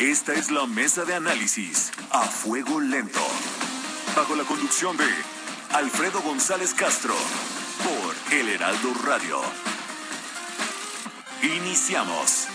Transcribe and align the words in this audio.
Esta 0.00 0.32
es 0.32 0.50
la 0.50 0.66
mesa 0.66 1.04
de 1.04 1.14
análisis 1.14 1.92
a 2.10 2.22
fuego 2.22 2.80
lento. 2.80 3.20
Bajo 4.16 4.34
la 4.34 4.42
conducción 4.42 4.96
de 4.96 5.04
Alfredo 5.72 6.20
González 6.20 6.74
Castro 6.74 7.14
por 7.78 8.34
El 8.34 8.48
Heraldo 8.48 8.92
Radio. 9.06 9.40
Iniciamos. 11.44 12.48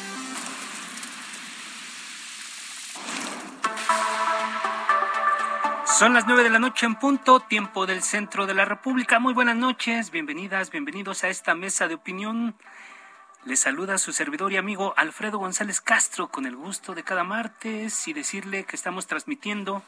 Son 5.97 6.13
las 6.13 6.27
nueve 6.27 6.44
de 6.44 6.49
la 6.49 6.59
noche 6.59 6.85
en 6.85 6.95
punto, 6.95 7.39
tiempo 7.39 7.85
del 7.85 8.03
centro 8.03 8.47
de 8.47 8.53
la 8.53 8.66
República. 8.66 9.19
Muy 9.19 9.33
buenas 9.33 9.55
noches, 9.55 10.11
bienvenidas, 10.11 10.71
bienvenidos 10.71 11.23
a 11.23 11.30
esta 11.30 11.55
mesa 11.55 11.88
de 11.88 11.94
opinión. 11.95 12.55
Les 13.49 13.62
saluda 13.62 13.98
su 13.98 14.13
servidor 14.13 14.52
y 14.52 14.58
amigo 14.58 14.94
Alfredo 14.95 15.39
González 15.39 15.81
Castro 15.81 16.27
con 16.27 16.45
el 16.45 16.55
gusto 16.55 16.94
de 16.94 17.02
cada 17.02 17.23
martes 17.23 18.08
y 18.08 18.14
decirle 18.14 18.64
que 18.66 18.75
estamos 18.75 19.08
transmitiendo 19.08 19.81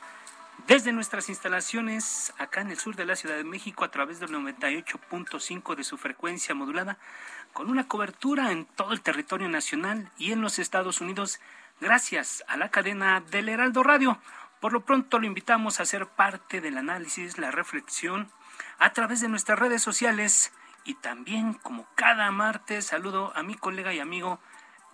desde 0.66 0.92
nuestras 0.92 1.30
instalaciones 1.30 2.34
acá 2.40 2.62
en 2.62 2.72
el 2.72 2.80
sur 2.80 2.96
de 2.96 3.06
la 3.06 3.16
Ciudad 3.16 3.36
de 3.36 3.44
México 3.44 3.86
a 3.86 3.92
través 3.92 4.20
del 4.20 4.32
98.5 4.32 5.76
de 5.76 5.84
su 5.84 6.00
frecuencia 6.00 6.56
modulada 6.56 6.98
con 7.54 7.70
una 7.70 7.88
cobertura 7.88 8.52
en 8.52 8.66
todo 8.66 8.94
el 8.94 9.02
territorio 9.02 9.48
nacional 9.48 10.10
y 10.18 10.32
en 10.32 10.42
los 10.42 10.58
Estados 10.58 11.00
Unidos 11.00 11.40
gracias 11.80 12.44
a 12.48 12.58
la 12.58 12.72
cadena 12.72 13.22
del 13.30 13.48
Heraldo 13.48 13.84
Radio. 13.84 14.18
Por 14.60 14.74
lo 14.74 14.84
pronto 14.86 15.20
lo 15.20 15.28
invitamos 15.28 15.80
a 15.80 15.86
ser 15.86 16.08
parte 16.08 16.62
del 16.62 16.80
análisis, 16.80 17.38
la 17.38 17.52
reflexión 17.52 18.28
a 18.80 18.92
través 18.94 19.22
de 19.22 19.30
nuestras 19.30 19.60
redes 19.60 19.84
sociales 19.84 20.52
y 20.84 20.96
también 20.96 21.54
como 21.54 21.88
cada 21.96 22.32
martes 22.32 22.88
saludo 22.88 23.32
a 23.36 23.44
mi 23.44 23.56
colega 23.56 23.94
y 23.94 24.00
amigo 24.00 24.40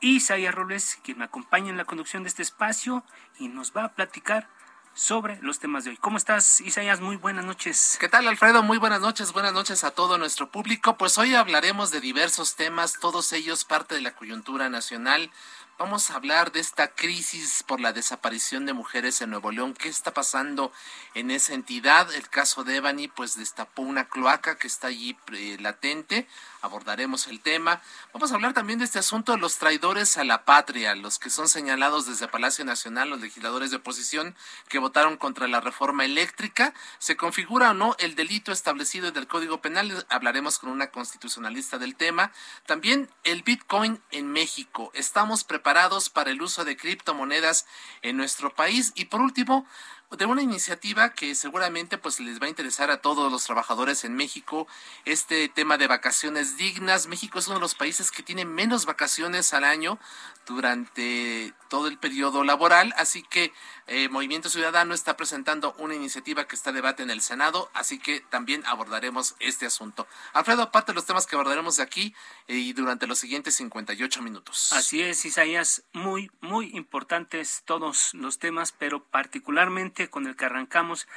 Isaías 0.02 0.54
Robles, 0.54 1.00
quien 1.04 1.20
me 1.20 1.26
acompaña 1.26 1.70
en 1.70 1.78
la 1.78 1.86
conducción 1.86 2.24
de 2.24 2.30
este 2.30 2.44
espacio 2.44 3.04
y 3.40 3.48
nos 3.48 3.76
va 3.76 3.86
a 3.86 3.94
platicar 3.94 4.48
sobre 4.94 5.40
los 5.42 5.60
temas 5.60 5.84
de 5.84 5.92
hoy. 5.92 5.98
¿Cómo 5.98 6.18
estás, 6.18 6.60
Isaías? 6.62 7.02
Muy 7.02 7.18
buenas 7.18 7.46
noches. 7.46 7.98
¿Qué 8.00 8.10
tal, 8.10 8.28
Alfredo? 8.28 8.64
Muy 8.64 8.80
buenas 8.80 9.00
noches, 9.00 9.32
buenas 9.32 9.54
noches 9.54 9.84
a 9.84 9.92
todo 9.92 10.18
nuestro 10.18 10.50
público. 10.52 10.98
Pues 10.98 11.20
hoy 11.20 11.36
hablaremos 11.36 11.92
de 11.92 12.02
diversos 12.02 12.56
temas, 12.56 12.98
todos 13.00 13.32
ellos 13.32 13.64
parte 13.64 13.94
de 13.94 14.02
la 14.02 14.16
coyuntura 14.16 14.70
nacional. 14.70 15.32
Vamos 15.80 16.10
a 16.10 16.16
hablar 16.16 16.52
de 16.52 16.60
esta 16.60 16.88
crisis 16.88 17.62
por 17.62 17.80
la 17.80 17.94
desaparición 17.94 18.66
de 18.66 18.74
mujeres 18.74 19.22
en 19.22 19.30
Nuevo 19.30 19.52
León. 19.52 19.76
¿Qué 19.76 19.90
está 19.90 20.12
pasando 20.12 20.72
en 21.14 21.30
esa 21.30 21.54
entidad? 21.54 22.12
El 22.16 22.28
caso 22.30 22.64
de 22.64 22.78
Ebony, 22.78 23.10
pues 23.16 23.38
destapó 23.38 23.84
una 23.84 24.10
cloaca 24.10 24.58
que 24.58 24.66
está 24.66 24.88
allí 24.88 25.16
eh, 25.34 25.58
latente. 25.60 26.28
Abordaremos 26.64 27.28
el 27.28 27.42
tema. 27.42 27.80
Vamos 28.12 28.32
a 28.32 28.36
hablar 28.36 28.56
también 28.56 28.80
de 28.80 28.86
este 28.86 28.98
asunto 28.98 29.34
de 29.34 29.38
los 29.38 29.58
traidores 29.58 30.18
a 30.18 30.24
la 30.24 30.46
patria, 30.46 30.96
los 30.96 31.20
que 31.20 31.30
son 31.30 31.48
señalados 31.48 32.08
desde 32.08 32.28
Palacio 32.28 32.66
Nacional, 32.66 33.12
los 33.12 33.22
legisladores 33.22 33.70
de 33.70 33.78
oposición 33.78 34.36
que 34.70 34.80
votaron 34.80 35.16
contra 35.16 35.48
la 35.48 35.62
reforma 35.62 36.06
eléctrica. 36.06 36.74
¿Se 36.98 37.18
configura 37.18 37.70
o 37.70 37.74
no 37.76 37.96
el 38.00 38.16
delito 38.16 38.52
establecido 38.52 39.10
en 39.10 39.16
el 39.16 39.28
Código 39.28 39.62
Penal? 39.62 40.08
Hablaremos 40.10 40.58
con 40.58 40.72
una 40.72 40.88
constitucionalista 40.88 41.78
del 41.78 41.96
tema. 41.96 42.32
También 42.66 43.12
el 43.24 43.44
Bitcoin 43.44 44.02
en 44.10 44.32
México. 44.32 44.90
Estamos 44.96 45.44
preparados 45.44 45.67
para 46.10 46.32
el 46.32 46.42
uso 46.42 46.64
de 46.64 46.78
criptomonedas 46.78 47.66
en 48.02 48.16
nuestro 48.16 48.54
país. 48.56 48.94
Y 48.96 49.06
por 49.06 49.22
último, 49.22 49.66
de 50.12 50.26
una 50.26 50.42
iniciativa 50.42 51.12
que 51.12 51.36
seguramente 51.36 51.98
pues 51.98 52.20
les 52.20 52.42
va 52.42 52.46
a 52.46 52.50
interesar 52.50 52.92
a 52.92 53.02
todos 53.02 53.30
los 53.32 53.44
trabajadores 53.44 54.06
en 54.06 54.16
México, 54.16 54.68
este 55.04 55.50
tema 55.50 55.78
de 55.78 55.88
vacaciones 55.88 56.56
dignas. 56.56 57.08
México 57.08 57.40
es 57.40 57.48
uno 57.48 57.56
de 57.56 57.62
los 57.62 57.76
países 57.76 58.10
que 58.10 58.24
tiene 58.24 58.46
menos 58.46 58.86
vacaciones 58.86 59.54
al 59.54 59.66
año 59.66 60.00
durante 60.46 61.54
todo 61.68 61.90
el 61.90 61.98
periodo 61.98 62.46
laboral, 62.46 62.94
así 62.98 63.22
que 63.22 63.52
eh, 63.88 64.08
Movimiento 64.08 64.50
Ciudadano 64.50 64.94
está 64.94 65.18
presentando 65.18 65.76
una 65.78 65.96
iniciativa 65.96 66.48
que 66.48 66.56
está 66.56 66.70
a 66.70 66.74
debate 66.74 67.04
en 67.04 67.10
el 67.10 67.22
Senado, 67.22 67.70
así 67.74 68.00
que 68.00 68.22
también 68.22 68.66
abordaremos 68.66 69.36
este 69.40 69.66
asunto. 69.66 70.08
Alfredo, 70.32 70.64
aparte 70.64 70.94
de 70.94 70.96
los 70.96 71.06
temas 71.06 71.28
que 71.28 71.36
abordaremos 71.36 71.76
de 71.76 71.84
aquí 71.84 72.16
y 72.48 72.72
durante 72.72 73.08
los 73.08 73.20
siguientes 73.20 73.56
58 73.56 74.22
minutos. 74.22 74.72
Así 74.72 75.02
es, 75.02 75.26
Isaías, 75.26 75.84
muy, 75.92 76.32
muy 76.40 76.76
importantes 76.78 77.64
todos 77.66 78.14
los 78.14 78.40
temas, 78.40 78.72
pero 78.72 79.04
particularmente 79.04 79.97
con 80.08 80.28
el 80.28 80.36
que 80.36 80.46
arrancamos. 80.46 81.08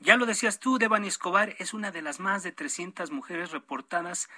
Ya 0.00 0.16
lo 0.16 0.24
decías 0.24 0.58
tú, 0.58 0.78
Devani 0.78 1.08
Escobar 1.08 1.54
es 1.58 1.74
una 1.74 1.90
de 1.90 2.00
las 2.00 2.20
más 2.20 2.42
de 2.42 2.52
300 2.52 3.10
mujeres 3.10 3.50
reportadas 3.50 4.30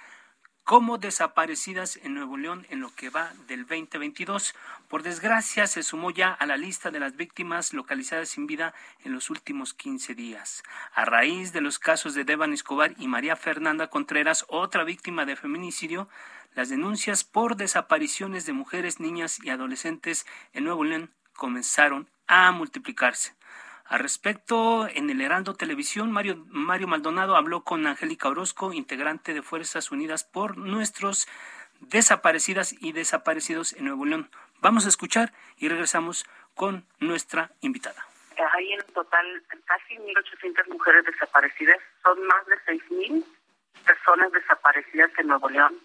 como 0.63 0.97
desaparecidas 0.97 1.97
en 2.03 2.13
Nuevo 2.13 2.37
León 2.37 2.65
en 2.69 2.79
lo 2.79 2.93
que 2.95 3.09
va 3.09 3.33
del 3.47 3.65
2022. 3.65 4.55
Por 4.87 5.03
desgracia, 5.03 5.67
se 5.67 5.83
sumó 5.83 6.11
ya 6.11 6.31
a 6.33 6.45
la 6.45 6.57
lista 6.57 6.89
de 6.89 6.99
las 6.99 7.15
víctimas 7.17 7.73
localizadas 7.73 8.29
sin 8.29 8.47
vida 8.47 8.73
en 9.03 9.13
los 9.13 9.29
últimos 9.29 9.73
15 9.73 10.15
días. 10.15 10.63
A 10.93 11.03
raíz 11.05 11.51
de 11.51 11.61
los 11.61 11.79
casos 11.79 12.13
de 12.13 12.23
Devan 12.23 12.53
Escobar 12.53 12.93
y 12.97 13.07
María 13.07 13.35
Fernanda 13.35 13.89
Contreras, 13.89 14.45
otra 14.47 14.83
víctima 14.85 15.25
de 15.25 15.35
feminicidio, 15.35 16.07
las 16.55 16.69
denuncias 16.69 17.23
por 17.23 17.57
desapariciones 17.57 18.45
de 18.45 18.53
mujeres, 18.53 18.99
niñas 18.99 19.39
y 19.43 19.49
adolescentes 19.49 20.25
en 20.53 20.65
Nuevo 20.65 20.83
León 20.83 21.09
comenzaron 21.33 22.07
a 22.27 22.51
multiplicarse. 22.51 23.33
Al 23.85 23.99
respecto, 23.99 24.87
en 24.87 25.09
el 25.09 25.21
Heraldo 25.21 25.55
Televisión, 25.55 26.11
Mario, 26.11 26.43
Mario 26.47 26.87
Maldonado 26.87 27.35
habló 27.35 27.63
con 27.63 27.85
Angélica 27.85 28.29
Orozco, 28.29 28.73
integrante 28.73 29.33
de 29.33 29.41
Fuerzas 29.41 29.91
Unidas 29.91 30.23
por 30.23 30.57
nuestros 30.57 31.27
desaparecidas 31.81 32.73
y 32.81 32.93
desaparecidos 32.93 33.73
en 33.73 33.85
Nuevo 33.85 34.05
León. 34.05 34.29
Vamos 34.61 34.85
a 34.85 34.89
escuchar 34.89 35.33
y 35.57 35.67
regresamos 35.67 36.25
con 36.55 36.85
nuestra 36.99 37.51
invitada. 37.61 38.05
Hay 38.53 38.73
en 38.73 38.81
total 38.93 39.43
casi 39.65 39.95
1.800 39.95 40.69
mujeres 40.69 41.05
desaparecidas. 41.05 41.77
Son 42.03 42.25
más 42.25 42.45
de 42.47 42.55
6.000 42.65 43.25
personas 43.85 44.31
desaparecidas 44.31 45.11
en 45.17 45.27
Nuevo 45.27 45.49
León. 45.49 45.75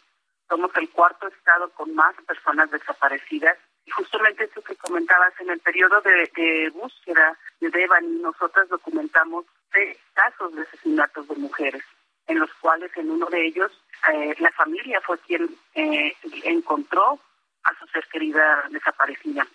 Somos 0.48 0.70
el 0.76 0.88
cuarto 0.90 1.26
estado 1.28 1.70
con 1.70 1.94
más 1.94 2.14
personas 2.26 2.70
desaparecidas 2.70 3.58
justamente 3.90 4.44
eso 4.44 4.62
que 4.62 4.76
comentabas, 4.76 5.32
en 5.40 5.50
el 5.50 5.60
periodo 5.60 6.00
de, 6.00 6.70
búsqueda 6.74 7.36
de 7.60 7.70
Devani, 7.70 8.20
nosotras 8.20 8.68
documentamos 8.68 9.44
seis 9.72 9.96
casos 10.14 10.54
de 10.54 10.62
asesinatos 10.62 11.28
de 11.28 11.36
mujeres, 11.36 11.82
en 12.26 12.38
los 12.38 12.52
cuales 12.54 12.90
en 12.96 13.10
uno 13.10 13.26
de 13.26 13.46
ellos 13.46 13.72
eh, 14.12 14.34
la 14.38 14.50
familia 14.52 15.00
fue 15.00 15.18
quien 15.18 15.48
eh, 15.74 16.14
encontró 16.44 17.18
a 17.64 17.78
su 17.78 17.86
ser 17.88 18.06
querida 18.10 18.64
desaparecida. 18.70 19.46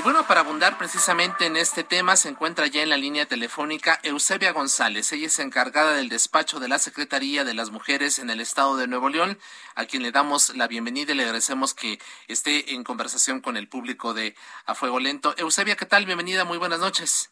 Y 0.00 0.02
bueno, 0.02 0.26
para 0.26 0.40
abundar 0.40 0.78
precisamente 0.78 1.44
en 1.44 1.58
este 1.58 1.84
tema 1.84 2.16
se 2.16 2.30
encuentra 2.30 2.66
ya 2.66 2.82
en 2.82 2.88
la 2.88 2.96
línea 2.96 3.26
telefónica 3.26 4.00
Eusebia 4.02 4.50
González. 4.52 5.12
Ella 5.12 5.26
es 5.26 5.38
encargada 5.40 5.92
del 5.92 6.08
despacho 6.08 6.58
de 6.58 6.68
la 6.68 6.78
Secretaría 6.78 7.44
de 7.44 7.52
las 7.52 7.70
Mujeres 7.70 8.18
en 8.18 8.30
el 8.30 8.40
Estado 8.40 8.78
de 8.78 8.86
Nuevo 8.86 9.10
León, 9.10 9.38
a 9.74 9.84
quien 9.84 10.02
le 10.02 10.10
damos 10.10 10.56
la 10.56 10.68
bienvenida 10.68 11.12
y 11.12 11.16
le 11.16 11.24
agradecemos 11.24 11.74
que 11.74 11.98
esté 12.28 12.72
en 12.72 12.82
conversación 12.82 13.42
con 13.42 13.58
el 13.58 13.68
público 13.68 14.14
de 14.14 14.34
A 14.64 14.74
Fuego 14.74 15.00
Lento. 15.00 15.34
Eusebia, 15.36 15.76
¿qué 15.76 15.84
tal? 15.84 16.06
Bienvenida, 16.06 16.46
muy 16.46 16.56
buenas 16.56 16.80
noches. 16.80 17.30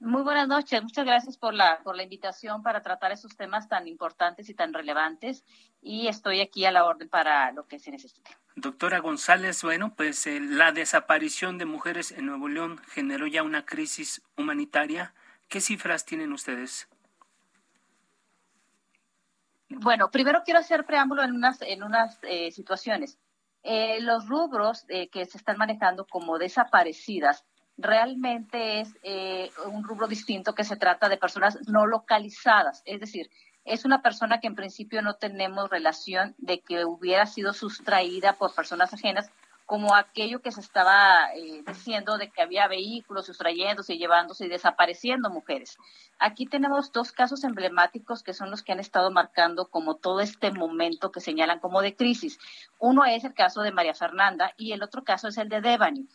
Muy 0.00 0.22
buenas 0.22 0.46
noches, 0.46 0.80
muchas 0.80 1.04
gracias 1.04 1.36
por 1.36 1.54
la, 1.54 1.80
por 1.82 1.96
la 1.96 2.04
invitación 2.04 2.62
para 2.62 2.82
tratar 2.82 3.10
esos 3.10 3.36
temas 3.36 3.68
tan 3.68 3.88
importantes 3.88 4.48
y 4.48 4.54
tan 4.54 4.72
relevantes 4.72 5.44
y 5.82 6.06
estoy 6.06 6.40
aquí 6.40 6.64
a 6.66 6.70
la 6.70 6.84
orden 6.84 7.08
para 7.08 7.50
lo 7.50 7.66
que 7.66 7.80
se 7.80 7.90
necesite. 7.90 8.30
Doctora 8.54 9.00
González, 9.00 9.60
bueno, 9.64 9.94
pues 9.96 10.24
eh, 10.28 10.38
la 10.40 10.70
desaparición 10.70 11.58
de 11.58 11.64
mujeres 11.64 12.12
en 12.12 12.26
Nuevo 12.26 12.46
León 12.46 12.78
generó 12.92 13.26
ya 13.26 13.42
una 13.42 13.66
crisis 13.66 14.22
humanitaria. 14.36 15.14
¿Qué 15.48 15.60
cifras 15.60 16.04
tienen 16.04 16.32
ustedes? 16.32 16.88
Bueno, 19.68 20.12
primero 20.12 20.42
quiero 20.44 20.60
hacer 20.60 20.86
preámbulo 20.86 21.24
en 21.24 21.32
unas, 21.32 21.60
en 21.62 21.82
unas 21.82 22.20
eh, 22.22 22.52
situaciones. 22.52 23.18
Eh, 23.64 24.00
los 24.00 24.28
rubros 24.28 24.86
que 24.86 25.26
se 25.26 25.36
están 25.36 25.58
manejando 25.58 26.06
como 26.06 26.38
desaparecidas 26.38 27.44
realmente 27.78 28.80
es 28.80 28.90
eh, 29.02 29.50
un 29.66 29.84
rubro 29.84 30.08
distinto 30.08 30.54
que 30.54 30.64
se 30.64 30.76
trata 30.76 31.08
de 31.08 31.16
personas 31.16 31.58
no 31.68 31.86
localizadas, 31.86 32.82
es 32.84 33.00
decir, 33.00 33.30
es 33.64 33.84
una 33.84 34.02
persona 34.02 34.40
que 34.40 34.46
en 34.46 34.54
principio 34.54 35.02
no 35.02 35.14
tenemos 35.14 35.70
relación 35.70 36.34
de 36.38 36.60
que 36.60 36.84
hubiera 36.84 37.26
sido 37.26 37.52
sustraída 37.52 38.32
por 38.32 38.54
personas 38.54 38.92
ajenas, 38.94 39.30
como 39.66 39.94
aquello 39.94 40.40
que 40.40 40.50
se 40.50 40.62
estaba 40.62 41.30
eh, 41.34 41.62
diciendo 41.66 42.16
de 42.16 42.30
que 42.30 42.40
había 42.40 42.66
vehículos 42.68 43.26
sustrayéndose, 43.26 43.98
llevándose 43.98 44.46
y 44.46 44.48
desapareciendo 44.48 45.28
mujeres. 45.28 45.76
Aquí 46.18 46.46
tenemos 46.46 46.90
dos 46.90 47.12
casos 47.12 47.44
emblemáticos 47.44 48.22
que 48.22 48.32
son 48.32 48.50
los 48.50 48.62
que 48.62 48.72
han 48.72 48.80
estado 48.80 49.10
marcando 49.10 49.66
como 49.66 49.96
todo 49.96 50.20
este 50.20 50.50
momento 50.52 51.12
que 51.12 51.20
señalan 51.20 51.60
como 51.60 51.82
de 51.82 51.94
crisis. 51.94 52.38
Uno 52.78 53.04
es 53.04 53.24
el 53.24 53.34
caso 53.34 53.60
de 53.60 53.70
María 53.70 53.92
Fernanda 53.92 54.54
y 54.56 54.72
el 54.72 54.82
otro 54.82 55.04
caso 55.04 55.28
es 55.28 55.36
el 55.36 55.50
de 55.50 55.60
Devani. 55.60 56.08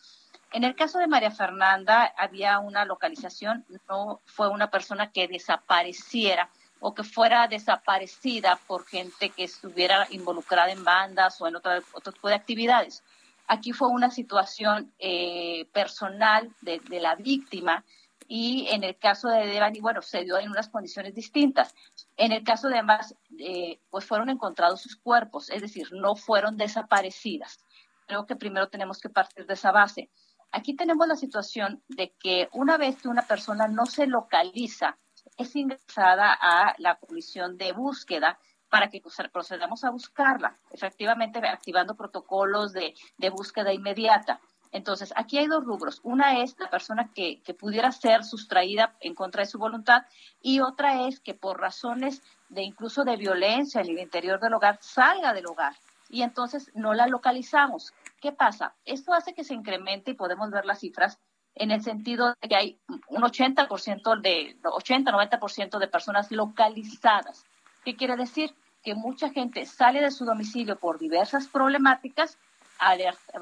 En 0.54 0.64
el 0.64 0.74
caso 0.74 0.98
de 0.98 1.06
María 1.06 1.30
Fernanda 1.30 2.14
había 2.16 2.58
una 2.60 2.84
localización, 2.84 3.66
no 3.88 4.20
fue 4.24 4.48
una 4.48 4.70
persona 4.70 5.10
que 5.10 5.28
desapareciera 5.28 6.48
o 6.80 6.94
que 6.94 7.02
fuera 7.02 7.48
desaparecida 7.48 8.58
por 8.66 8.86
gente 8.86 9.30
que 9.30 9.44
estuviera 9.44 10.06
involucrada 10.10 10.70
en 10.70 10.84
bandas 10.84 11.40
o 11.40 11.48
en 11.48 11.56
otro, 11.56 11.72
otro 11.92 12.12
tipo 12.12 12.28
de 12.28 12.34
actividades 12.34 13.02
Aquí 13.46 13.72
fue 13.72 13.88
una 13.88 14.10
situación 14.10 14.92
eh, 14.98 15.66
personal 15.72 16.50
de, 16.62 16.80
la 17.00 17.14
víctima 17.14 17.84
y 18.26 18.66
en 18.70 18.84
el 18.84 18.96
caso 18.96 19.28
de 19.28 19.46
Devani, 19.46 19.80
bueno, 19.80 20.00
se 20.00 20.24
dio 20.24 20.38
en 20.38 20.50
unas 20.50 20.70
condiciones 20.70 21.14
distintas. 21.14 21.74
En 22.16 22.32
el 22.32 22.42
caso 22.42 22.68
de 22.68 22.78
ambas, 22.78 23.14
eh, 23.38 23.80
pues 23.90 24.06
fueron 24.06 24.30
encontrados 24.30 24.80
sus 24.80 24.96
cuerpos, 24.96 25.50
es 25.50 25.60
decir, 25.60 25.88
no 25.92 26.16
fueron 26.16 26.56
desaparecidas. 26.56 27.62
Creo 28.06 28.24
que 28.24 28.36
primero 28.36 28.68
tenemos 28.68 28.98
que 28.98 29.10
partir 29.10 29.44
de 29.44 29.54
esa 29.54 29.72
base. 29.72 30.08
Aquí 30.56 30.76
tenemos 30.76 31.08
la 31.08 31.16
situación 31.16 31.82
de 31.88 32.12
que 32.12 32.48
una 32.52 32.76
vez 32.76 33.02
que 33.02 33.08
una 33.08 33.26
persona 33.26 33.66
no 33.66 33.86
se 33.86 34.06
localiza, 34.06 34.96
es 35.36 35.56
ingresada 35.56 36.32
a 36.32 36.76
la 36.78 36.94
comisión 36.94 37.58
de 37.58 37.72
búsqueda 37.72 38.38
para 38.68 38.88
que 38.88 39.02
procedamos 39.32 39.82
a 39.82 39.90
buscarla, 39.90 40.56
efectivamente 40.70 41.40
activando 41.40 41.96
protocolos 41.96 42.72
de, 42.72 42.94
búsqueda 43.30 43.72
inmediata. 43.72 44.40
Entonces, 44.70 45.12
aquí 45.16 45.38
hay 45.38 45.48
dos 45.48 45.64
rubros. 45.64 45.98
Una 46.04 46.38
es 46.38 46.54
la 46.60 46.70
persona 46.70 47.10
que, 47.12 47.42
pudiera 47.58 47.90
ser 47.90 48.22
sustraída 48.22 48.96
en 49.00 49.16
contra 49.16 49.42
de 49.42 49.50
su 49.50 49.58
voluntad 49.58 50.02
y 50.40 50.60
otra 50.60 51.08
es 51.08 51.18
que 51.18 51.34
por 51.34 51.60
razones 51.60 52.22
de 52.48 52.62
incluso 52.62 53.02
de 53.02 53.16
violencia 53.16 53.80
en 53.80 53.88
el 53.88 53.98
interior 53.98 54.38
del 54.38 54.54
hogar 54.54 54.78
salga 54.80 55.32
del 55.32 55.46
hogar 55.46 55.74
y 56.08 56.22
entonces 56.22 56.70
no 56.74 56.94
la 56.94 57.08
localizamos. 57.08 57.92
¿Qué 58.24 58.32
pasa? 58.32 58.74
Esto 58.86 59.12
hace 59.12 59.34
que 59.34 59.44
se 59.44 59.52
incremente 59.52 60.12
y 60.12 60.14
podemos 60.14 60.50
ver 60.50 60.64
las 60.64 60.80
cifras 60.80 61.20
en 61.54 61.70
el 61.70 61.82
sentido 61.82 62.34
de 62.40 62.48
que 62.48 62.56
hay 62.56 62.80
un 63.08 63.20
80% 63.20 64.18
de 64.22 64.56
80-90% 64.62 65.78
de 65.78 65.88
personas 65.88 66.32
localizadas. 66.32 67.44
¿Qué 67.84 67.96
quiere 67.96 68.16
decir? 68.16 68.56
que 68.82 68.94
mucha 68.94 69.30
gente 69.30 69.64
sale 69.64 70.00
de 70.02 70.10
su 70.10 70.24
domicilio 70.26 70.78
por 70.78 70.98
diversas 70.98 71.48
problemáticas, 71.48 72.38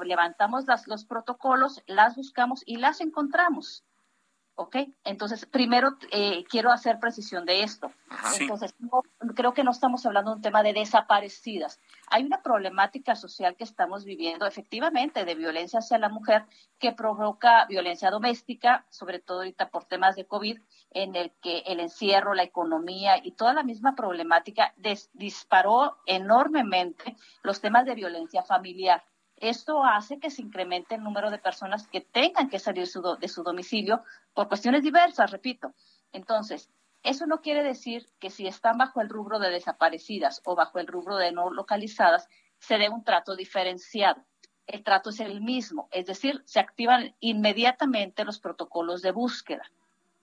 levantamos 0.01 0.65
los 0.87 1.03
protocolos, 1.03 1.81
las 1.85 2.15
buscamos 2.15 2.63
y 2.65 2.77
las 2.77 3.01
encontramos. 3.01 3.83
¿Ok? 4.55 4.77
Entonces, 5.03 5.47
primero 5.47 5.97
eh, 6.11 6.43
quiero 6.47 6.71
hacer 6.71 6.99
precisión 6.99 7.45
de 7.45 7.63
esto. 7.63 7.91
Entonces, 8.39 8.75
creo 9.35 9.53
que 9.53 9.63
no 9.63 9.71
estamos 9.71 10.05
hablando 10.05 10.31
de 10.31 10.37
un 10.37 10.41
tema 10.43 10.61
de 10.61 10.73
desaparecidas. 10.73 11.79
Hay 12.11 12.23
una 12.23 12.43
problemática 12.43 13.15
social 13.15 13.55
que 13.55 13.63
estamos 13.63 14.05
viviendo, 14.05 14.45
efectivamente, 14.45 15.25
de 15.25 15.33
violencia 15.33 15.79
hacia 15.79 15.97
la 15.97 16.09
mujer 16.09 16.45
que 16.77 16.91
provoca 16.91 17.65
violencia 17.65 18.11
doméstica, 18.11 18.85
sobre 18.89 19.19
todo 19.19 19.39
ahorita 19.39 19.69
por 19.69 19.85
temas 19.85 20.15
de 20.15 20.25
COVID, 20.25 20.59
en 20.91 21.15
el 21.15 21.31
que 21.41 21.59
el 21.65 21.79
encierro, 21.79 22.35
la 22.35 22.43
economía 22.43 23.17
y 23.23 23.31
toda 23.31 23.53
la 23.53 23.63
misma 23.63 23.95
problemática 23.95 24.73
disparó 25.13 25.97
enormemente 26.05 27.15
los 27.41 27.59
temas 27.59 27.85
de 27.85 27.95
violencia 27.95 28.43
familiar. 28.43 29.03
Esto 29.37 29.83
hace 29.83 30.19
que 30.19 30.29
se 30.29 30.41
incremente 30.41 30.95
el 30.95 31.03
número 31.03 31.31
de 31.31 31.37
personas 31.37 31.87
que 31.87 32.01
tengan 32.01 32.49
que 32.49 32.59
salir 32.59 32.87
de 33.19 33.27
su 33.27 33.43
domicilio 33.43 34.03
por 34.33 34.47
cuestiones 34.47 34.83
diversas, 34.83 35.31
repito. 35.31 35.73
Entonces, 36.11 36.69
eso 37.03 37.25
no 37.27 37.41
quiere 37.41 37.63
decir 37.63 38.07
que 38.19 38.29
si 38.29 38.47
están 38.47 38.77
bajo 38.77 39.01
el 39.01 39.09
rubro 39.09 39.39
de 39.39 39.49
desaparecidas 39.49 40.41
o 40.45 40.55
bajo 40.55 40.79
el 40.79 40.87
rubro 40.87 41.17
de 41.17 41.33
no 41.33 41.49
localizadas, 41.49 42.29
se 42.59 42.77
dé 42.77 42.87
un 42.87 43.03
trato 43.03 43.35
diferenciado. 43.35 44.23
El 44.65 44.83
trato 44.83 45.09
es 45.09 45.19
el 45.19 45.41
mismo, 45.41 45.89
es 45.91 46.05
decir, 46.05 46.41
se 46.45 46.61
activan 46.61 47.13
inmediatamente 47.19 48.23
los 48.23 48.39
protocolos 48.39 49.01
de 49.01 49.11
búsqueda. 49.11 49.69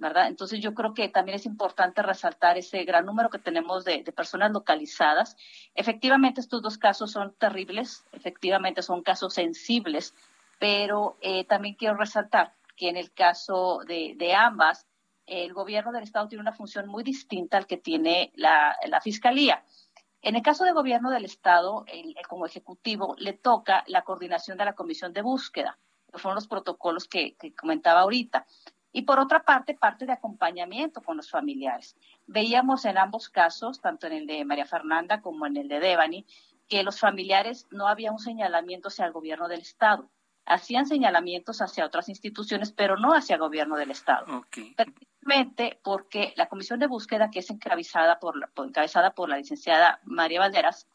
Entonces 0.03 0.61
yo 0.61 0.75
creo 0.75 0.95
que 0.95 1.09
también 1.09 1.37
es 1.37 1.45
importante 1.45 2.03
resaltar 2.03 2.57
ese 2.57 2.85
gran 2.85 3.05
número 3.05 3.29
que 3.29 3.39
tenemos 3.39 3.85
de, 3.85 4.03
personas 4.17 4.51
localizadas. 4.51 5.37
Efectivamente, 5.75 6.41
estos 6.41 6.63
dos 6.63 6.79
casos 6.79 7.13
son 7.13 7.35
terribles, 7.35 8.05
efectivamente 8.13 8.83
son 8.83 9.03
casos 9.03 9.35
sensibles, 9.35 10.15
pero 10.59 11.17
eh, 11.21 11.45
también 11.45 11.75
quiero 11.75 11.97
resaltar 11.97 12.55
que 12.77 12.89
en 12.89 12.97
el 12.97 13.13
caso 13.13 13.81
de, 13.87 14.35
ambas, 14.35 14.87
el 15.27 15.53
gobierno 15.53 15.93
del 15.93 16.05
Estado 16.05 16.29
tiene 16.29 16.43
una 16.43 16.55
función 16.55 16.89
muy 16.89 17.03
distinta 17.03 17.59
al 17.59 17.67
que 17.67 17.77
tiene 17.77 18.33
la, 18.37 18.77
Fiscalía. 19.03 19.65
En 20.23 20.35
el 20.35 20.43
caso 20.43 20.65
del 20.65 20.75
gobierno 20.75 21.11
del 21.11 21.27
Estado, 21.27 21.85
como 22.29 22.47
ejecutivo, 22.47 23.17
le 23.19 23.35
toca 23.35 23.85
la 23.87 24.03
coordinación 24.03 24.57
de 24.57 24.65
la 24.65 24.75
comisión 24.75 25.13
de 25.13 25.23
búsqueda, 25.23 25.79
que 26.11 26.19
fueron 26.19 26.37
los 26.37 26.49
protocolos 26.49 27.07
que 27.07 27.37
comentaba 27.59 28.01
ahorita. 28.01 28.47
Y 28.93 29.03
por 29.03 29.21
otra 29.21 29.43
parte, 29.43 29.75
parte 29.75 30.07
de 30.07 30.13
acompañamiento 30.13 31.01
con 31.01 31.17
los 31.17 31.31
familiares. 31.31 31.97
Veíamos 32.27 32.85
en 32.85 32.99
ambos 32.99 33.29
casos, 33.29 33.81
tanto 33.81 34.07
en 34.07 34.15
el 34.15 34.27
de 34.27 34.45
María 34.45 34.67
Fernanda 34.67 35.21
como 35.21 35.47
en 35.47 35.57
el 35.57 35.69
de 35.69 35.81
Devani, 35.81 36.27
que 36.69 36.83
los 36.83 36.99
familiares 36.99 37.67
no 37.71 37.89
había 37.89 38.13
un 38.13 38.19
señalamiento 38.19 38.89
hacia 38.89 39.05
el 39.05 39.13
gobierno 39.13 39.49
del 39.49 39.61
Estado. 39.61 40.11
Hacían 40.47 40.87
señalamientos 40.87 41.61
hacia 41.61 41.85
otras 41.85 42.09
instituciones, 42.09 42.73
pero 42.73 42.97
no 42.97 43.13
hacia 43.13 43.35
el 43.35 43.41
gobierno 43.41 43.77
del 43.77 43.91
Estado. 43.91 44.27
Precisamente 44.51 45.79
porque 45.85 46.33
la 46.37 46.49
comisión 46.49 46.81
de 46.81 46.87
búsqueda, 46.87 47.31
que 47.31 47.41
es 47.41 47.51
encabezada 47.51 48.19
por, 48.19 48.35
encabezada 48.57 49.13
por 49.15 49.29
la 49.29 49.37
licenciada 49.37 50.01
María 50.05 50.41
Valderas, 50.41 50.89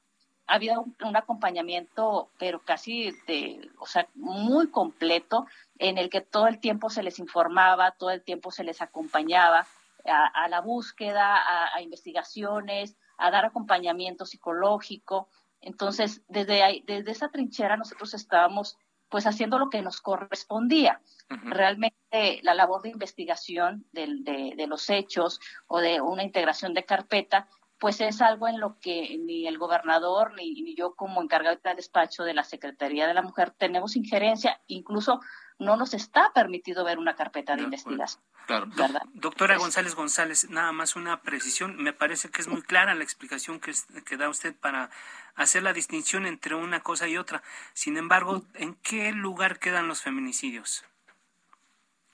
había 0.48 0.80
un, 0.80 0.96
un, 1.04 1.16
acompañamiento, 1.16 2.30
pero 2.38 2.62
casi 2.64 3.12
de, 3.28 3.70
o 3.80 3.88
sea, 3.88 4.08
muy 4.14 4.70
completo, 4.70 5.48
en 5.80 5.98
el 5.98 6.10
que 6.10 6.22
todo 6.22 6.48
el 6.48 6.60
tiempo 6.60 6.90
se 6.90 7.04
les 7.04 7.20
informaba, 7.20 7.92
todo 7.92 8.12
el 8.12 8.22
tiempo 8.22 8.52
se 8.52 8.64
les 8.64 8.82
acompañaba 8.82 9.68
a, 10.06 10.48
la 10.50 10.62
búsqueda, 10.62 11.42
a, 11.74 11.82
investigaciones, 11.82 12.96
a 13.18 13.32
dar 13.32 13.46
acompañamiento 13.46 14.26
psicológico. 14.26 15.30
Entonces, 15.62 16.22
desde, 16.28 16.84
desde 16.86 17.12
esa 17.12 17.30
trinchera 17.30 17.78
nosotros 17.78 18.14
estábamos 18.14 18.78
pues 19.10 19.28
haciendo 19.28 19.60
lo 19.60 19.70
que 19.70 19.82
nos 19.82 20.02
correspondía. 20.02 21.02
Realmente 21.30 22.40
la 22.44 22.54
labor 22.54 22.82
de 22.82 22.90
investigación 22.90 23.86
de, 23.92 24.54
de, 24.56 24.68
los 24.68 24.90
hechos 24.90 25.40
o 25.68 25.80
de 25.80 26.02
una 26.02 26.24
integración 26.24 26.74
de 26.74 26.86
carpeta 26.86 27.48
pues 27.80 28.00
es 28.02 28.22
algo 28.22 28.48
en 28.48 28.60
lo 28.60 28.80
que 28.80 29.18
ni 29.20 29.48
el 29.48 29.58
gobernador 29.58 30.34
ni, 30.36 30.76
yo 30.76 30.96
como 30.96 31.22
encargado 31.22 31.60
del 31.64 31.76
despacho 31.76 32.24
de 32.24 32.34
la 32.34 32.44
Secretaría 32.44 33.08
de 33.08 33.14
la 33.14 33.22
Mujer 33.22 33.52
tenemos 33.52 33.96
injerencia, 33.96 34.62
incluso 34.68 35.20
no 35.60 35.78
nos 35.78 35.94
está 35.94 36.32
permitido 36.34 36.84
ver 36.84 36.98
una 37.00 37.16
carpeta 37.16 37.56
de, 37.56 37.64
investigación. 37.64 38.22
Claro. 38.46 38.68
Doctora 39.14 39.58
González 39.58 39.96
González, 39.96 40.50
nada 40.50 40.72
más 40.72 40.96
una 40.96 41.22
precisión. 41.22 41.78
Me 41.78 41.94
parece 41.94 42.30
que 42.30 42.42
es 42.42 42.48
muy 42.48 42.62
clara 42.62 42.94
la 42.94 43.04
explicación 43.04 43.60
que, 43.60 43.74
que 44.06 44.18
da 44.18 44.30
usted 44.30 44.54
para 44.54 44.90
hacer 45.34 45.64
la 45.64 45.72
distinción 45.72 46.26
entre 46.26 46.56
una 46.56 46.82
cosa 46.82 47.08
y 47.08 47.18
otra. 47.18 47.42
Sin 47.74 47.98
embargo, 47.98 48.44
¿en 48.54 48.76
qué 48.76 49.14
lugar 49.14 49.60
quedan 49.60 49.88
los 49.88 50.02
feminicidios? 50.02 50.84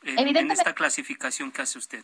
en 0.03 0.51
esta 0.51 0.73
clasificación 0.73 1.51
que 1.51 1.61
hace 1.61 1.77
usted. 1.77 2.03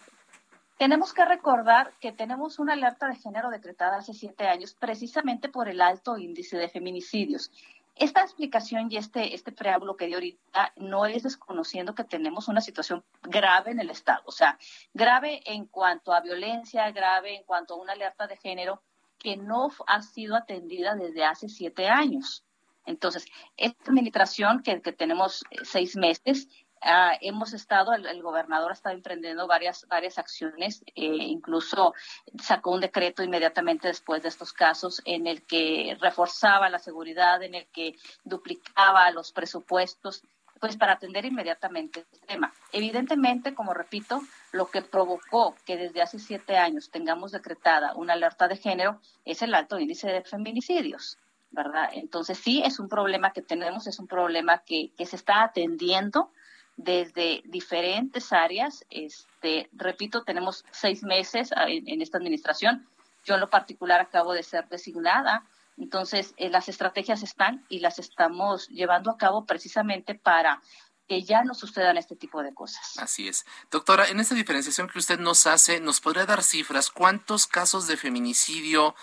Tenemos 0.78 1.12
que 1.12 1.26
recordar 1.26 1.94
que 2.00 2.12
tenemos 2.12 2.60
una 2.60 2.74
alerta 2.74 3.08
de 3.08 3.16
género 3.16 3.50
decretada 3.50 3.98
hace 3.98 4.14
siete 4.14 4.48
años 4.48 4.76
precisamente 4.76 5.50
por 5.50 5.68
el 5.68 5.82
alto 5.82 6.18
índice 6.20 6.56
de 6.58 6.70
feminicidios. 6.70 7.52
Esta 7.96 8.22
explicación 8.22 8.92
y 8.92 8.98
este, 8.98 9.34
este 9.34 9.52
preámbulo 9.52 9.98
que 9.98 10.06
di 10.06 10.14
ahorita 10.14 10.74
no 10.76 11.08
es 11.08 11.24
desconociendo 11.24 11.96
que 11.96 12.04
tenemos 12.04 12.48
una 12.48 12.62
situación 12.62 13.04
grave 13.24 13.72
en 13.72 13.80
el 13.80 13.90
Estado, 13.90 14.22
o 14.26 14.32
sea, 14.32 14.60
grave 14.94 15.42
en 15.46 15.66
cuanto 15.66 16.14
a 16.14 16.22
violencia, 16.22 16.92
grave 16.92 17.38
en 17.38 17.44
cuanto 17.44 17.74
a 17.74 17.78
una 17.78 17.94
alerta 17.94 18.28
de 18.28 18.38
género 18.38 18.84
que 19.18 19.36
no 19.36 19.72
ha 19.88 20.04
sido 20.04 20.36
atendida 20.36 20.94
desde 20.94 21.26
hace 21.26 21.50
siete 21.50 21.88
años. 21.88 22.44
Entonces, 22.86 23.26
esta 23.58 23.92
administración 23.92 24.62
que, 24.62 24.80
que 24.82 24.94
tenemos 24.94 25.44
eh, 25.50 25.58
seis 25.64 25.96
meses 25.96 26.48
Ah, 26.82 27.18
hemos 27.22 27.54
estado, 27.54 27.94
el, 27.94 28.22
gobernador 28.22 28.72
ha 28.72 28.74
estado 28.74 28.96
emprendiendo 28.96 29.48
varias, 29.48 29.88
varias 29.88 30.18
acciones, 30.18 30.84
eh, 30.96 31.06
incluso 31.06 31.94
sacó 32.42 32.72
un 32.72 32.82
decreto 32.82 33.24
inmediatamente 33.24 33.88
después 33.88 34.22
de 34.22 34.30
estos 34.30 34.54
casos 34.54 35.02
en 35.06 35.28
el 35.28 35.44
que 35.44 35.98
reforzaba 36.00 36.70
la 36.70 36.80
seguridad, 36.80 37.42
en 37.44 37.56
el 37.56 37.68
que 37.68 37.96
duplicaba 38.24 39.10
los 39.12 39.32
presupuestos, 39.32 40.24
pues 40.60 40.76
para 40.78 40.94
atender 40.94 41.26
inmediatamente 41.26 42.06
el 42.12 42.20
tema. 42.22 42.54
Evidentemente, 42.72 43.54
como 43.54 43.74
repito, 43.74 44.22
lo 44.52 44.68
que 44.68 44.82
provocó 44.82 45.56
que 45.66 45.78
desde 45.78 46.02
hace 46.02 46.20
siete 46.20 46.58
años 46.58 46.90
tengamos 46.90 47.32
decretada 47.32 47.96
una 47.96 48.14
alerta 48.14 48.48
de 48.48 48.58
género 48.58 49.00
es 49.26 49.42
el 49.42 49.54
alto 49.54 49.80
índice 49.80 50.08
de 50.08 50.24
feminicidios, 50.24 51.18
¿verdad? 51.52 51.90
Entonces 51.94 52.38
sí 52.38 52.62
es 52.64 52.80
un 52.80 52.90
problema 52.90 53.34
que 53.34 53.42
tenemos, 53.42 53.88
es 53.88 54.00
un 54.00 54.08
problema 54.08 54.60
que, 54.60 54.92
que 54.98 55.06
se 55.06 55.16
está 55.16 55.44
atendiendo 55.44 56.32
desde 56.78 57.42
diferentes 57.46 58.32
áreas. 58.32 58.86
Este, 58.90 59.70
repito, 59.74 60.24
tenemos 60.24 60.64
seis 60.72 61.04
meses 61.04 61.50
en, 61.68 62.02
esta 62.02 62.18
administración. 62.18 62.88
Yo 63.26 63.36
en 63.36 63.42
lo 63.42 63.50
particular 63.50 64.00
acabo 64.00 64.34
de 64.34 64.44
ser 64.44 64.70
designada. 64.70 65.44
Entonces, 65.78 66.34
eh, 66.38 66.50
las 66.50 66.70
estrategias 66.70 67.22
están 67.24 67.66
y 67.70 67.80
las 67.80 68.00
estamos 68.00 68.68
llevando 68.70 69.12
a 69.12 69.18
cabo 69.18 69.46
precisamente 69.46 70.16
para 70.16 70.62
que 71.08 71.24
ya 71.24 71.44
no 71.44 71.54
sucedan 71.54 71.98
este 71.98 72.16
tipo 72.16 72.44
de 72.44 72.54
cosas. 72.54 72.98
Así 72.98 73.28
es. 73.28 73.46
Doctora, 73.72 74.10
en 74.10 74.20
esta 74.20 74.36
diferenciación 74.36 74.90
que 74.90 75.00
usted 75.00 75.20
nos 75.20 75.48
hace, 75.48 75.80
¿nos 75.80 76.02
podría 76.02 76.26
dar 76.26 76.44
cifras? 76.44 76.90
¿Cuántos 76.90 77.48
casos 77.48 77.88
de 77.88 77.98
feminicidio 77.98 78.96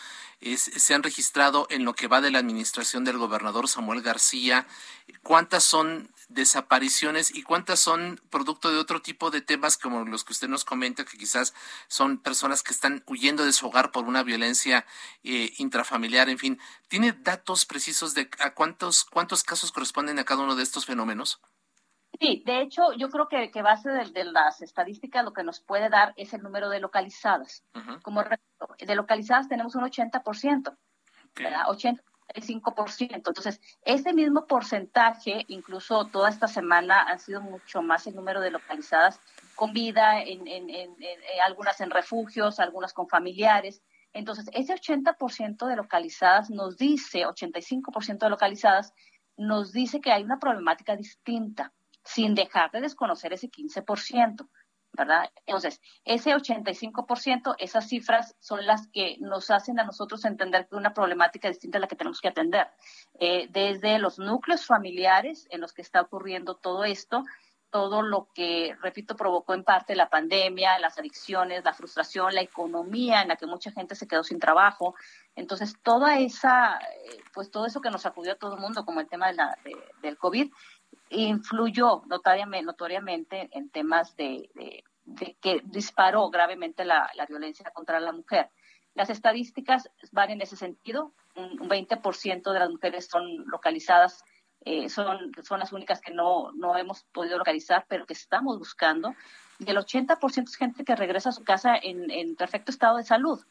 se 0.56 0.92
han 0.92 1.02
registrado 1.02 1.66
en 1.70 1.86
lo 1.86 1.94
que 1.94 2.06
va 2.06 2.20
de 2.20 2.30
la 2.30 2.38
administración 2.38 3.04
del 3.04 3.16
gobernador 3.16 3.68
Samuel 3.68 4.02
García? 4.02 4.66
¿Cuántas 5.22 5.64
son 5.64 6.12
desapariciones 6.28 7.34
y 7.34 7.42
cuántas 7.42 7.80
son 7.80 8.20
producto 8.30 8.70
de 8.70 8.78
otro 8.78 9.00
tipo 9.00 9.30
de 9.30 9.40
temas 9.40 9.78
como 9.78 10.04
los 10.04 10.24
que 10.24 10.32
usted 10.32 10.48
nos 10.48 10.64
comenta, 10.64 11.04
que 11.04 11.16
quizás 11.16 11.54
son 11.88 12.18
personas 12.18 12.62
que 12.62 12.72
están 12.72 13.02
huyendo 13.06 13.44
de 13.44 13.52
su 13.52 13.66
hogar 13.66 13.92
por 13.92 14.04
una 14.04 14.22
violencia 14.22 14.84
eh, 15.22 15.52
intrafamiliar, 15.58 16.28
en 16.28 16.38
fin. 16.38 16.60
¿Tiene 16.88 17.12
datos 17.12 17.64
precisos 17.64 18.14
de 18.14 18.28
a 18.40 18.52
cuántos, 18.52 19.04
cuántos 19.04 19.42
casos 19.42 19.72
corresponden 19.72 20.18
a 20.18 20.24
cada 20.24 20.42
uno 20.42 20.56
de 20.56 20.62
estos 20.62 20.86
fenómenos? 20.86 21.40
Sí, 22.20 22.42
de 22.46 22.60
hecho, 22.60 22.92
yo 22.92 23.08
creo 23.10 23.28
que, 23.28 23.50
que 23.50 23.62
base 23.62 23.90
de, 23.90 24.24
las 24.24 24.62
estadísticas 24.62 25.24
lo 25.24 25.32
que 25.32 25.42
nos 25.42 25.60
puede 25.60 25.88
dar 25.88 26.12
es 26.16 26.32
el 26.32 26.42
número 26.42 26.68
de 26.68 26.80
localizadas. 26.80 27.64
Como 28.02 28.22
de 28.22 28.94
localizadas 28.94 29.48
tenemos 29.48 29.74
un 29.74 29.82
80%, 29.82 30.76
¿verdad? 31.34 31.66
85%. 31.66 33.14
Entonces, 33.14 33.60
ese 33.82 34.12
mismo 34.12 34.46
porcentaje, 34.46 35.44
incluso 35.48 36.06
toda 36.06 36.28
esta 36.28 36.46
semana, 36.46 37.02
han 37.02 37.18
sido 37.18 37.40
mucho 37.40 37.82
más 37.82 38.06
el 38.06 38.14
número 38.14 38.40
de 38.40 38.50
localizadas 38.50 39.20
con 39.56 39.72
vida, 39.72 40.22
en, 40.22 40.46
en, 40.46 40.70
en, 40.70 40.96
algunas 41.44 41.80
en 41.80 41.90
refugios, 41.90 42.60
algunas 42.60 42.92
con 42.92 43.08
familiares. 43.08 43.82
Entonces, 44.12 44.48
ese 44.52 44.72
80% 44.72 45.66
de 45.66 45.76
localizadas 45.76 46.48
nos 46.48 46.76
dice, 46.76 47.26
85% 47.26 48.18
de 48.18 48.30
localizadas, 48.30 48.94
nos 49.36 49.72
dice 49.72 50.00
que 50.00 50.12
hay 50.12 50.22
una 50.22 50.38
problemática 50.38 50.94
distinta 50.94 51.72
sin 52.04 52.34
dejar 52.34 52.70
de 52.70 52.80
desconocer 52.80 53.32
ese 53.32 53.50
15%, 53.50 54.48
¿verdad? 54.92 55.30
Entonces, 55.46 55.80
ese 56.04 56.34
85%, 56.34 57.56
esas 57.58 57.88
cifras 57.88 58.36
son 58.38 58.64
las 58.66 58.86
que 58.88 59.16
nos 59.20 59.50
hacen 59.50 59.80
a 59.80 59.84
nosotros 59.84 60.24
entender 60.24 60.68
que 60.68 60.76
una 60.76 60.94
problemática 60.94 61.48
distinta 61.48 61.78
a 61.78 61.80
la 61.80 61.88
que 61.88 61.96
tenemos 61.96 62.20
que 62.20 62.28
atender. 62.28 62.68
Eh, 63.18 63.48
desde 63.50 63.98
los 63.98 64.18
núcleos 64.18 64.66
familiares 64.66 65.46
en 65.50 65.60
los 65.60 65.72
que 65.72 65.82
está 65.82 66.00
ocurriendo 66.00 66.56
todo 66.56 66.84
esto, 66.84 67.24
todo 67.74 68.02
lo 68.02 68.28
que, 68.32 68.76
repito, 68.82 69.16
provocó 69.16 69.52
en 69.52 69.64
parte 69.64 69.96
la 69.96 70.08
pandemia, 70.08 70.78
las 70.78 70.96
adicciones, 70.96 71.64
la 71.64 71.72
frustración, 71.72 72.32
la 72.32 72.40
economía 72.40 73.20
en 73.20 73.26
la 73.26 73.34
que 73.34 73.46
mucha 73.46 73.72
gente 73.72 73.96
se 73.96 74.06
quedó 74.06 74.22
sin 74.22 74.38
trabajo. 74.38 74.94
Entonces, 75.34 75.74
toda 75.82 76.20
esa, 76.20 76.78
eh, 76.78 77.18
pues 77.32 77.50
todo 77.50 77.66
eso 77.66 77.80
que 77.80 77.90
nos 77.90 78.06
acudió 78.06 78.34
a 78.34 78.36
todo 78.36 78.54
el 78.54 78.60
mundo, 78.60 78.84
como 78.84 79.00
el 79.00 79.08
tema 79.08 79.32
del 80.02 80.16
COVID, 80.16 80.52
influyó 81.10 82.02
notoriamente, 82.06 83.48
en 83.52 83.70
temas 83.70 84.16
de, 84.16 84.50
que 85.40 85.60
disparó 85.64 86.30
gravemente 86.30 86.84
la, 86.84 87.10
violencia 87.28 87.70
contra 87.70 88.00
la 88.00 88.12
mujer. 88.12 88.50
Las 88.94 89.10
estadísticas 89.10 89.90
van 90.12 90.30
en 90.30 90.40
ese 90.40 90.56
sentido. 90.56 91.12
Un, 91.36 91.58
20% 91.68 92.52
de 92.52 92.58
las 92.58 92.70
mujeres 92.70 93.08
son 93.10 93.44
localizadas, 93.46 94.22
eh, 94.64 94.88
son, 94.88 95.32
son 95.42 95.58
las 95.58 95.72
únicas 95.72 96.00
que 96.00 96.12
no, 96.12 96.52
no 96.52 96.76
hemos 96.76 97.04
podido 97.04 97.38
localizar, 97.38 97.86
pero 97.88 98.06
que 98.06 98.14
estamos 98.14 98.58
buscando. 98.58 99.14
Y 99.58 99.70
el 99.70 99.76
80% 99.76 100.48
es 100.48 100.56
gente 100.56 100.84
que 100.84 100.96
regresa 100.96 101.30
a 101.30 101.32
su 101.32 101.44
casa 101.44 101.76
en, 101.76 102.10
en 102.10 102.36
perfecto 102.36 102.70
estado 102.70 102.96
de 102.96 103.04
salud. 103.04 103.44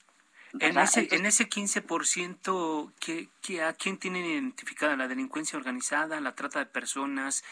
En 0.60 0.78
ese, 0.78 1.08
en 1.12 1.26
ese 1.26 1.50
15%, 1.50 2.92
¿qué, 3.00 3.64
¿a 3.64 3.74
quién 3.74 3.98
tienen 3.98 4.26
identificada? 4.26 4.96
¿La 4.96 5.08
delincuencia 5.08 5.58
organizada, 5.58 6.22
la 6.22 6.36
trata 6.36 6.60
de 6.60 6.68
personas? 6.68 7.44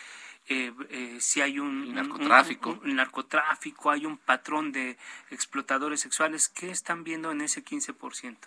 Eh, 0.47 0.71
eh, 0.89 1.17
si 1.19 1.41
hay 1.41 1.59
un 1.59 1.93
narcotráfico. 1.95 2.79
Un, 2.83 2.95
narcotráfico, 2.95 3.89
hay 3.89 4.05
un 4.05 4.17
patrón 4.17 4.71
de 4.71 4.97
explotadores 5.31 6.01
sexuales. 6.01 6.47
¿Qué 6.47 6.69
están 6.69 7.03
viendo 7.03 7.31
en 7.31 7.41
ese 7.41 7.63
15%? 7.63 8.37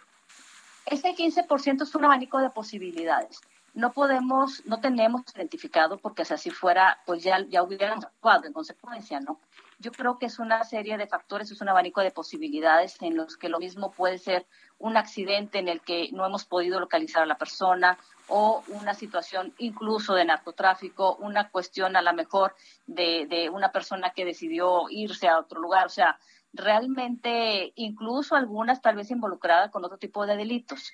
Ese 0.86 1.14
15% 1.14 1.82
es 1.82 1.94
un 1.94 2.04
abanico 2.04 2.38
de 2.38 2.50
posibilidades. 2.50 3.40
No 3.74 3.92
podemos, 3.92 4.64
no 4.66 4.80
tenemos 4.80 5.22
identificado, 5.34 5.98
porque 5.98 6.24
si 6.24 6.34
así 6.34 6.50
fuera, 6.50 6.98
pues 7.06 7.22
ya, 7.22 7.44
ya 7.48 7.62
hubiéramos 7.62 8.04
actuado 8.04 8.46
en 8.46 8.52
consecuencia, 8.52 9.20
¿no? 9.20 9.38
yo 9.78 9.92
creo 9.92 10.18
que 10.18 10.26
es 10.26 10.38
una 10.38 10.64
serie 10.64 10.96
de 10.96 11.06
factores, 11.06 11.50
es 11.50 11.60
un 11.60 11.68
abanico 11.68 12.00
de 12.00 12.10
posibilidades 12.10 13.00
en 13.02 13.16
los 13.16 13.36
que 13.36 13.48
lo 13.48 13.58
mismo 13.58 13.90
puede 13.90 14.18
ser 14.18 14.46
un 14.78 14.96
accidente 14.96 15.58
en 15.58 15.68
el 15.68 15.80
que 15.80 16.08
no 16.12 16.24
hemos 16.24 16.44
podido 16.44 16.80
localizar 16.80 17.22
a 17.22 17.26
la 17.26 17.36
persona 17.36 17.98
o 18.28 18.64
una 18.68 18.94
situación 18.94 19.52
incluso 19.58 20.14
de 20.14 20.24
narcotráfico, 20.24 21.16
una 21.16 21.50
cuestión 21.50 21.96
a 21.96 22.02
lo 22.02 22.12
mejor 22.14 22.54
de, 22.86 23.26
de 23.28 23.50
una 23.50 23.72
persona 23.72 24.10
que 24.10 24.24
decidió 24.24 24.84
irse 24.88 25.28
a 25.28 25.38
otro 25.38 25.60
lugar. 25.60 25.86
O 25.86 25.90
sea, 25.90 26.18
realmente 26.54 27.72
incluso 27.76 28.36
algunas 28.36 28.80
tal 28.80 28.96
vez 28.96 29.10
involucradas 29.10 29.70
con 29.70 29.84
otro 29.84 29.98
tipo 29.98 30.26
de 30.26 30.36
delitos. 30.36 30.92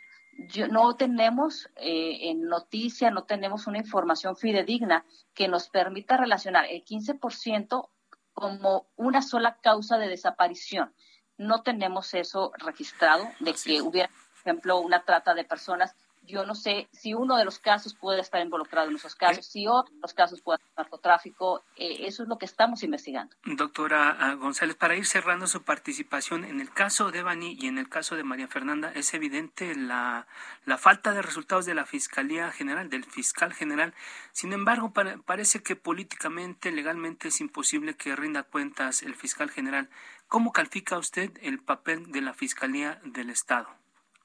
Yo, 0.48 0.68
no 0.68 0.96
tenemos 0.96 1.68
eh, 1.76 2.30
en 2.30 2.42
noticia, 2.44 3.10
no 3.10 3.24
tenemos 3.24 3.66
una 3.66 3.78
información 3.78 4.36
fidedigna 4.36 5.04
que 5.34 5.48
nos 5.48 5.68
permita 5.68 6.16
relacionar 6.16 6.66
el 6.66 6.84
15% 6.84 7.88
como 8.32 8.86
una 8.96 9.22
sola 9.22 9.58
causa 9.60 9.98
de 9.98 10.08
desaparición. 10.08 10.94
No 11.36 11.62
tenemos 11.62 12.14
eso 12.14 12.52
registrado 12.58 13.28
de 13.40 13.54
que 13.54 13.82
hubiera, 13.82 14.08
por 14.08 14.40
ejemplo, 14.40 14.80
una 14.80 15.04
trata 15.04 15.34
de 15.34 15.44
personas 15.44 15.94
yo 16.22 16.46
no 16.46 16.54
sé 16.54 16.88
si 16.92 17.14
uno 17.14 17.36
de 17.36 17.44
los 17.44 17.58
casos 17.58 17.94
puede 17.94 18.20
estar 18.20 18.40
involucrado 18.42 18.88
en 18.88 18.96
esos 18.96 19.14
casos, 19.14 19.46
si 19.46 19.66
otro 19.66 19.94
de 19.94 20.00
los 20.00 20.14
casos 20.14 20.40
puede 20.40 20.58
ser 20.58 20.68
narcotráfico, 20.76 21.62
eh, 21.76 22.06
eso 22.06 22.22
es 22.22 22.28
lo 22.28 22.38
que 22.38 22.46
estamos 22.46 22.82
investigando. 22.82 23.34
Doctora 23.44 24.16
ah, 24.18 24.34
González, 24.34 24.76
para 24.76 24.96
ir 24.96 25.06
cerrando 25.06 25.46
su 25.46 25.62
participación, 25.62 26.44
en 26.44 26.60
el 26.60 26.70
caso 26.70 27.10
de 27.10 27.22
Bani 27.22 27.56
y 27.58 27.66
en 27.66 27.78
el 27.78 27.88
caso 27.88 28.16
de 28.16 28.24
María 28.24 28.48
Fernanda, 28.48 28.92
es 28.94 29.12
evidente 29.14 29.74
la, 29.74 30.26
la 30.64 30.78
falta 30.78 31.12
de 31.12 31.22
resultados 31.22 31.66
de 31.66 31.74
la 31.74 31.86
Fiscalía 31.86 32.50
General, 32.50 32.88
del 32.88 33.04
fiscal 33.04 33.52
general. 33.52 33.94
Sin 34.32 34.52
embargo, 34.52 34.92
parece 35.24 35.62
que 35.62 35.76
políticamente, 35.76 36.70
legalmente 36.70 37.28
es 37.28 37.40
imposible 37.40 37.96
que 37.96 38.16
rinda 38.16 38.42
cuentas 38.42 39.02
el 39.02 39.14
fiscal 39.14 39.50
general. 39.50 39.90
¿Cómo 40.28 40.52
califica 40.52 40.98
usted 40.98 41.32
el 41.42 41.58
papel 41.60 42.12
de 42.12 42.20
la 42.20 42.34
Fiscalía 42.34 43.00
del 43.04 43.30
Estado? 43.30 43.79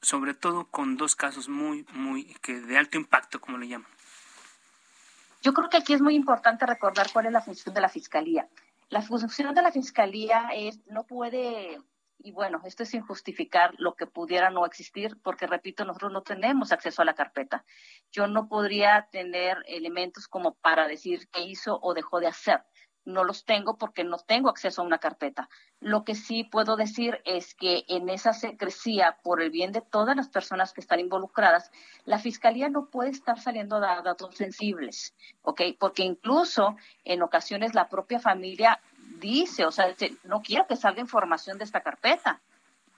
Sobre 0.06 0.36
todo 0.36 0.68
con 0.68 0.98
dos 0.98 1.16
casos 1.16 1.50
muy, 1.50 1.84
muy, 1.92 2.36
que 2.44 2.62
de 2.62 2.78
alto 2.78 2.96
impacto, 2.96 3.42
como 3.42 3.58
le 3.58 3.68
llaman. 3.68 3.90
Yo 5.42 5.52
creo 5.52 5.68
que 5.68 5.78
aquí 5.78 5.94
es 5.94 6.02
muy 6.02 6.14
importante 6.14 6.68
recordar 6.68 7.08
cuál 7.12 7.26
es 7.26 7.32
la 7.32 7.42
función 7.42 7.74
de 7.74 7.82
la 7.82 7.90
Fiscalía. 7.90 8.48
La 8.90 9.02
función 9.02 9.56
de 9.56 9.64
la 9.64 9.72
Fiscalía 9.72 10.50
es, 10.54 10.80
no 10.86 11.08
puede, 11.08 11.82
y 12.20 12.32
bueno, 12.32 12.62
esto 12.66 12.84
es 12.84 12.90
sin 12.90 13.02
justificar 13.02 13.74
lo 13.80 13.96
que 13.96 14.06
pudiera 14.06 14.52
no 14.52 14.68
existir, 14.68 15.18
porque 15.24 15.48
repito, 15.48 15.86
nosotros 15.86 16.12
no 16.12 16.22
tenemos 16.22 16.72
acceso 16.72 17.02
a 17.02 17.06
la 17.06 17.16
carpeta. 17.16 17.66
Yo 18.12 18.28
no 18.28 18.48
podría 18.48 19.08
tener 19.12 19.58
elementos 19.66 20.28
como 20.28 20.54
para 20.54 20.88
decir 20.88 21.28
qué 21.32 21.42
hizo 21.42 21.80
o 21.82 21.96
dejó 21.96 22.20
de 22.20 22.28
hacer 22.28 22.62
no 23.06 23.24
los 23.24 23.46
tengo 23.46 23.78
porque 23.78 24.04
no 24.04 24.18
tengo 24.18 24.50
acceso 24.50 24.82
a 24.82 24.86
una 24.86 24.98
carpeta. 24.98 25.48
Lo 25.80 26.04
que 26.04 26.16
sí 26.16 26.44
puedo 26.44 26.76
decir 26.76 27.22
es 27.24 27.54
que 27.54 27.86
en 27.88 28.10
esa 28.10 28.34
secrecía, 28.34 29.18
por 29.24 29.42
el 29.42 29.52
bien 29.52 29.72
de 29.72 29.82
todas 29.82 30.16
las 30.16 30.30
personas 30.30 30.74
que 30.74 30.82
están 30.82 31.00
involucradas, 31.00 31.72
la 32.04 32.20
Fiscalía 32.20 32.70
no 32.70 32.88
puede 32.88 33.12
estar 33.12 33.40
saliendo 33.40 33.78
a 33.78 34.02
datos 34.02 34.36
sensibles, 34.36 35.14
¿ok? 35.44 35.62
Porque 35.80 36.04
incluso 36.04 36.76
en 37.04 37.22
ocasiones 37.22 37.76
la 37.76 37.88
propia 37.88 38.20
familia 38.20 38.80
dice, 39.20 39.66
o 39.66 39.72
sea, 39.72 39.94
no 40.24 40.42
quiero 40.42 40.68
que 40.68 40.76
salga 40.76 41.02
información 41.02 41.58
de 41.58 41.64
esta 41.64 41.82
carpeta. 41.82 42.42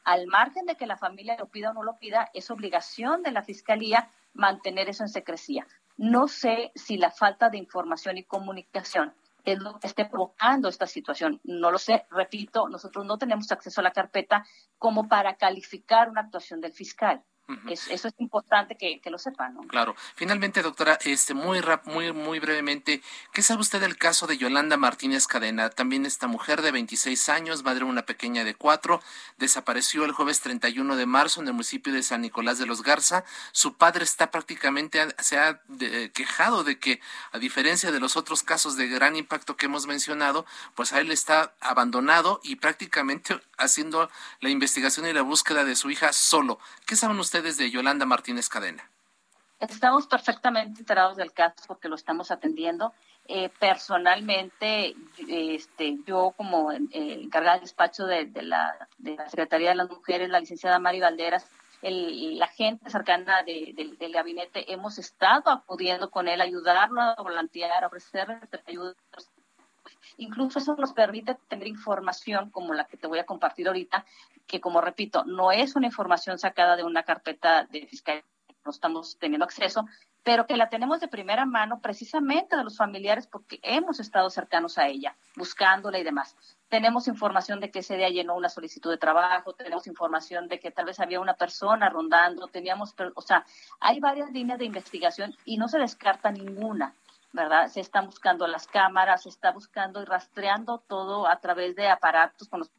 Al 0.03 0.27
margen 0.27 0.65
de 0.65 0.75
que 0.75 0.87
la 0.87 0.95
familia 0.95 1.35
lo 1.37 1.47
pida 1.47 1.71
o 1.71 1.73
no 1.73 1.83
lo 1.83 1.97
pida, 1.97 2.29
es 2.33 2.49
obligación 2.49 3.23
de 3.23 3.31
la 3.31 3.43
Fiscalía 3.43 4.09
mantener 4.33 4.87
eso 4.87 5.03
en 5.03 5.09
secrecía. 5.09 5.67
No 5.97 6.29
sé 6.29 6.71
si 6.75 6.97
la 6.97 7.11
falta 7.11 7.49
de 7.49 7.57
información 7.57 8.17
y 8.17 8.23
comunicación 8.23 9.13
es 9.53 9.59
lo 9.59 9.79
que 9.79 9.87
esté 9.87 10.05
provocando 10.05 10.67
esta 10.67 10.87
situación. 10.87 11.39
No 11.43 11.71
lo 11.71 11.77
sé, 11.77 12.05
repito, 12.11 12.69
nosotros 12.69 13.05
no 13.05 13.17
tenemos 13.17 13.51
acceso 13.51 13.81
a 13.81 13.83
la 13.83 13.91
carpeta 13.91 14.45
como 14.77 15.07
para 15.07 15.37
calificar 15.37 16.09
una 16.09 16.21
actuación 16.21 16.61
del 16.61 16.73
fiscal. 16.73 17.23
Eso 17.69 18.07
es 18.09 18.13
importante 18.17 18.75
que, 18.75 18.99
lo 19.09 19.17
sepan, 19.17 19.53
¿no? 19.53 19.61
Claro. 19.67 19.95
Finalmente, 20.15 20.61
doctora, 20.61 20.99
este, 21.05 21.33
muy, 21.33 21.61
muy, 21.85 22.11
muy 22.11 22.39
brevemente, 22.39 23.01
¿qué 23.31 23.41
sabe 23.41 23.61
usted 23.61 23.79
del 23.79 23.97
caso 23.97 24.27
de 24.27 24.37
Yolanda 24.37 24.75
Martínez 24.75 25.27
Cadena? 25.27 25.69
También 25.69 26.05
esta 26.05 26.27
mujer 26.27 26.61
de 26.61 26.71
26 26.71 27.29
años, 27.29 27.63
madre 27.63 27.79
de 27.79 27.85
una 27.85 28.05
pequeña 28.05 28.43
de 28.43 28.53
cuatro, 28.53 29.01
desapareció 29.37 30.03
el 30.03 30.11
jueves 30.11 30.41
31 30.41 30.97
de 30.97 31.05
marzo 31.05 31.41
en 31.41 31.47
el 31.47 31.53
municipio 31.53 31.93
de 31.93 32.03
San 32.03 32.21
Nicolás 32.21 32.59
de 32.59 32.65
los 32.65 32.83
Garza. 32.83 33.23
Su 33.53 33.77
padre 33.77 34.03
está 34.03 34.29
prácticamente, 34.29 35.07
se 35.19 35.37
ha 35.37 35.61
quejado 36.13 36.65
de 36.65 36.79
que, 36.79 36.99
a 37.31 37.39
diferencia 37.39 37.91
de 37.91 38.01
los 38.01 38.17
otros 38.17 38.43
casos 38.43 38.75
de 38.75 38.87
gran 38.87 39.15
impacto 39.15 39.55
que 39.55 39.67
hemos 39.67 39.87
mencionado, 39.87 40.45
pues 40.75 40.91
a 40.91 40.99
él 40.99 41.11
está 41.11 41.53
abandonado 41.61 42.41
y 42.43 42.57
prácticamente 42.57 43.39
haciendo 43.57 44.09
la 44.41 44.49
investigación 44.49 45.07
y 45.07 45.13
la 45.13 45.21
búsqueda 45.21 45.63
de 45.63 45.77
su 45.77 45.89
hija 45.89 46.11
solo. 46.11 46.59
¿Qué 46.85 46.95
saben 46.95 47.19
ustedes 47.19 47.37
de 47.41 47.70
Yolanda 47.70 48.06
Martínez 48.06 48.50
Cadena? 48.50 48.89
Estamos 49.60 50.08
perfectamente 50.08 50.79
enterados 50.79 51.17
del 51.17 51.32
caso 51.32 51.56
porque 51.67 51.88
lo 51.88 51.96
estamos 51.96 52.32
atendiendo. 52.32 52.94
Eh, 53.27 53.50
personalmente, 53.60 54.96
este, 55.27 55.98
yo 56.06 56.34
como 56.36 56.72
eh, 56.72 56.88
encargada 56.91 57.56
del 57.56 57.63
despacho 57.63 58.06
de, 58.06 58.29
la, 58.41 58.88
de, 58.98 59.15
la, 59.15 59.29
Secretaría 59.29 59.70
de 59.70 59.75
las 59.75 59.89
Mujeres, 59.89 60.29
la 60.29 60.39
licenciada 60.39 60.79
Mari 60.79 61.00
Valderas, 61.00 61.46
el, 61.82 62.38
la 62.39 62.48
gente 62.48 62.89
cercana 62.89 63.44
del 63.44 64.12
gabinete, 64.12 64.72
hemos 64.72 64.98
estado 64.98 65.51
acudiendo 65.51 66.10
con 66.10 66.27
él, 66.27 66.41
ayudarlo 66.41 67.01
a 67.01 67.15
volantear, 67.15 67.84
a 67.84 67.88
ofrecerle 67.88 68.39
ayuda 68.65 68.96
Incluso 70.17 70.59
eso 70.59 70.75
nos 70.75 70.93
permite 70.93 71.36
tener 71.47 71.67
información 71.67 72.50
como 72.50 72.74
la 72.74 72.86
que 72.86 72.97
te 72.97 73.07
voy 73.07 73.19
a 73.19 73.25
compartir 73.25 73.67
ahorita, 73.67 74.05
que 74.47 74.59
como 74.59 74.81
repito, 74.81 75.24
no 75.25 75.51
es 75.51 75.75
una 75.75 75.88
información 75.88 76.39
sacada 76.39 76.75
de 76.75 76.83
una 76.83 77.03
carpeta 77.03 77.65
de 77.65 77.86
fiscalía, 77.88 78.24
no 78.65 78.71
estamos 78.71 79.17
teniendo 79.19 79.45
acceso, 79.45 79.86
pero 80.27 80.45
que 80.45 80.57
la 80.57 80.67
tenemos 80.67 81.00
de 81.00 81.07
primera 81.07 81.45
mano 81.45 81.79
precisamente 81.79 82.57
de 82.57 82.63
los 82.65 82.75
familiares 82.75 83.27
porque 83.27 83.59
hemos 83.63 84.01
estado 84.01 84.29
cercanos 84.29 84.77
a 84.77 84.88
ella, 84.88 85.15
buscándola 85.38 86.00
y 86.00 86.03
demás. 86.03 86.36
Tenemos 86.67 87.07
información 87.07 87.62
de 87.62 87.71
que 87.71 87.79
ese 87.79 87.95
día 87.95 88.09
llenó 88.09 88.36
una 88.36 88.50
solicitud 88.50 88.91
de 88.91 88.97
trabajo, 88.97 89.53
tenemos 89.53 89.88
información 89.88 90.50
de 90.50 90.59
que 90.59 90.69
tal 90.69 90.86
vez 90.86 91.00
había 91.00 91.21
una 91.21 91.36
persona 91.36 91.89
rondando, 91.89 92.47
teníamos, 92.47 92.93
o 93.15 93.21
sea, 93.21 93.45
hay 93.79 94.01
varias 94.01 94.29
líneas 94.31 94.59
de 94.59 94.65
investigación 94.65 95.33
y 95.45 95.57
no 95.57 95.69
se 95.69 95.79
descarta 95.79 96.29
ninguna. 96.29 96.93
¿Verdad? 97.34 97.67
Se 97.67 97.81
están 97.81 98.05
buscando 98.05 98.48
las 98.48 98.67
cámaras, 98.67 99.24
se 99.24 99.29
está 99.29 99.51
buscando 99.51 100.01
y 100.01 100.05
rastreando 100.05 100.79
todo 100.88 101.27
a 101.27 101.39
través 101.39 101.75
de 101.75 101.89
aparatos 101.89 102.48
con 102.48 102.60
los 102.60 102.72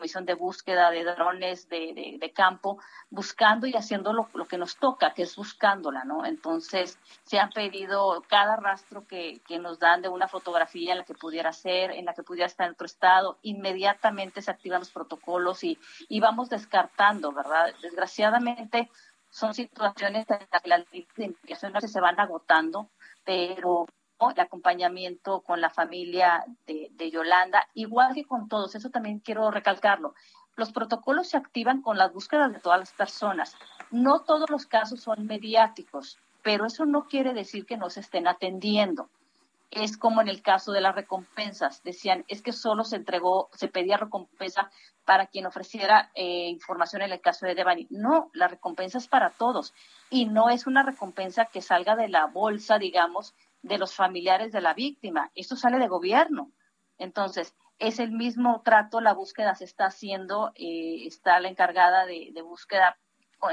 misión 0.00 0.26
de 0.26 0.34
búsqueda 0.34 0.90
de 0.90 1.04
drones 1.04 1.68
de, 1.68 2.18
de, 2.20 2.32
campo, 2.32 2.78
buscando 3.10 3.66
y 3.66 3.74
haciendo 3.74 4.12
lo, 4.12 4.28
que 4.46 4.58
nos 4.58 4.76
toca, 4.76 5.14
que 5.14 5.22
es 5.22 5.36
buscándola, 5.36 6.04
¿no? 6.04 6.24
Entonces, 6.24 6.98
se 7.24 7.38
han 7.38 7.50
pedido 7.50 8.22
cada 8.28 8.56
rastro 8.56 9.06
que, 9.06 9.40
que 9.46 9.58
nos 9.58 9.78
dan 9.78 10.02
de 10.02 10.08
una 10.08 10.28
fotografía 10.28 10.92
en 10.92 10.98
la 10.98 11.04
que 11.04 11.14
pudiera 11.14 11.52
ser, 11.52 11.90
en 11.92 12.04
la 12.04 12.14
que 12.14 12.22
pudiera 12.22 12.46
estar 12.46 12.66
en 12.66 12.74
otro 12.74 12.86
estado, 12.86 13.38
inmediatamente 13.42 14.42
se 14.42 14.50
activan 14.50 14.80
los 14.80 14.90
protocolos 14.90 15.64
y, 15.64 15.78
y 16.08 16.20
vamos 16.20 16.50
descartando, 16.50 17.32
¿verdad? 17.32 17.72
Desgraciadamente, 17.80 18.90
son 19.30 19.54
situaciones 19.54 20.26
en 20.30 20.38
las 20.50 20.62
que 20.62 20.68
las 20.68 20.84
investigaciones 21.16 21.92
se 21.92 22.00
van 22.00 22.18
agotando 22.20 22.90
pero 23.26 23.86
el 24.20 24.40
acompañamiento 24.40 25.42
con 25.42 25.60
la 25.60 25.68
familia 25.68 26.44
de, 26.66 27.10
Yolanda, 27.10 27.68
igual 27.74 28.14
que 28.14 28.24
con 28.24 28.48
todos, 28.48 28.74
eso 28.74 28.88
también 28.88 29.18
quiero 29.18 29.50
recalcarlo. 29.50 30.14
Los 30.54 30.72
protocolos 30.72 31.28
se 31.28 31.36
activan 31.36 31.82
con 31.82 31.98
las 31.98 32.14
búsquedas 32.14 32.50
de 32.50 32.60
todas 32.60 32.78
las 32.78 32.92
personas. 32.92 33.54
No 33.90 34.20
todos 34.20 34.48
los 34.48 34.64
casos 34.64 35.00
son 35.00 35.26
mediáticos, 35.26 36.18
pero 36.42 36.64
eso 36.64 36.86
no 36.86 37.08
quiere 37.08 37.34
decir 37.34 37.66
que 37.66 37.76
no 37.76 37.90
se 37.90 38.00
estén 38.00 38.26
atendiendo. 38.26 39.10
Es 39.70 39.96
como 39.96 40.20
en 40.20 40.28
el 40.28 40.42
caso 40.42 40.72
de 40.72 40.80
las 40.80 40.94
recompensas. 40.94 41.82
Decían, 41.82 42.24
es 42.28 42.40
que 42.40 42.52
solo 42.52 42.84
se 42.84 42.96
entregó, 42.96 43.50
se 43.52 43.68
pedía 43.68 43.96
recompensa 43.96 44.70
para 45.04 45.26
quien 45.26 45.46
ofreciera 45.46 46.10
eh, 46.14 46.48
información 46.48 47.02
en 47.02 47.12
el 47.12 47.20
caso 47.20 47.46
de 47.46 47.54
Devani. 47.54 47.86
No, 47.90 48.30
la 48.32 48.48
recompensa 48.48 48.98
es 48.98 49.08
para 49.08 49.30
todos 49.30 49.74
y 50.10 50.26
no 50.26 50.50
es 50.50 50.66
una 50.66 50.82
recompensa 50.82 51.46
que 51.46 51.62
salga 51.62 51.96
de 51.96 52.08
la 52.08 52.26
bolsa, 52.26 52.78
digamos, 52.78 53.34
de 53.62 53.78
los 53.78 53.94
familiares 53.94 54.52
de 54.52 54.60
la 54.60 54.74
víctima. 54.74 55.30
Esto 55.34 55.56
sale 55.56 55.78
de 55.78 55.88
gobierno. 55.88 56.52
Entonces, 56.98 57.54
es 57.78 57.98
el 57.98 58.12
mismo 58.12 58.62
trato, 58.64 59.00
la 59.00 59.12
búsqueda 59.12 59.54
se 59.54 59.64
está 59.64 59.86
haciendo, 59.86 60.52
eh, 60.54 61.06
está 61.06 61.40
la 61.40 61.48
encargada 61.48 62.06
de, 62.06 62.32
búsqueda 62.42 62.96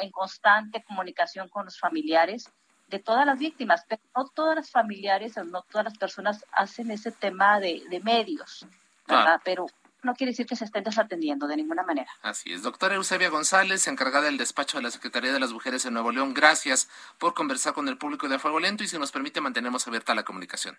en 0.02 0.12
constante 0.12 0.84
comunicación 0.84 1.50
con 1.50 1.66
los 1.66 1.78
familiares 1.78 2.52
de 2.88 3.00
todas 3.00 3.26
las 3.26 3.40
víctimas, 3.40 3.86
pero 3.88 4.02
no 4.16 4.28
todas 4.28 4.56
las 4.56 4.70
familiares 4.70 5.38
o 5.38 5.44
no 5.44 5.64
todas 5.64 5.86
las 5.86 5.98
personas 5.98 6.46
hacen 6.52 6.92
ese 6.92 7.12
tema 7.12 7.60
de, 7.60 8.02
medios, 8.04 8.66
¿verdad? 9.08 9.42
Pero 9.44 9.68
no 10.04 10.14
quiere 10.16 10.32
decir 10.32 10.46
que 10.46 10.56
se 10.56 10.66
estén 10.66 10.84
desatendiendo 10.84 11.48
de 11.48 11.56
ninguna 11.56 11.84
manera. 11.84 12.12
Así 12.22 12.54
es. 12.54 12.62
Doctora 12.62 12.96
Eusebia 12.96 13.30
González, 13.30 13.88
encargada 13.88 14.26
del 14.26 14.38
despacho 14.38 14.78
de 14.78 14.84
la 14.84 14.92
Secretaría 14.92 15.32
de 15.32 15.40
las 15.40 15.54
Mujeres 15.54 15.86
en 15.86 15.94
Nuevo 15.94 16.12
León, 16.12 16.34
gracias 16.34 16.90
por 17.18 17.34
conversar 17.34 17.74
con 17.74 17.88
el 17.88 17.98
público 17.98 18.28
de 18.28 18.40
Fuego 18.40 18.60
Lento 18.60 18.84
y 18.84 18.88
si 18.88 18.98
nos 19.00 19.12
permite 19.12 19.42
mantenemos 19.42 19.88
abierta 19.88 20.14
la 20.14 20.24
comunicación. 20.24 20.78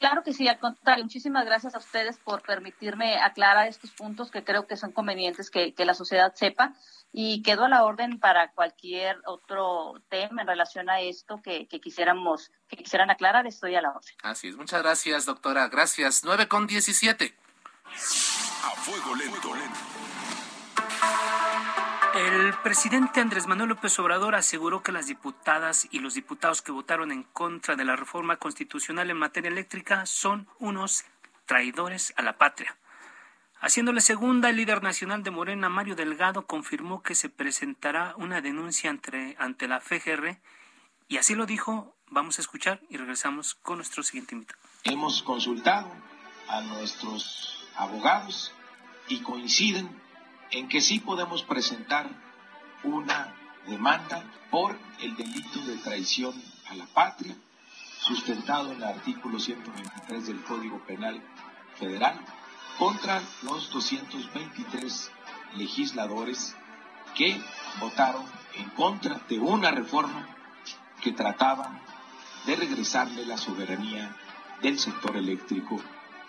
Claro 0.00 0.22
que 0.22 0.32
sí, 0.32 0.48
al 0.48 0.58
contrario, 0.58 1.04
muchísimas 1.04 1.44
gracias 1.44 1.74
a 1.74 1.78
ustedes 1.78 2.16
por 2.16 2.40
permitirme 2.40 3.18
aclarar 3.20 3.68
estos 3.68 3.90
puntos 3.90 4.30
que 4.30 4.42
creo 4.42 4.66
que 4.66 4.78
son 4.78 4.92
convenientes 4.92 5.50
que, 5.50 5.74
la 5.76 5.92
sociedad 5.92 6.32
sepa 6.34 6.72
y 7.12 7.42
quedo 7.42 7.66
a 7.66 7.68
la 7.68 7.84
orden 7.84 8.18
para 8.18 8.50
cualquier 8.52 9.20
otro 9.26 10.02
tema 10.08 10.40
en 10.40 10.48
relación 10.48 10.88
a 10.88 11.00
esto 11.00 11.42
que, 11.42 11.68
quisiéramos, 11.68 12.50
que 12.66 12.78
quisieran 12.78 13.10
aclarar, 13.10 13.46
estoy 13.46 13.74
a 13.74 13.82
la 13.82 13.90
orden. 13.90 14.14
Así 14.22 14.48
es, 14.48 14.56
muchas 14.56 14.80
gracias 14.80 15.26
doctora, 15.26 15.68
gracias. 15.68 16.22
9 16.24 16.48
con 16.48 16.66
17. 16.66 17.34
A 17.84 18.70
fuego 18.76 19.14
lento. 19.14 19.52
El 22.14 22.54
presidente 22.64 23.20
Andrés 23.20 23.46
Manuel 23.46 23.68
López 23.68 23.96
Obrador 24.00 24.34
aseguró 24.34 24.82
que 24.82 24.90
las 24.90 25.06
diputadas 25.06 25.86
y 25.92 26.00
los 26.00 26.14
diputados 26.14 26.60
que 26.60 26.72
votaron 26.72 27.12
en 27.12 27.22
contra 27.22 27.76
de 27.76 27.84
la 27.84 27.94
reforma 27.94 28.36
constitucional 28.36 29.10
en 29.10 29.16
materia 29.16 29.48
eléctrica 29.48 30.06
son 30.06 30.48
unos 30.58 31.04
traidores 31.46 32.12
a 32.16 32.22
la 32.22 32.36
patria. 32.36 32.76
Haciéndole 33.60 34.00
segunda, 34.00 34.50
el 34.50 34.56
líder 34.56 34.82
nacional 34.82 35.22
de 35.22 35.30
Morena, 35.30 35.68
Mario 35.68 35.94
Delgado, 35.94 36.46
confirmó 36.46 37.02
que 37.02 37.14
se 37.14 37.28
presentará 37.28 38.14
una 38.16 38.40
denuncia 38.40 38.90
ante, 38.90 39.36
ante 39.38 39.68
la 39.68 39.80
FGR 39.80 40.38
y 41.08 41.18
así 41.18 41.34
lo 41.34 41.46
dijo. 41.46 41.94
Vamos 42.08 42.38
a 42.38 42.40
escuchar 42.42 42.80
y 42.88 42.96
regresamos 42.96 43.54
con 43.54 43.76
nuestro 43.76 44.02
siguiente 44.02 44.34
invitado. 44.34 44.58
Hemos 44.82 45.22
consultado 45.22 45.92
a 46.48 46.60
nuestros 46.62 47.68
abogados 47.76 48.52
y 49.06 49.20
coinciden 49.20 49.99
en 50.50 50.68
que 50.68 50.80
sí 50.80 51.00
podemos 51.00 51.42
presentar 51.42 52.08
una 52.82 53.34
demanda 53.66 54.24
por 54.50 54.76
el 55.00 55.16
delito 55.16 55.60
de 55.60 55.76
traición 55.76 56.34
a 56.68 56.74
la 56.74 56.86
patria, 56.86 57.36
sustentado 58.00 58.72
en 58.72 58.78
el 58.78 58.84
artículo 58.84 59.38
123 59.38 60.26
del 60.26 60.42
Código 60.42 60.78
Penal 60.86 61.22
Federal, 61.78 62.18
contra 62.78 63.22
los 63.42 63.70
223 63.70 65.10
legisladores 65.56 66.56
que 67.14 67.40
votaron 67.78 68.24
en 68.56 68.70
contra 68.70 69.20
de 69.28 69.38
una 69.38 69.70
reforma 69.70 70.26
que 71.02 71.12
trataba 71.12 71.80
de 72.46 72.56
regresarle 72.56 73.26
la 73.26 73.36
soberanía 73.36 74.16
del 74.62 74.78
sector 74.78 75.16
eléctrico 75.16 75.80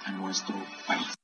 a 0.06 0.12
nuestro 0.12 0.56
país. 0.86 1.21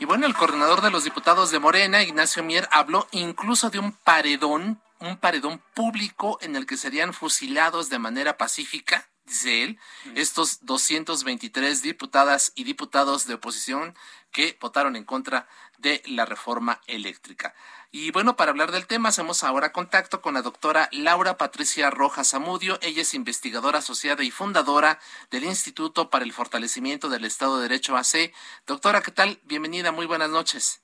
Y 0.00 0.06
bueno, 0.06 0.26
el 0.26 0.34
coordinador 0.34 0.80
de 0.80 0.90
los 0.90 1.04
diputados 1.04 1.50
de 1.50 1.58
Morena, 1.58 2.02
Ignacio 2.02 2.42
Mier, 2.42 2.66
habló 2.72 3.06
incluso 3.10 3.68
de 3.68 3.78
un 3.78 3.92
paredón, 3.92 4.80
un 4.98 5.18
paredón 5.18 5.62
público 5.74 6.38
en 6.40 6.56
el 6.56 6.64
que 6.64 6.78
serían 6.78 7.12
fusilados 7.12 7.90
de 7.90 7.98
manera 7.98 8.38
pacífica 8.38 9.10
dice 9.24 9.64
él, 9.64 9.78
estos 10.14 10.64
223 10.64 11.82
diputadas 11.82 12.52
y 12.54 12.64
diputados 12.64 13.26
de 13.26 13.34
oposición 13.34 13.94
que 14.32 14.56
votaron 14.60 14.96
en 14.96 15.04
contra 15.04 15.48
de 15.78 16.02
la 16.06 16.24
reforma 16.26 16.80
eléctrica. 16.86 17.54
Y 17.92 18.12
bueno, 18.12 18.36
para 18.36 18.52
hablar 18.52 18.70
del 18.70 18.86
tema, 18.86 19.08
hacemos 19.08 19.42
ahora 19.42 19.72
contacto 19.72 20.20
con 20.20 20.34
la 20.34 20.42
doctora 20.42 20.88
Laura 20.92 21.36
Patricia 21.36 21.90
Rojas 21.90 22.34
Amudio. 22.34 22.78
Ella 22.82 23.02
es 23.02 23.14
investigadora 23.14 23.78
asociada 23.78 24.22
y 24.22 24.30
fundadora 24.30 25.00
del 25.30 25.44
Instituto 25.44 26.08
para 26.08 26.24
el 26.24 26.32
Fortalecimiento 26.32 27.08
del 27.08 27.24
Estado 27.24 27.56
de 27.56 27.68
Derecho 27.68 27.96
AC. 27.96 28.32
Doctora, 28.66 29.00
¿qué 29.02 29.10
tal? 29.10 29.40
Bienvenida, 29.44 29.90
muy 29.90 30.06
buenas 30.06 30.30
noches. 30.30 30.82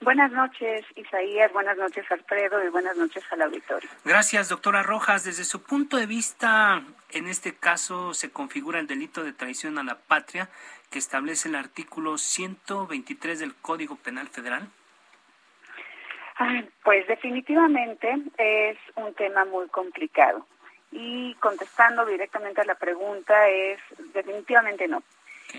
Buenas 0.00 0.32
noches, 0.32 0.84
Isaías. 0.96 1.52
Buenas 1.52 1.78
noches, 1.78 2.04
Alfredo. 2.10 2.62
Y 2.62 2.68
buenas 2.68 2.96
noches 2.96 3.24
al 3.30 3.42
auditorio. 3.42 3.88
Gracias, 4.04 4.50
doctora 4.50 4.82
Rojas. 4.82 5.24
Desde 5.24 5.44
su 5.44 5.62
punto 5.62 5.96
de 5.96 6.06
vista, 6.06 6.82
en 7.14 7.28
este 7.28 7.54
caso 7.54 8.12
se 8.12 8.30
configura 8.30 8.80
el 8.80 8.86
delito 8.86 9.22
de 9.22 9.32
traición 9.32 9.78
a 9.78 9.84
la 9.84 9.96
patria 9.96 10.48
que 10.90 10.98
establece 10.98 11.48
el 11.48 11.54
artículo 11.54 12.18
123 12.18 13.38
del 13.38 13.54
Código 13.54 13.96
Penal 13.96 14.28
Federal. 14.28 14.68
Pues 16.82 17.06
definitivamente 17.06 18.12
es 18.36 18.78
un 18.96 19.14
tema 19.14 19.44
muy 19.44 19.68
complicado. 19.68 20.46
Y 20.90 21.34
contestando 21.34 22.04
directamente 22.04 22.60
a 22.60 22.64
la 22.64 22.74
pregunta 22.74 23.48
es 23.48 23.80
definitivamente 24.12 24.86
no. 24.86 25.02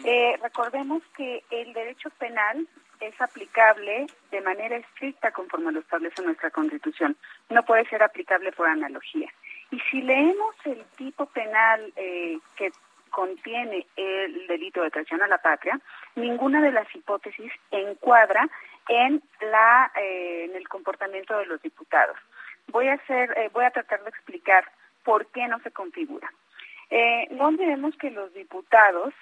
Eh, 0.04 0.38
recordemos 0.42 1.02
que 1.16 1.44
el 1.50 1.74
derecho 1.74 2.10
penal 2.12 2.68
es 3.00 3.20
aplicable 3.22 4.08
de 4.32 4.42
manera 4.42 4.78
estricta 4.78 5.32
conforme 5.32 5.72
lo 5.72 5.80
establece 5.80 6.22
nuestra 6.22 6.52
Constitución. 6.52 7.16
No 7.50 7.64
puede 7.64 7.86
ser 7.90 8.04
aplicable 8.04 8.52
por 8.52 8.68
analogía. 8.68 9.32
Y 9.76 9.80
si 9.92 10.02
leemos 10.02 10.56
el 10.64 10.86
tipo 10.96 11.26
penal 11.26 11.92
eh, 11.98 12.40
que 12.56 12.72
contiene 13.10 13.86
el 13.98 14.48
delito 14.48 14.82
de 14.82 14.90
traición 14.90 15.22
a 15.22 15.28
la 15.28 15.40
patria, 15.40 15.78
ninguna 16.16 16.62
de 16.62 16.72
las 16.72 16.88
hipótesis 16.96 17.52
encuadra 17.72 18.48
en 18.88 19.22
la 19.42 19.92
eh, 19.98 20.46
en 20.46 20.56
el 20.56 20.70
comportamiento 20.70 21.38
de 21.38 21.48
los 21.48 21.62
diputados. 21.62 22.16
Voy 22.68 22.88
a 22.88 22.94
hacer, 22.94 23.38
eh, 23.38 23.50
voy 23.52 23.66
a 23.66 23.72
tratar 23.72 24.02
de 24.02 24.10
explicar 24.12 24.66
por 25.04 25.28
qué 25.28 25.46
no 25.50 25.60
se 25.60 25.72
configura. 25.72 26.32
no 27.32 27.48
olvidemos 27.48 27.98
que 27.98 28.12
los 28.12 28.34
diputados 28.34 29.14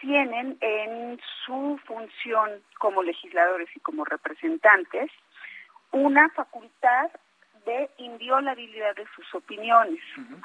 tienen 0.00 0.58
en 0.60 1.20
su 1.44 1.78
función 1.84 2.50
como 2.80 3.04
legisladores 3.04 3.68
y 3.76 3.80
como 3.80 4.04
representantes 4.04 5.12
una 5.92 6.28
facultad 6.30 7.10
de 7.66 7.90
inviolabilidad 7.98 8.94
de 8.94 9.04
sus 9.14 9.34
opiniones. 9.34 10.00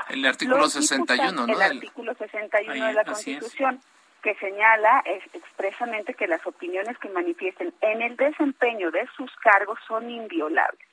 El 0.09 0.25
artículo 0.25 0.67
61, 0.67 1.47
¿no? 1.47 1.53
El 1.53 1.61
artículo 1.61 2.13
61 2.15 2.87
de 2.87 2.93
la 2.93 3.05
Constitución, 3.05 3.79
que 4.21 4.35
señala 4.35 5.03
expresamente 5.05 6.13
que 6.15 6.27
las 6.27 6.45
opiniones 6.45 6.97
que 6.97 7.09
manifiesten 7.09 7.73
en 7.81 8.01
el 8.01 8.17
desempeño 8.17 8.91
de 8.91 9.07
sus 9.15 9.31
cargos 9.37 9.79
son 9.87 10.09
inviolables. 10.09 10.87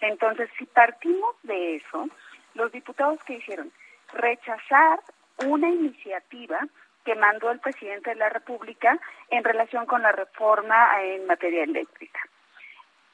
Entonces, 0.00 0.48
si 0.58 0.64
partimos 0.66 1.34
de 1.42 1.76
eso, 1.76 2.08
los 2.54 2.72
diputados 2.72 3.22
que 3.24 3.34
hicieron 3.34 3.70
rechazar 4.12 5.00
una 5.46 5.68
iniciativa 5.68 6.66
que 7.04 7.14
mandó 7.16 7.50
el 7.50 7.58
presidente 7.58 8.10
de 8.10 8.16
la 8.16 8.28
República 8.28 8.98
en 9.30 9.42
relación 9.42 9.86
con 9.86 10.02
la 10.02 10.12
reforma 10.12 11.02
en 11.02 11.26
materia 11.26 11.64
eléctrica. 11.64 12.20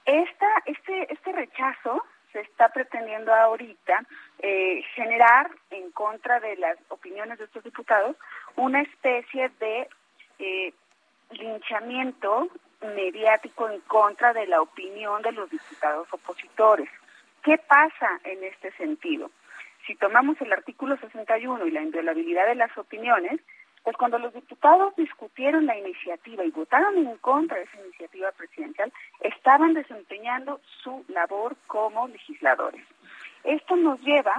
Esta, 0.04 0.46
este, 0.66 1.12
este 1.12 1.32
rechazo 1.32 2.02
se 2.32 2.40
está 2.40 2.68
pretendiendo 2.68 3.32
ahorita 3.32 4.04
eh, 4.40 4.82
generar 4.94 5.50
en 5.70 5.90
contra 5.92 6.40
de 6.40 6.56
las 6.56 6.78
opiniones 6.88 7.38
de 7.38 7.44
estos 7.44 7.64
diputados 7.64 8.16
una 8.56 8.82
especie 8.82 9.50
de 9.60 9.88
eh, 10.38 10.72
linchamiento 11.30 12.48
mediático 12.94 13.68
en 13.68 13.80
contra 13.82 14.32
de 14.32 14.46
la 14.46 14.60
opinión 14.60 15.22
de 15.22 15.32
los 15.32 15.50
diputados 15.50 16.06
opositores. 16.12 16.88
¿Qué 17.42 17.58
pasa 17.58 18.20
en 18.24 18.44
este 18.44 18.70
sentido? 18.72 19.30
Si 19.86 19.94
tomamos 19.94 20.40
el 20.40 20.52
artículo 20.52 20.96
61 20.98 21.66
y 21.66 21.70
la 21.70 21.82
inviolabilidad 21.82 22.46
de 22.46 22.54
las 22.54 22.76
opiniones, 22.76 23.40
pues 23.88 23.96
cuando 23.96 24.18
los 24.18 24.34
diputados 24.34 24.94
discutieron 24.96 25.64
la 25.64 25.74
iniciativa 25.74 26.44
y 26.44 26.50
votaron 26.50 26.98
en 26.98 27.16
contra 27.16 27.56
de 27.56 27.62
esa 27.62 27.80
iniciativa 27.80 28.30
presidencial, 28.32 28.92
estaban 29.20 29.72
desempeñando 29.72 30.60
su 30.82 31.06
labor 31.08 31.56
como 31.66 32.06
legisladores. 32.06 32.84
Esto 33.44 33.76
nos 33.76 33.98
lleva 34.02 34.34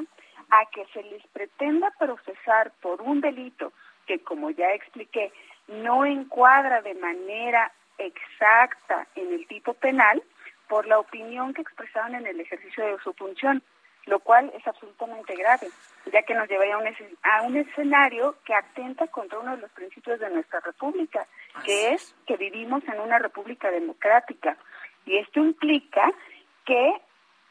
a 0.51 0.65
que 0.71 0.85
se 0.93 1.01
les 1.01 1.25
pretenda 1.29 1.91
procesar 1.97 2.71
por 2.79 3.01
un 3.01 3.21
delito 3.21 3.73
que, 4.05 4.19
como 4.19 4.51
ya 4.51 4.71
expliqué, 4.73 5.33
no 5.67 6.05
encuadra 6.05 6.83
de 6.83 6.93
manera 6.93 7.71
exacta 7.97 9.07
en 9.15 9.33
el 9.33 9.47
tipo 9.47 9.73
penal 9.73 10.21
por 10.67 10.85
la 10.85 10.99
opinión 10.99 11.55
que 11.55 11.63
expresaron 11.63 12.13
en 12.13 12.27
el 12.27 12.39
ejercicio 12.39 12.85
de 12.85 12.99
su 12.99 13.13
función 13.13 13.63
lo 14.05 14.19
cual 14.19 14.51
es 14.55 14.65
absolutamente 14.67 15.35
grave, 15.35 15.67
ya 16.11 16.23
que 16.23 16.33
nos 16.33 16.49
llevaría 16.49 16.75
a 16.75 16.77
un, 16.79 16.87
a 17.23 17.41
un 17.43 17.57
escenario 17.57 18.35
que 18.43 18.53
atenta 18.53 19.07
contra 19.07 19.39
uno 19.39 19.55
de 19.55 19.61
los 19.61 19.71
principios 19.71 20.19
de 20.19 20.29
nuestra 20.29 20.59
república, 20.61 21.27
que 21.63 21.93
es 21.93 22.15
que 22.25 22.37
vivimos 22.37 22.83
en 22.87 22.99
una 22.99 23.19
república 23.19 23.69
democrática. 23.71 24.57
Y 25.05 25.17
esto 25.17 25.39
implica 25.39 26.11
que 26.65 26.93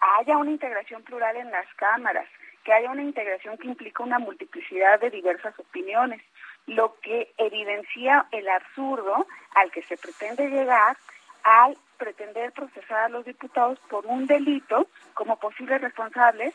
haya 0.01 0.37
una 0.37 0.51
integración 0.51 1.03
plural 1.03 1.37
en 1.37 1.51
las 1.51 1.67
cámaras, 1.75 2.29
que 2.65 2.73
haya 2.73 2.91
una 2.91 3.03
integración 3.03 3.57
que 3.59 3.67
implica 3.67 4.03
una 4.03 4.19
multiplicidad 4.19 5.01
de 5.01 5.11
diversas 5.11 5.59
opiniones, 5.59 6.21
lo 6.67 6.99
que 7.01 7.33
evidencia 7.39 8.27
el 8.31 8.49
absurdo 8.49 9.27
al 9.55 9.71
que 9.71 9.83
se 9.83 9.97
pretende 9.97 10.49
llegar 10.51 10.97
al 11.45 11.77
pretender 11.99 12.53
procesar 12.53 13.05
a 13.05 13.09
los 13.09 13.25
diputados 13.25 13.79
por 13.91 14.07
un 14.07 14.27
delito 14.27 14.87
como 15.15 15.37
posibles 15.37 15.81
responsables 15.81 16.55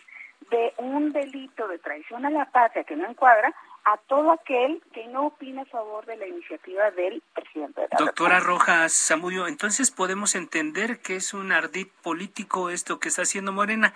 de 0.49 0.73
un 0.77 1.11
delito 1.11 1.67
de 1.67 1.79
traición 1.79 2.25
a 2.25 2.29
la 2.29 2.45
patria 2.45 2.83
que 2.83 2.95
no 2.95 3.09
encuadra 3.09 3.53
a 3.85 3.97
todo 3.97 4.31
aquel 4.31 4.81
que 4.93 5.07
no 5.07 5.27
opina 5.27 5.63
a 5.63 5.65
favor 5.65 6.05
de 6.05 6.15
la 6.15 6.27
iniciativa 6.27 6.89
del 6.91 7.21
presidente 7.33 7.81
de 7.81 7.87
la 7.91 7.97
Doctora 7.97 8.39
Rojas 8.39 8.93
Zamudio, 8.93 9.47
entonces 9.47 9.91
podemos 9.91 10.35
entender 10.35 10.99
que 10.99 11.17
es 11.17 11.33
un 11.33 11.51
ardid 11.51 11.87
político 12.01 12.69
esto 12.69 12.99
que 12.99 13.09
está 13.09 13.23
haciendo 13.23 13.51
Morena 13.51 13.93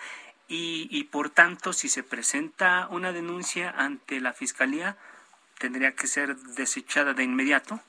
y, 0.49 0.87
y 0.91 1.05
por 1.05 1.29
tanto 1.29 1.71
si 1.71 1.87
se 1.87 2.03
presenta 2.03 2.87
una 2.91 3.13
denuncia 3.13 3.69
ante 3.69 4.19
la 4.19 4.33
Fiscalía 4.33 4.97
tendría 5.57 5.93
que 5.95 6.07
ser 6.07 6.35
desechada 6.35 7.13
de 7.13 7.23
inmediato. 7.23 7.79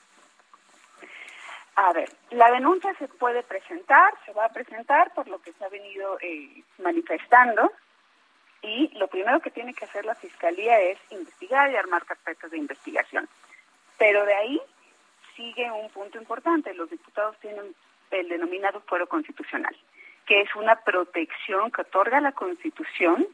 A 1.80 1.92
ver, 1.92 2.10
la 2.32 2.50
denuncia 2.50 2.92
se 2.98 3.06
puede 3.06 3.44
presentar, 3.44 4.12
se 4.26 4.32
va 4.32 4.46
a 4.46 4.52
presentar 4.52 5.14
por 5.14 5.28
lo 5.28 5.40
que 5.40 5.52
se 5.52 5.64
ha 5.64 5.68
venido 5.68 6.18
eh, 6.20 6.64
manifestando 6.78 7.70
y 8.62 8.88
lo 8.98 9.06
primero 9.06 9.38
que 9.38 9.52
tiene 9.52 9.72
que 9.72 9.84
hacer 9.84 10.04
la 10.04 10.16
Fiscalía 10.16 10.80
es 10.80 10.98
investigar 11.10 11.70
y 11.70 11.76
armar 11.76 12.04
carpetas 12.04 12.50
de 12.50 12.58
investigación. 12.58 13.28
Pero 13.96 14.24
de 14.24 14.34
ahí 14.34 14.60
sigue 15.36 15.70
un 15.70 15.88
punto 15.90 16.18
importante. 16.18 16.74
Los 16.74 16.90
diputados 16.90 17.38
tienen 17.38 17.72
el 18.10 18.28
denominado 18.28 18.80
fuero 18.80 19.06
constitucional, 19.06 19.76
que 20.26 20.40
es 20.40 20.52
una 20.56 20.80
protección 20.80 21.70
que 21.70 21.82
otorga 21.82 22.20
la 22.20 22.32
Constitución 22.32 23.24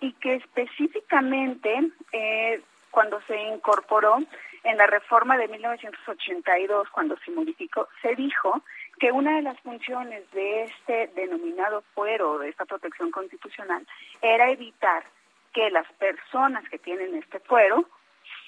y 0.00 0.12
que 0.14 0.34
específicamente 0.34 1.92
eh, 2.10 2.60
cuando 2.90 3.20
se 3.28 3.40
incorporó 3.40 4.18
en 4.64 4.76
la 4.76 4.86
reforma 4.86 5.36
de 5.36 5.48
1982, 5.48 6.88
cuando 6.90 7.16
se 7.24 7.30
modificó, 7.30 7.88
se 8.00 8.14
dijo 8.14 8.62
que 8.98 9.10
una 9.10 9.36
de 9.36 9.42
las 9.42 9.58
funciones 9.60 10.30
de 10.32 10.64
este 10.64 11.08
denominado 11.14 11.82
fuero, 11.94 12.38
de 12.38 12.50
esta 12.50 12.64
protección 12.64 13.10
constitucional, 13.10 13.86
era 14.20 14.50
evitar 14.50 15.04
que 15.52 15.70
las 15.70 15.90
personas 15.94 16.68
que 16.68 16.78
tienen 16.78 17.14
este 17.16 17.40
fuero 17.40 17.84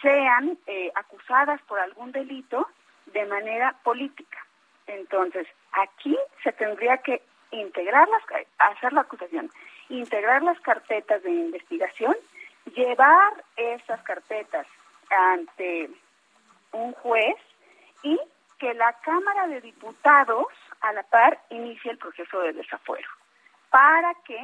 sean 0.01 0.57
eh, 0.67 0.91
acusadas 0.95 1.61
por 1.63 1.79
algún 1.79 2.13
delito 2.13 2.69
de 3.07 3.27
manera 3.27 3.77
política. 3.83 4.39
Entonces, 4.87 5.47
aquí 5.73 6.17
se 6.43 6.53
tendría 6.53 6.99
que 6.99 7.23
integrar 7.51 8.09
las, 8.09 8.23
hacer 8.59 8.93
la 8.93 9.03
acusación, 9.03 9.51
integrar 9.89 10.43
las 10.43 10.61
carpetas 10.61 11.23
de 11.23 11.31
investigación, 11.31 12.15
llevar 12.75 13.45
estas 13.57 14.03
carpetas 14.03 14.67
ante 15.11 15.91
un 16.75 16.93
juez 16.95 17.37
y 18.03 18.19
que 18.59 18.75
la 18.75 18.93
Cámara 19.01 19.47
de 19.49 19.61
Diputados 19.61 20.47
a 20.81 20.93
la 20.93 21.03
par 21.05 21.41
inicie 21.51 21.91
el 21.91 21.99
proceso 21.99 22.41
de 22.41 22.53
desafuero 22.53 23.09
para 23.71 24.15
que 24.27 24.39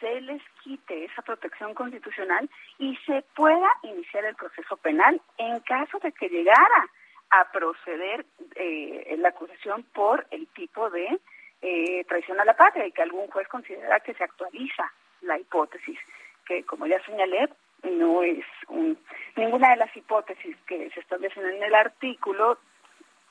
se 0.00 0.20
les 0.20 0.42
quite 0.62 1.04
esa 1.04 1.22
protección 1.22 1.74
constitucional 1.74 2.50
y 2.78 2.96
se 3.06 3.22
pueda 3.34 3.68
iniciar 3.82 4.24
el 4.24 4.34
proceso 4.34 4.76
penal 4.76 5.20
en 5.38 5.60
caso 5.60 5.98
de 6.00 6.12
que 6.12 6.28
llegara 6.28 6.90
a 7.30 7.50
proceder 7.50 8.26
eh, 8.54 9.16
la 9.18 9.30
acusación 9.30 9.82
por 9.94 10.26
el 10.30 10.46
tipo 10.48 10.90
de 10.90 11.18
eh, 11.62 12.04
traición 12.04 12.38
a 12.40 12.44
la 12.44 12.56
patria 12.56 12.86
y 12.86 12.92
que 12.92 13.02
algún 13.02 13.28
juez 13.28 13.48
considera 13.48 14.00
que 14.00 14.14
se 14.14 14.24
actualiza 14.24 14.92
la 15.22 15.38
hipótesis, 15.38 15.98
que 16.44 16.64
como 16.64 16.86
ya 16.86 17.02
señalé, 17.04 17.48
no 17.82 18.22
es 18.22 18.44
un, 18.68 18.98
ninguna 19.36 19.70
de 19.70 19.76
las 19.76 19.96
hipótesis 19.96 20.56
que 20.66 20.90
se 20.90 21.00
establecen 21.00 21.46
en 21.46 21.62
el 21.62 21.74
artículo 21.74 22.58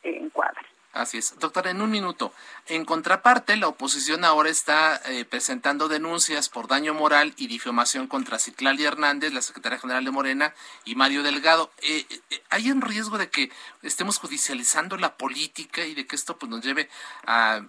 en 0.03 0.25
encuadra. 0.25 0.62
Así 0.95 1.17
es. 1.17 1.38
Doctora, 1.39 1.71
en 1.71 1.81
un 1.81 1.91
minuto. 1.91 2.31
En 2.67 2.86
contraparte, 2.86 3.58
la 3.58 3.67
oposición 3.67 4.23
ahora 4.23 4.49
está 4.49 5.01
eh, 5.08 5.25
presentando 5.25 5.89
denuncias 5.89 6.47
por 6.47 6.69
daño 6.69 6.93
moral 6.93 7.34
y 7.36 7.47
difamación 7.47 8.08
contra 8.08 8.39
Citlali 8.39 8.86
Hernández, 8.86 9.34
la 9.34 9.41
secretaria 9.41 9.77
general 9.77 10.05
de 10.05 10.12
Morena, 10.12 10.53
y 10.86 10.95
Mario 10.95 11.21
Delgado. 11.21 11.69
Eh, 11.81 12.05
eh, 12.29 12.41
¿Hay 12.49 12.69
en 12.69 12.79
riesgo 12.79 13.17
de 13.17 13.29
que 13.29 13.51
estemos 13.81 14.19
judicializando 14.19 14.95
la 14.95 15.17
política 15.17 15.86
y 15.86 15.95
de 15.95 16.08
que 16.08 16.15
esto 16.15 16.38
pues, 16.38 16.49
nos 16.49 16.63
lleve 16.63 16.88
a 17.27 17.60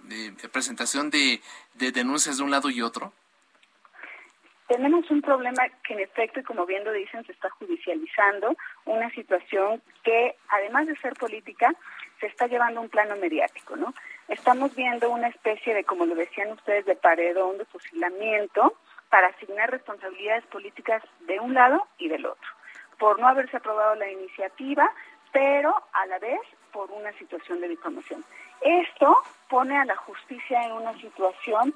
presentación 0.53 1.09
de 1.09 1.41
denuncias 1.73 2.37
de 2.37 2.43
un 2.43 2.51
lado 2.51 2.69
y 2.69 2.81
otro? 2.81 3.11
Tenemos 4.67 5.09
un 5.09 5.21
problema 5.21 5.63
que 5.83 5.93
en 5.93 6.01
efecto, 6.01 6.39
y 6.39 6.43
como 6.43 6.65
bien 6.65 6.83
lo 6.83 6.91
dicen, 6.91 7.25
se 7.25 7.31
está 7.31 7.49
judicializando, 7.51 8.55
una 8.85 9.09
situación 9.11 9.81
que 10.03 10.35
además 10.49 10.87
de 10.87 10.95
ser 10.97 11.13
política, 11.13 11.73
se 12.19 12.27
está 12.27 12.47
llevando 12.47 12.79
a 12.79 12.83
un 12.83 12.89
plano 12.89 13.15
mediático, 13.15 13.75
¿no? 13.75 13.93
estamos 14.27 14.75
viendo 14.75 15.09
una 15.09 15.27
especie 15.27 15.73
de, 15.73 15.83
como 15.83 16.05
lo 16.05 16.15
decían 16.15 16.51
ustedes, 16.51 16.85
de 16.85 16.95
paredón, 16.95 17.57
de 17.57 17.65
fusilamiento, 17.65 18.75
para 19.09 19.27
asignar 19.27 19.71
responsabilidades 19.71 20.45
políticas 20.47 21.01
de 21.21 21.39
un 21.39 21.53
lado 21.53 21.87
y 21.97 22.09
del 22.09 22.25
otro, 22.25 22.49
por 22.99 23.19
no 23.19 23.27
haberse 23.27 23.57
aprobado 23.57 23.95
la 23.95 24.11
iniciativa, 24.11 24.91
pero 25.31 25.73
a 25.93 26.05
la 26.07 26.19
vez 26.19 26.39
por 26.73 26.91
una 26.91 27.11
situación 27.13 27.61
de 27.61 27.69
difamación. 27.69 28.23
Esto 28.61 29.15
pone 29.49 29.77
a 29.77 29.85
la 29.85 29.95
justicia 29.95 30.61
en 30.63 30.73
una 30.73 30.93
situación 30.99 31.73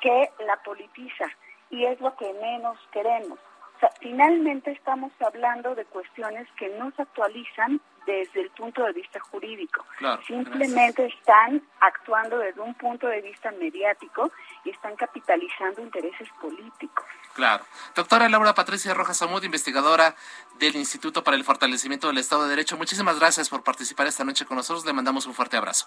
que 0.00 0.30
la 0.46 0.56
politiza 0.62 1.26
y 1.70 1.84
es 1.84 2.00
lo 2.00 2.14
que 2.16 2.32
menos 2.34 2.78
queremos. 2.92 3.38
O 3.76 3.80
sea, 3.80 3.90
finalmente 4.00 4.72
estamos 4.72 5.12
hablando 5.20 5.74
de 5.76 5.84
cuestiones 5.84 6.48
que 6.58 6.68
no 6.70 6.90
se 6.96 7.02
actualizan 7.02 7.80
desde 8.06 8.40
el 8.40 8.50
punto 8.50 8.82
de 8.82 8.92
vista 8.92 9.20
jurídico. 9.20 9.84
Simplemente 10.26 11.06
están 11.06 11.62
actuando 11.78 12.38
desde 12.38 12.60
un 12.60 12.74
punto 12.74 13.06
de 13.06 13.20
vista 13.20 13.52
mediático 13.52 14.32
y 14.64 14.70
están 14.70 14.96
capitalizando 14.96 15.82
intereses 15.82 16.28
políticos. 16.40 17.04
Claro. 17.34 17.64
Doctora 17.94 18.28
Laura 18.28 18.54
Patricia 18.54 18.94
Rojas 18.94 19.22
Amud, 19.22 19.44
investigadora 19.44 20.16
del 20.58 20.74
Instituto 20.74 21.22
para 21.22 21.36
el 21.36 21.44
Fortalecimiento 21.44 22.08
del 22.08 22.18
Estado 22.18 22.44
de 22.44 22.50
Derecho, 22.50 22.76
muchísimas 22.78 23.20
gracias 23.20 23.48
por 23.48 23.62
participar 23.62 24.06
esta 24.06 24.24
noche 24.24 24.44
con 24.46 24.56
nosotros. 24.56 24.86
Le 24.86 24.92
mandamos 24.92 25.26
un 25.26 25.34
fuerte 25.34 25.56
abrazo. 25.56 25.86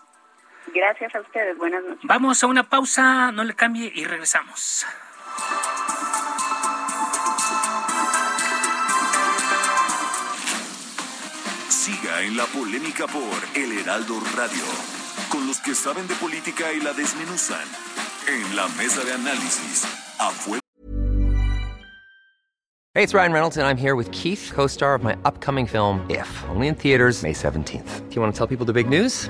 Gracias 0.73 1.13
a 1.15 1.19
ustedes. 1.19 1.57
Buenas 1.57 1.83
noches. 1.83 2.03
Vamos 2.03 2.41
a 2.43 2.47
una 2.47 2.69
pausa, 2.69 3.31
no 3.31 3.43
le 3.43 3.55
cambie 3.55 3.91
y 3.93 4.05
regresamos. 4.05 4.85
Siga 11.69 12.21
en 12.23 12.37
la 12.37 12.45
polémica 12.45 13.07
por 13.07 13.23
El 13.55 13.77
Heraldo 13.79 14.19
Radio, 14.35 14.63
con 15.29 15.47
los 15.47 15.59
que 15.59 15.73
saben 15.75 16.07
de 16.07 16.15
política 16.15 16.71
y 16.73 16.81
la 16.81 16.93
desmenuzan. 16.93 17.65
En 18.27 18.55
la 18.55 18.67
mesa 18.69 19.03
de 19.03 19.13
análisis, 19.13 19.85
a. 20.19 20.31
Hey, 22.93 23.03
it's 23.03 23.13
Ryan 23.13 23.31
Reynolds, 23.31 23.55
and 23.55 23.65
I'm 23.65 23.77
here 23.77 23.95
with 23.95 24.11
Keith, 24.11 24.51
co 24.53 24.67
star 24.67 24.95
of 24.95 25.01
my 25.01 25.15
upcoming 25.23 25.65
film, 25.65 26.05
If, 26.09 26.27
only 26.49 26.67
in 26.67 26.75
theaters, 26.75 27.23
May 27.23 27.31
17th. 27.31 28.09
Do 28.09 28.15
you 28.15 28.21
want 28.21 28.33
to 28.33 28.37
tell 28.37 28.47
people 28.47 28.65
the 28.65 28.73
big 28.73 28.89
news? 28.89 29.29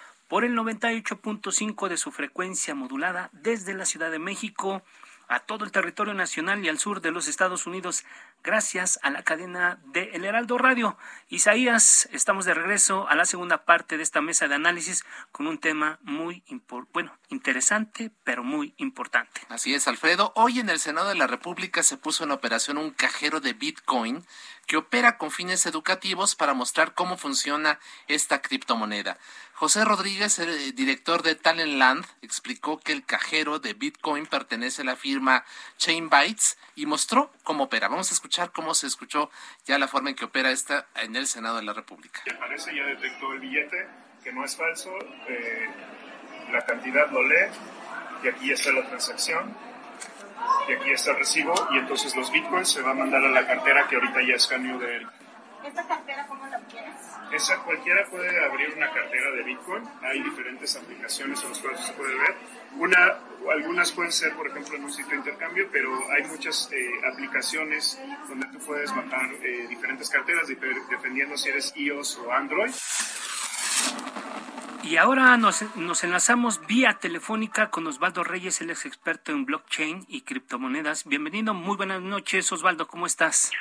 por 0.31 0.45
el 0.45 0.55
98.5 0.55 1.89
de 1.89 1.97
su 1.97 2.09
frecuencia 2.09 2.73
modulada 2.73 3.29
desde 3.33 3.73
la 3.73 3.83
Ciudad 3.83 4.11
de 4.11 4.17
México 4.17 4.81
a 5.27 5.41
todo 5.41 5.65
el 5.65 5.73
territorio 5.73 6.13
nacional 6.13 6.63
y 6.63 6.69
al 6.69 6.79
sur 6.79 7.01
de 7.01 7.11
los 7.11 7.27
Estados 7.27 7.67
Unidos 7.67 8.05
gracias 8.41 8.97
a 9.03 9.09
la 9.09 9.23
cadena 9.23 9.79
de 9.87 10.11
El 10.13 10.23
Heraldo 10.23 10.57
Radio. 10.57 10.97
Isaías, 11.27 12.07
estamos 12.13 12.45
de 12.45 12.53
regreso 12.53 13.09
a 13.09 13.15
la 13.15 13.25
segunda 13.25 13.65
parte 13.65 13.97
de 13.97 14.03
esta 14.03 14.21
mesa 14.21 14.47
de 14.47 14.55
análisis 14.55 15.03
con 15.33 15.47
un 15.47 15.57
tema 15.57 15.99
muy 16.01 16.43
bueno, 16.93 17.17
interesante, 17.29 18.11
pero 18.23 18.41
muy 18.41 18.73
importante. 18.77 19.41
Así 19.49 19.73
es, 19.73 19.87
Alfredo. 19.89 20.31
Hoy 20.35 20.59
en 20.59 20.69
el 20.69 20.79
Senado 20.79 21.09
de 21.09 21.15
la 21.15 21.27
República 21.27 21.83
se 21.83 21.97
puso 21.97 22.23
en 22.23 22.31
operación 22.31 22.77
un 22.77 22.91
cajero 22.91 23.41
de 23.41 23.51
Bitcoin 23.51 24.25
que 24.65 24.77
opera 24.77 25.17
con 25.17 25.31
fines 25.31 25.65
educativos 25.65 26.35
para 26.35 26.53
mostrar 26.53 26.93
cómo 26.93 27.17
funciona 27.17 27.79
esta 28.07 28.41
criptomoneda. 28.41 29.17
José 29.61 29.85
Rodríguez, 29.85 30.39
el 30.39 30.49
eh, 30.49 30.71
director 30.71 31.21
de 31.21 31.35
Talentland, 31.35 32.03
explicó 32.23 32.79
que 32.79 32.93
el 32.93 33.05
cajero 33.05 33.59
de 33.59 33.75
Bitcoin 33.75 34.25
pertenece 34.25 34.81
a 34.81 34.85
la 34.85 34.95
firma 34.95 35.45
Chainbytes 35.77 36.57
y 36.75 36.87
mostró 36.87 37.31
cómo 37.43 37.65
opera. 37.65 37.87
Vamos 37.87 38.09
a 38.09 38.15
escuchar 38.15 38.51
cómo 38.51 38.73
se 38.73 38.87
escuchó 38.87 39.29
ya 39.65 39.77
la 39.77 39.87
forma 39.87 40.09
en 40.09 40.15
que 40.15 40.25
opera 40.25 40.49
esta 40.49 40.87
en 40.95 41.15
el 41.15 41.27
Senado 41.27 41.57
de 41.57 41.61
la 41.61 41.73
República. 41.73 42.21
Parece 42.39 42.75
ya 42.75 42.83
detectó 42.85 43.33
el 43.33 43.39
billete, 43.39 43.87
que 44.23 44.33
no 44.33 44.43
es 44.43 44.57
falso, 44.57 44.89
eh, 45.27 45.69
la 46.51 46.65
cantidad 46.65 47.11
lo 47.11 47.21
lee 47.21 47.51
y 48.23 48.29
aquí 48.29 48.51
está 48.51 48.71
la 48.71 48.87
transacción 48.87 49.55
y 50.69 50.73
aquí 50.73 50.89
está 50.89 51.11
el 51.11 51.19
recibo 51.19 51.53
y 51.71 51.77
entonces 51.77 52.15
los 52.15 52.31
bitcoins 52.31 52.67
se 52.67 52.81
va 52.81 52.91
a 52.91 52.95
mandar 52.95 53.23
a 53.23 53.29
la 53.29 53.45
cartera 53.45 53.87
que 53.87 53.93
ahorita 53.93 54.23
ya 54.27 54.33
escaneó 54.33 54.79
de 54.79 54.97
él. 54.97 55.07
¿Esta 55.63 55.87
cartera 55.87 56.25
cómo 56.27 56.47
la 56.47 56.57
obtienes? 56.57 56.95
Esa 57.31 57.57
cualquiera 57.63 58.03
puede 58.09 58.43
abrir 58.43 58.73
una 58.75 58.91
cartera 58.91 59.31
de 59.31 59.43
Bitcoin. 59.43 59.83
Hay 60.01 60.23
diferentes 60.23 60.75
aplicaciones 60.75 61.43
en 61.43 61.49
las 61.49 61.59
cuales 61.59 61.79
se 61.81 61.93
puede 61.93 62.15
ver. 62.15 62.35
Una, 62.77 63.19
algunas 63.51 63.91
pueden 63.91 64.11
ser, 64.11 64.33
por 64.35 64.47
ejemplo, 64.47 64.75
en 64.75 64.85
un 64.85 64.91
sitio 64.91 65.11
de 65.11 65.17
intercambio, 65.17 65.67
pero 65.71 65.91
hay 66.11 66.23
muchas 66.27 66.69
eh, 66.71 66.91
aplicaciones 67.13 68.01
donde 68.27 68.47
tú 68.47 68.57
puedes 68.65 68.93
bajar 68.95 69.33
eh, 69.43 69.67
diferentes 69.69 70.09
carteras 70.09 70.47
dependiendo 70.47 71.37
si 71.37 71.49
eres 71.49 71.73
iOS 71.75 72.17
o 72.17 72.31
Android. 72.31 72.71
Y 74.83 74.97
ahora 74.97 75.37
nos, 75.37 75.63
nos, 75.75 76.03
enlazamos 76.03 76.65
vía 76.65 76.97
telefónica 76.99 77.69
con 77.69 77.85
Osvaldo 77.85 78.23
Reyes, 78.23 78.61
el 78.61 78.71
ex 78.71 78.87
experto 78.87 79.31
en 79.31 79.45
blockchain 79.45 80.05
y 80.07 80.21
criptomonedas. 80.21 81.05
Bienvenido, 81.05 81.53
muy 81.53 81.77
buenas 81.77 82.01
noches, 82.01 82.51
Osvaldo, 82.51 82.87
¿cómo 82.87 83.05
estás? 83.05 83.51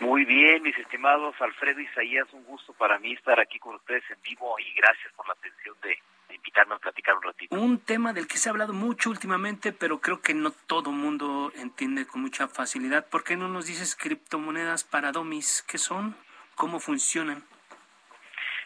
Muy 0.00 0.24
bien, 0.24 0.62
mis 0.62 0.76
estimados 0.78 1.34
Alfredo 1.40 1.80
Isaías, 1.80 2.26
un 2.32 2.44
gusto 2.44 2.72
para 2.72 2.98
mí 2.98 3.12
estar 3.12 3.38
aquí 3.38 3.58
con 3.58 3.74
ustedes 3.76 4.02
en 4.10 4.20
vivo 4.22 4.58
y 4.58 4.72
gracias 4.74 5.12
por 5.14 5.26
la 5.28 5.34
atención 5.34 5.76
de, 5.82 5.98
invitarme 6.34 6.74
a 6.74 6.78
platicar 6.78 7.16
un 7.16 7.22
ratito. 7.22 7.54
Un 7.56 7.80
tema 7.80 8.12
del 8.12 8.26
que 8.26 8.38
se 8.38 8.48
ha 8.48 8.52
hablado 8.52 8.72
mucho 8.72 9.10
últimamente, 9.10 9.72
pero 9.72 10.00
creo 10.00 10.20
que 10.22 10.32
no 10.32 10.50
todo 10.50 10.90
mundo 10.90 11.52
entiende 11.56 12.06
con 12.06 12.22
mucha 12.22 12.48
facilidad. 12.48 13.06
¿Por 13.08 13.24
qué 13.24 13.36
no 13.36 13.48
nos 13.48 13.66
dices 13.66 13.96
criptomonedas 13.96 14.84
para 14.84 15.12
domis? 15.12 15.62
¿Qué 15.68 15.76
son? 15.76 16.16
¿Cómo 16.54 16.80
funcionan? 16.80 17.44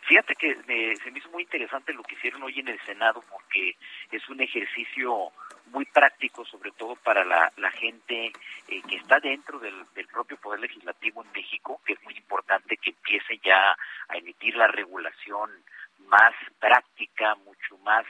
Fíjate 0.07 0.35
que 0.37 0.55
se 1.03 1.11
me 1.11 1.19
hizo 1.19 1.31
muy 1.31 1.45
interesante 1.45 1.95
lo 1.95 2.03
que 2.03 2.15
hicieron 2.15 2.43
hoy 2.43 2.61
en 2.61 2.69
el 2.69 2.79
Senado 2.85 3.25
porque 3.31 3.77
es 4.11 4.29
un 4.29 4.41
ejercicio 4.41 5.33
muy 5.75 5.85
práctico, 5.87 6.45
sobre 6.47 6.71
todo 6.71 6.95
para 6.95 7.25
la, 7.25 7.71
gente 7.73 8.33
eh, 8.69 8.83
que 8.89 8.97
está 8.97 9.19
dentro 9.19 9.59
del, 9.59 9.75
propio 10.13 10.37
Poder 10.37 10.61
Legislativo 10.61 11.25
en 11.25 11.33
México, 11.33 11.81
que 11.85 11.95
es 11.95 12.03
muy 12.05 12.17
importante 12.17 12.77
que 12.77 12.91
empiece 12.91 13.39
ya 13.45 13.77
a 14.09 14.17
emitir 14.17 14.55
la 14.55 14.69
regulación 14.69 15.51
más 16.07 16.33
práctica, 16.61 17.35
mucho 17.35 17.77
más, 17.79 18.05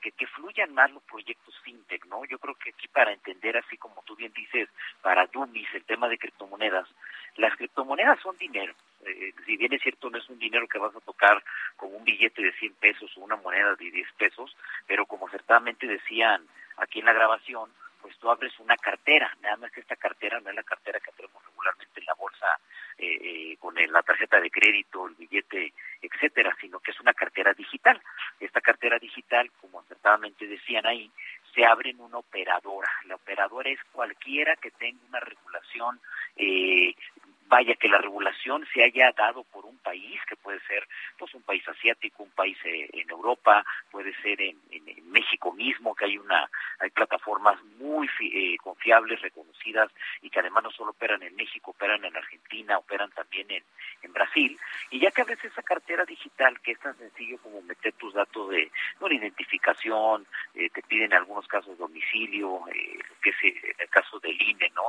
que, 0.00 0.12
que 0.12 0.26
fluyan 0.28 0.72
más 0.72 0.90
los 0.92 1.02
proyectos 1.02 1.54
fintech, 1.62 2.06
¿no? 2.06 2.24
Yo 2.24 2.38
creo 2.38 2.54
que 2.54 2.70
aquí 2.70 2.88
para 2.88 3.12
entender, 3.12 3.58
así 3.58 3.76
como 3.76 4.02
tú 4.06 4.16
bien 4.16 4.32
dices, 4.32 4.68
para 5.02 5.26
Dumis, 5.26 5.68
el 5.74 5.84
tema 5.84 6.08
de 6.08 6.16
criptomonedas, 6.16 6.88
las 7.36 7.54
criptomonedas 7.56 8.18
son 8.20 8.36
dinero. 8.38 8.74
Eh, 9.04 9.34
si 9.44 9.56
bien 9.56 9.72
es 9.74 9.82
cierto, 9.82 10.08
no 10.08 10.18
es 10.18 10.28
un 10.30 10.38
dinero 10.38 10.66
que 10.68 10.78
vas 10.78 10.94
a 10.96 11.00
tocar 11.00 11.42
con 11.76 11.94
un 11.94 12.04
billete 12.04 12.42
de 12.42 12.52
100 12.52 12.74
pesos 12.74 13.14
o 13.16 13.20
una 13.20 13.36
moneda 13.36 13.74
de 13.74 13.90
10 13.90 14.12
pesos, 14.12 14.56
pero 14.86 15.04
como 15.04 15.28
ciertamente 15.28 15.86
decían 15.86 16.46
aquí 16.76 17.00
en 17.00 17.06
la 17.06 17.12
grabación, 17.12 17.70
pues 18.00 18.16
tú 18.18 18.30
abres 18.30 18.58
una 18.58 18.76
cartera, 18.76 19.34
nada 19.42 19.56
más 19.56 19.70
que 19.72 19.80
esta 19.80 19.96
cartera 19.96 20.40
no 20.40 20.50
es 20.50 20.56
la 20.56 20.62
cartera 20.62 21.00
que 21.00 21.12
tenemos 21.12 21.44
regularmente 21.44 22.00
en 22.00 22.06
la 22.06 22.14
bolsa 22.14 22.46
eh, 22.98 23.18
eh, 23.22 23.56
con 23.58 23.74
la 23.74 24.02
tarjeta 24.02 24.40
de 24.40 24.50
crédito, 24.50 25.06
el 25.06 25.14
billete, 25.14 25.72
etcétera, 26.00 26.54
sino 26.60 26.80
que 26.80 26.90
es 26.92 27.00
una 27.00 27.14
cartera 27.14 27.52
digital. 27.52 28.00
Esta 28.38 28.60
cartera 28.60 28.98
digital, 28.98 29.50
como 29.60 29.80
acertadamente 29.80 30.46
decían 30.46 30.86
ahí, 30.86 31.10
se 31.54 31.64
abre 31.64 31.90
en 31.90 32.00
una 32.00 32.18
operadora. 32.18 32.90
La 33.06 33.16
operadora 33.16 33.70
es 33.70 33.80
cualquiera 33.92 34.56
que 34.56 34.70
tenga 34.70 35.00
una 35.08 35.20
regulación 35.20 36.00
eh, 36.36 36.94
vaya 37.50 37.74
que 37.74 37.88
la 37.88 37.98
regulación 37.98 38.64
se 38.72 38.84
haya 38.84 39.10
dado 39.12 39.42
por 39.42 39.66
un 39.66 39.76
país 39.78 40.20
que 40.28 40.36
puede 40.36 40.60
ser 40.60 40.86
pues 41.18 41.34
un 41.34 41.42
país 41.42 41.66
asiático 41.68 42.22
un 42.22 42.30
país 42.30 42.56
eh, 42.64 42.88
en 42.92 43.10
Europa 43.10 43.64
puede 43.90 44.14
ser 44.22 44.40
en, 44.40 44.56
México 45.10 45.52
mismo 45.52 45.92
que 45.96 46.04
hay 46.04 46.16
una 46.16 46.48
hay 46.78 46.90
plataformas 46.90 47.60
muy 47.80 48.08
eh, 48.20 48.56
reconocidas 49.20 49.90
y 50.22 50.30
que 50.30 50.40
además 50.40 50.64
no 50.64 50.70
solo 50.70 50.90
operan 50.90 51.22
en 51.22 51.36
México 51.36 51.72
operan 51.72 52.04
en 52.04 52.16
Argentina 52.16 52.78
operan 52.78 53.10
también 53.10 53.50
en, 53.50 53.64
Brasil 54.12 54.58
y 54.90 54.98
ya 54.98 55.12
que 55.12 55.22
a 55.22 55.24
esa 55.24 55.62
cartera 55.62 56.04
digital 56.04 56.60
que 56.60 56.72
es 56.72 56.80
tan 56.80 56.96
sencillo 56.98 57.38
como 57.38 57.62
meter 57.62 57.92
tus 57.92 58.12
datos 58.12 58.50
de, 58.50 58.70
no, 59.00 59.08
identificación 59.08 60.26
eh, 60.54 60.68
te 60.70 60.82
piden 60.82 61.12
en 61.12 61.18
algunos 61.18 61.46
casos 61.46 61.78
domicilio 61.78 62.60
que 63.22 63.30
es 63.30 63.36
el 63.78 63.88
caso 63.88 64.18
del 64.18 64.40
INE 64.42 64.70
no 64.74 64.82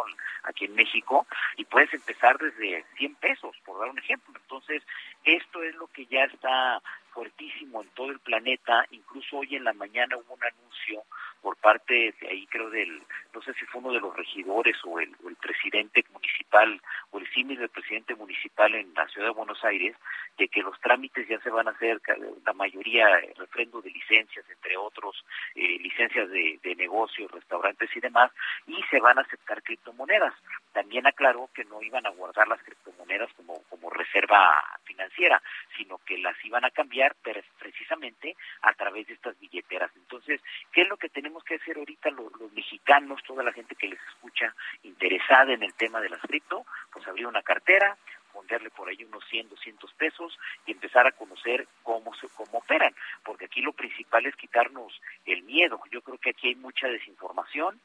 aquí 0.44 0.66
en 0.66 0.74
México 0.74 1.28
y 1.56 1.66
puedes 1.66 1.94
empezar 1.94 2.38
de 2.40 2.52
de 2.62 2.86
100 2.98 3.16
pesos, 3.16 3.56
por 3.66 3.80
dar 3.80 3.90
un 3.90 4.00
ejemplo. 4.00 4.34
Entonces, 4.36 4.84
esto 5.24 5.64
es 5.64 5.76
lo 5.76 5.88
que 5.88 6.06
ya 6.06 6.24
está 6.26 6.82
fuertísimo 7.12 7.82
en 7.82 7.90
todo 7.90 8.12
el 8.12 8.20
planeta. 8.20 8.86
Incluso 8.92 9.38
hoy 9.38 9.56
en 9.56 9.64
la 9.64 9.74
mañana 9.74 10.18
hubo 10.18 10.34
un 10.34 10.44
anuncio 10.44 11.04
por 11.42 11.58
parte 11.58 12.14
de 12.20 12.28
ahí, 12.30 12.48
creo, 12.48 12.70
del, 12.70 13.02
no 13.34 13.42
sé 13.42 13.54
si 13.54 13.66
fue 13.66 13.82
uno 13.82 13.94
de 13.94 14.00
los 14.00 14.16
regidores 14.16 14.78
o 14.86 15.00
el, 15.00 15.16
el 15.28 15.36
presidente 15.38 16.04
municipal 16.12 16.80
o 17.10 17.20
el 17.20 17.28
símil 17.34 17.58
del 17.60 17.70
presidente 17.70 18.16
municipal 18.16 18.74
en 18.76 18.94
la 18.94 19.08
ciudad 19.08 19.28
de 19.28 19.34
Buenos 19.34 19.64
Aires, 19.64 19.96
de 20.38 20.48
que 20.48 20.62
los 20.62 20.80
trámites 20.80 21.28
ya 21.28 21.40
se 21.42 21.50
van 21.50 21.68
a 21.68 21.72
hacer, 21.72 22.00
la 22.46 22.54
mayoría, 22.54 23.08
refrendo 23.38 23.82
de 23.82 23.90
licencias, 23.90 24.46
entre 24.50 24.78
otros, 24.78 25.26
eh, 25.56 25.80
licencias 25.80 26.30
de, 26.30 26.60
de 26.62 26.76
negocios, 26.76 27.32
restaurantes 27.32 27.90
y 27.96 28.00
demás, 28.00 28.32
y 28.68 28.82
se 28.90 29.00
van 29.00 29.18
a 29.18 29.22
aceptar 29.22 29.64
criptomonedas. 29.64 30.34
También 30.74 31.08
aclaró 31.08 31.50
que 31.54 31.66
no 31.66 31.82
iban 31.82 32.06
a 32.06 32.12
guardar 32.12 32.48
las 32.48 32.62
criptomonedas 32.62 33.34
como, 33.34 33.62
como 33.64 33.90
reserva 33.90 34.56
financiera, 34.84 35.42
sino 35.76 35.98
que 36.06 36.18
las 36.18 36.36
iban 36.46 36.66
a 36.66 36.72
cambiar 36.72 37.02
pero 37.24 37.42
precisamente 37.60 38.36
a 38.62 38.74
través 38.74 39.08
de 39.08 39.14
estas 39.14 39.40
billeteras. 39.40 39.92
Entonces, 39.96 40.42
¿qué 40.72 40.82
es 40.82 40.90
lo 40.90 40.98
que 40.98 41.10
tenemos 41.10 41.44
que 41.44 41.56
hacer 41.56 41.78
ahorita 41.78 42.10
los, 42.12 42.32
los 42.40 42.52
mexicanos, 42.54 43.24
toda 43.26 43.44
la 43.44 43.54
gente 43.54 43.76
que 43.76 43.88
les 43.88 44.00
escucha 44.10 44.54
interesada 44.84 45.54
en 45.54 45.64
el 45.64 45.74
tema 45.74 46.00
de 46.02 46.10
las 46.10 46.22
cripto? 46.22 46.66
Pues 46.92 47.08
abrir 47.08 47.28
una 47.28 47.42
cartera, 47.42 47.98
ponerle 48.32 48.70
por 48.70 48.88
ahí 48.88 49.04
unos 49.04 49.24
100, 49.30 49.50
200 49.50 49.94
pesos 49.94 50.38
y 50.66 50.72
empezar 50.72 51.06
a 51.08 51.12
conocer 51.12 51.68
cómo 51.84 52.13
se 52.16 52.28
cómo 52.30 52.60
operan, 52.60 52.94
porque 53.24 53.46
aquí 53.46 53.62
lo 53.62 53.74
principal 53.74 54.26
es 54.26 54.36
quitarnos 54.36 55.02
el 55.26 55.44
miedo. 55.44 55.82
Yo 55.92 56.02
creo 56.02 56.18
que 56.18 56.32
aquí 56.32 56.50
hay 56.50 56.56
mucha 56.56 56.88
desinformación, 56.88 57.80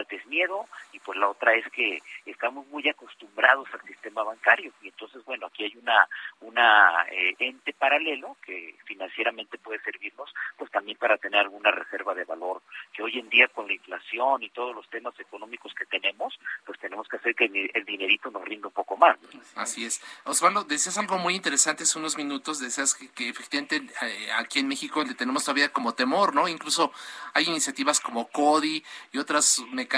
parte 0.00 0.16
es 0.16 0.26
miedo 0.26 0.66
y 0.92 0.98
pues 1.00 1.18
la 1.18 1.28
otra 1.28 1.54
es 1.54 1.70
que 1.72 2.02
estamos 2.24 2.66
muy 2.68 2.88
acostumbrados 2.88 3.68
al 3.72 3.82
sistema 3.82 4.22
bancario 4.22 4.72
y 4.82 4.88
entonces 4.88 5.22
bueno, 5.24 5.46
aquí 5.46 5.64
hay 5.64 5.76
una 5.76 6.08
una 6.40 7.06
eh, 7.10 7.34
ente 7.38 7.74
paralelo 7.74 8.36
que 8.42 8.76
financieramente 8.84 9.58
puede 9.58 9.78
servirnos 9.80 10.32
pues 10.56 10.70
también 10.70 10.96
para 10.96 11.18
tener 11.18 11.40
alguna 11.40 11.70
reserva 11.70 12.14
de 12.14 12.24
valor, 12.24 12.62
que 12.92 13.02
hoy 13.02 13.18
en 13.18 13.28
día 13.28 13.48
con 13.48 13.66
la 13.66 13.74
inflación 13.74 14.42
y 14.42 14.48
todos 14.50 14.74
los 14.74 14.88
temas 14.88 15.18
económicos 15.20 15.74
que 15.74 15.84
tenemos, 15.86 16.38
pues 16.64 16.78
tenemos 16.78 17.06
que 17.08 17.16
hacer 17.16 17.34
que 17.34 17.70
el 17.74 17.84
dinerito 17.84 18.30
nos 18.30 18.44
rinda 18.44 18.68
un 18.68 18.74
poco 18.74 18.96
más. 18.96 19.18
Así 19.54 19.84
es. 19.84 20.00
Osvaldo, 20.24 20.64
decías 20.64 20.96
algo 20.98 21.18
muy 21.18 21.34
interesante 21.34 21.84
hace 21.84 21.98
unos 21.98 22.16
minutos, 22.16 22.60
decías 22.60 22.94
que, 22.94 23.28
efectivamente 23.28 23.82
eh, 24.02 24.28
aquí 24.38 24.60
en 24.60 24.68
México 24.68 25.02
le 25.04 25.14
tenemos 25.14 25.44
todavía 25.44 25.70
como 25.70 25.94
temor, 25.94 26.34
¿no? 26.34 26.48
Incluso 26.48 26.92
hay 27.34 27.44
iniciativas 27.44 28.00
como 28.00 28.28
CODI 28.28 28.84
y 29.12 29.18
otros 29.18 29.64
mecanismos 29.72 29.89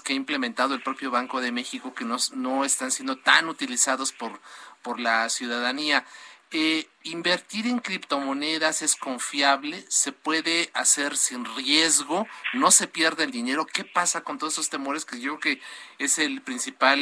que 0.00 0.12
ha 0.12 0.16
implementado 0.16 0.74
el 0.74 0.82
propio 0.82 1.10
Banco 1.10 1.40
de 1.40 1.52
México 1.52 1.94
que 1.94 2.04
no, 2.04 2.16
no 2.34 2.64
están 2.64 2.90
siendo 2.90 3.16
tan 3.16 3.48
utilizados 3.48 4.12
por, 4.12 4.40
por 4.82 5.00
la 5.00 5.28
ciudadanía. 5.28 6.04
Eh, 6.52 6.86
invertir 7.04 7.66
en 7.66 7.78
criptomonedas 7.78 8.82
es 8.82 8.96
confiable, 8.96 9.84
se 9.88 10.12
puede 10.12 10.70
hacer 10.74 11.16
sin 11.16 11.44
riesgo, 11.44 12.26
no 12.54 12.70
se 12.70 12.88
pierde 12.88 13.24
el 13.24 13.30
dinero. 13.30 13.66
¿Qué 13.66 13.84
pasa 13.84 14.22
con 14.22 14.38
todos 14.38 14.54
esos 14.54 14.70
temores 14.70 15.04
que 15.04 15.20
yo 15.20 15.38
creo 15.38 15.58
que 15.58 15.62
es 15.98 16.18
el 16.18 16.40
principal 16.42 16.98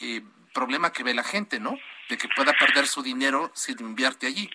eh, 0.00 0.22
problema 0.54 0.92
que 0.92 1.02
ve 1.02 1.12
la 1.12 1.24
gente, 1.24 1.60
¿no? 1.60 1.76
De 2.08 2.16
que 2.16 2.28
pueda 2.34 2.54
perder 2.54 2.86
su 2.86 3.02
dinero 3.02 3.50
si 3.54 3.72
invierte 3.72 4.26
allí. 4.26 4.48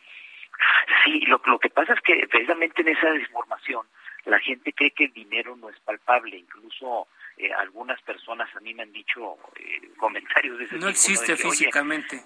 Sí, 1.04 1.20
lo, 1.22 1.42
lo 1.46 1.60
que 1.60 1.70
pasa 1.70 1.94
es 1.94 2.02
que 2.02 2.28
precisamente 2.28 2.82
en 2.82 2.90
esa 2.90 3.10
desinformación 3.12 3.86
la 4.26 4.40
gente 4.40 4.74
cree 4.74 4.92
que 4.92 5.06
el 5.06 5.14
dinero 5.14 5.56
no 5.56 5.70
es 5.70 5.80
palpable, 5.82 6.38
incluso 6.38 7.08
eh, 7.42 7.52
algunas 7.54 8.00
personas 8.04 8.48
a 8.56 8.60
mí 8.60 8.72
me 8.74 8.84
han 8.84 8.92
dicho 8.92 9.36
eh, 9.56 9.90
comentarios 9.98 10.60
de 10.60 10.66
ese 10.66 10.78
no 10.78 10.90
existe 10.90 11.36
físicamente. 11.36 12.22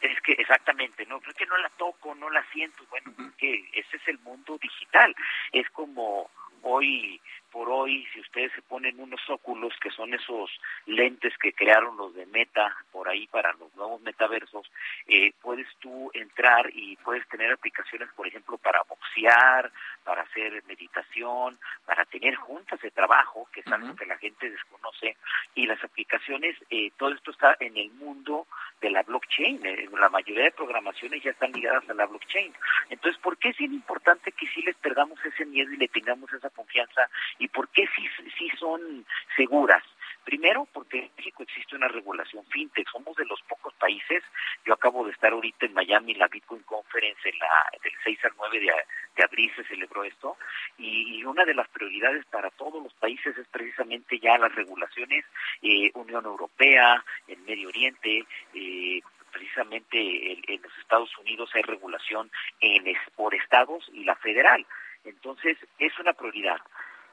es 0.00 0.20
que 0.20 0.32
exactamente, 0.32 1.04
no, 1.06 1.20
creo 1.20 1.34
que 1.34 1.46
no 1.46 1.56
la 1.58 1.68
toco, 1.70 2.14
no 2.14 2.30
la 2.30 2.44
siento, 2.52 2.84
bueno, 2.88 3.12
que 3.36 3.68
ese 3.72 3.96
es 3.96 4.06
el 4.06 4.20
mundo 4.20 4.58
digital, 4.62 5.12
es 5.50 5.68
como 5.70 6.30
hoy 6.62 7.20
por 7.50 7.68
hoy, 7.68 8.06
si 8.12 8.20
ustedes 8.20 8.52
se 8.52 8.62
ponen 8.62 9.00
unos 9.00 9.20
óculos, 9.28 9.72
que 9.80 9.90
son 9.90 10.14
esos 10.14 10.50
lentes 10.86 11.36
que 11.38 11.52
crearon 11.52 11.96
los 11.96 12.14
de 12.14 12.26
Meta 12.26 12.76
por 12.92 13.08
ahí 13.08 13.26
para 13.26 13.52
los 13.54 13.74
nuevos 13.76 14.00
metaversos, 14.02 14.70
eh, 15.06 15.32
puedes 15.40 15.66
tú 15.78 16.10
entrar 16.14 16.70
y 16.72 16.96
puedes 16.96 17.26
tener 17.28 17.52
aplicaciones, 17.52 18.08
por 18.14 18.26
ejemplo, 18.26 18.58
para 18.58 18.82
boxear, 18.88 19.70
para 20.04 20.22
hacer 20.22 20.62
meditación, 20.66 21.58
para 21.84 22.04
tener 22.04 22.34
juntas 22.36 22.80
de 22.80 22.90
trabajo, 22.90 23.48
que 23.52 23.60
es 23.60 23.66
algo 23.68 23.94
que 23.96 24.06
la 24.06 24.18
gente 24.18 24.50
desconoce, 24.50 25.16
y 25.54 25.66
las 25.66 25.82
aplicaciones, 25.82 26.56
eh, 26.70 26.90
todo 26.96 27.10
esto 27.10 27.30
está 27.30 27.56
en 27.60 27.76
el 27.76 27.90
mundo 27.92 28.46
de 28.80 28.90
la 28.90 29.02
blockchain. 29.02 29.64
Eh, 29.64 29.88
la 29.98 30.08
mayoría 30.08 30.44
de 30.44 30.52
programaciones 30.52 31.22
ya 31.22 31.30
están 31.30 31.52
ligadas 31.52 31.88
a 31.88 31.94
la 31.94 32.06
blockchain. 32.06 32.52
Entonces, 32.88 33.20
¿por 33.20 33.36
qué 33.38 33.50
es 33.50 33.58
bien 33.58 33.74
importante 33.74 34.32
que 34.32 34.46
sí 34.48 34.62
les 34.62 34.76
perdamos 34.76 35.18
ese 35.24 35.44
miedo 35.44 35.72
y 35.72 35.76
le 35.76 35.88
tengamos 35.88 36.32
esa 36.32 36.50
confianza 36.50 37.08
¿Y 37.40 37.48
por 37.48 37.68
qué 37.70 37.88
sí, 37.96 38.06
sí 38.38 38.48
son 38.58 39.04
seguras? 39.36 39.82
Primero, 40.24 40.68
porque 40.72 40.98
en 40.98 41.10
México 41.16 41.42
existe 41.42 41.74
una 41.74 41.88
regulación 41.88 42.44
fintech. 42.46 42.86
Somos 42.90 43.16
de 43.16 43.24
los 43.24 43.40
pocos 43.48 43.72
países. 43.74 44.22
Yo 44.66 44.74
acabo 44.74 45.04
de 45.04 45.12
estar 45.12 45.32
ahorita 45.32 45.66
en 45.66 45.72
Miami, 45.72 46.12
en 46.12 46.18
la 46.18 46.28
Bitcoin 46.28 46.62
Conference, 46.62 47.26
en 47.26 47.38
la, 47.38 47.70
del 47.82 47.92
6 48.04 48.18
al 48.26 48.32
9 48.36 48.60
de, 48.60 49.24
abril 49.24 49.50
se 49.56 49.64
celebró 49.64 50.04
esto. 50.04 50.36
Y, 50.78 51.24
una 51.24 51.44
de 51.44 51.54
las 51.54 51.68
prioridades 51.68 52.24
para 52.26 52.50
todos 52.50 52.82
los 52.82 52.92
países 52.94 53.36
es 53.36 53.46
precisamente 53.48 54.18
ya 54.18 54.36
las 54.36 54.54
regulaciones, 54.54 55.24
eh, 55.62 55.90
Unión 55.94 56.24
Europea, 56.24 57.04
en 57.28 57.44
Medio 57.44 57.68
Oriente, 57.68 58.24
eh, 58.54 59.00
precisamente 59.30 60.52
en, 60.52 60.62
los 60.62 60.76
Estados 60.78 61.16
Unidos 61.18 61.50
hay 61.54 61.62
regulación 61.62 62.30
en, 62.60 62.84
por 63.16 63.34
estados 63.34 63.88
y 63.92 64.04
la 64.04 64.16
federal. 64.16 64.66
Entonces, 65.04 65.56
es 65.78 65.98
una 65.98 66.12
prioridad. 66.12 66.60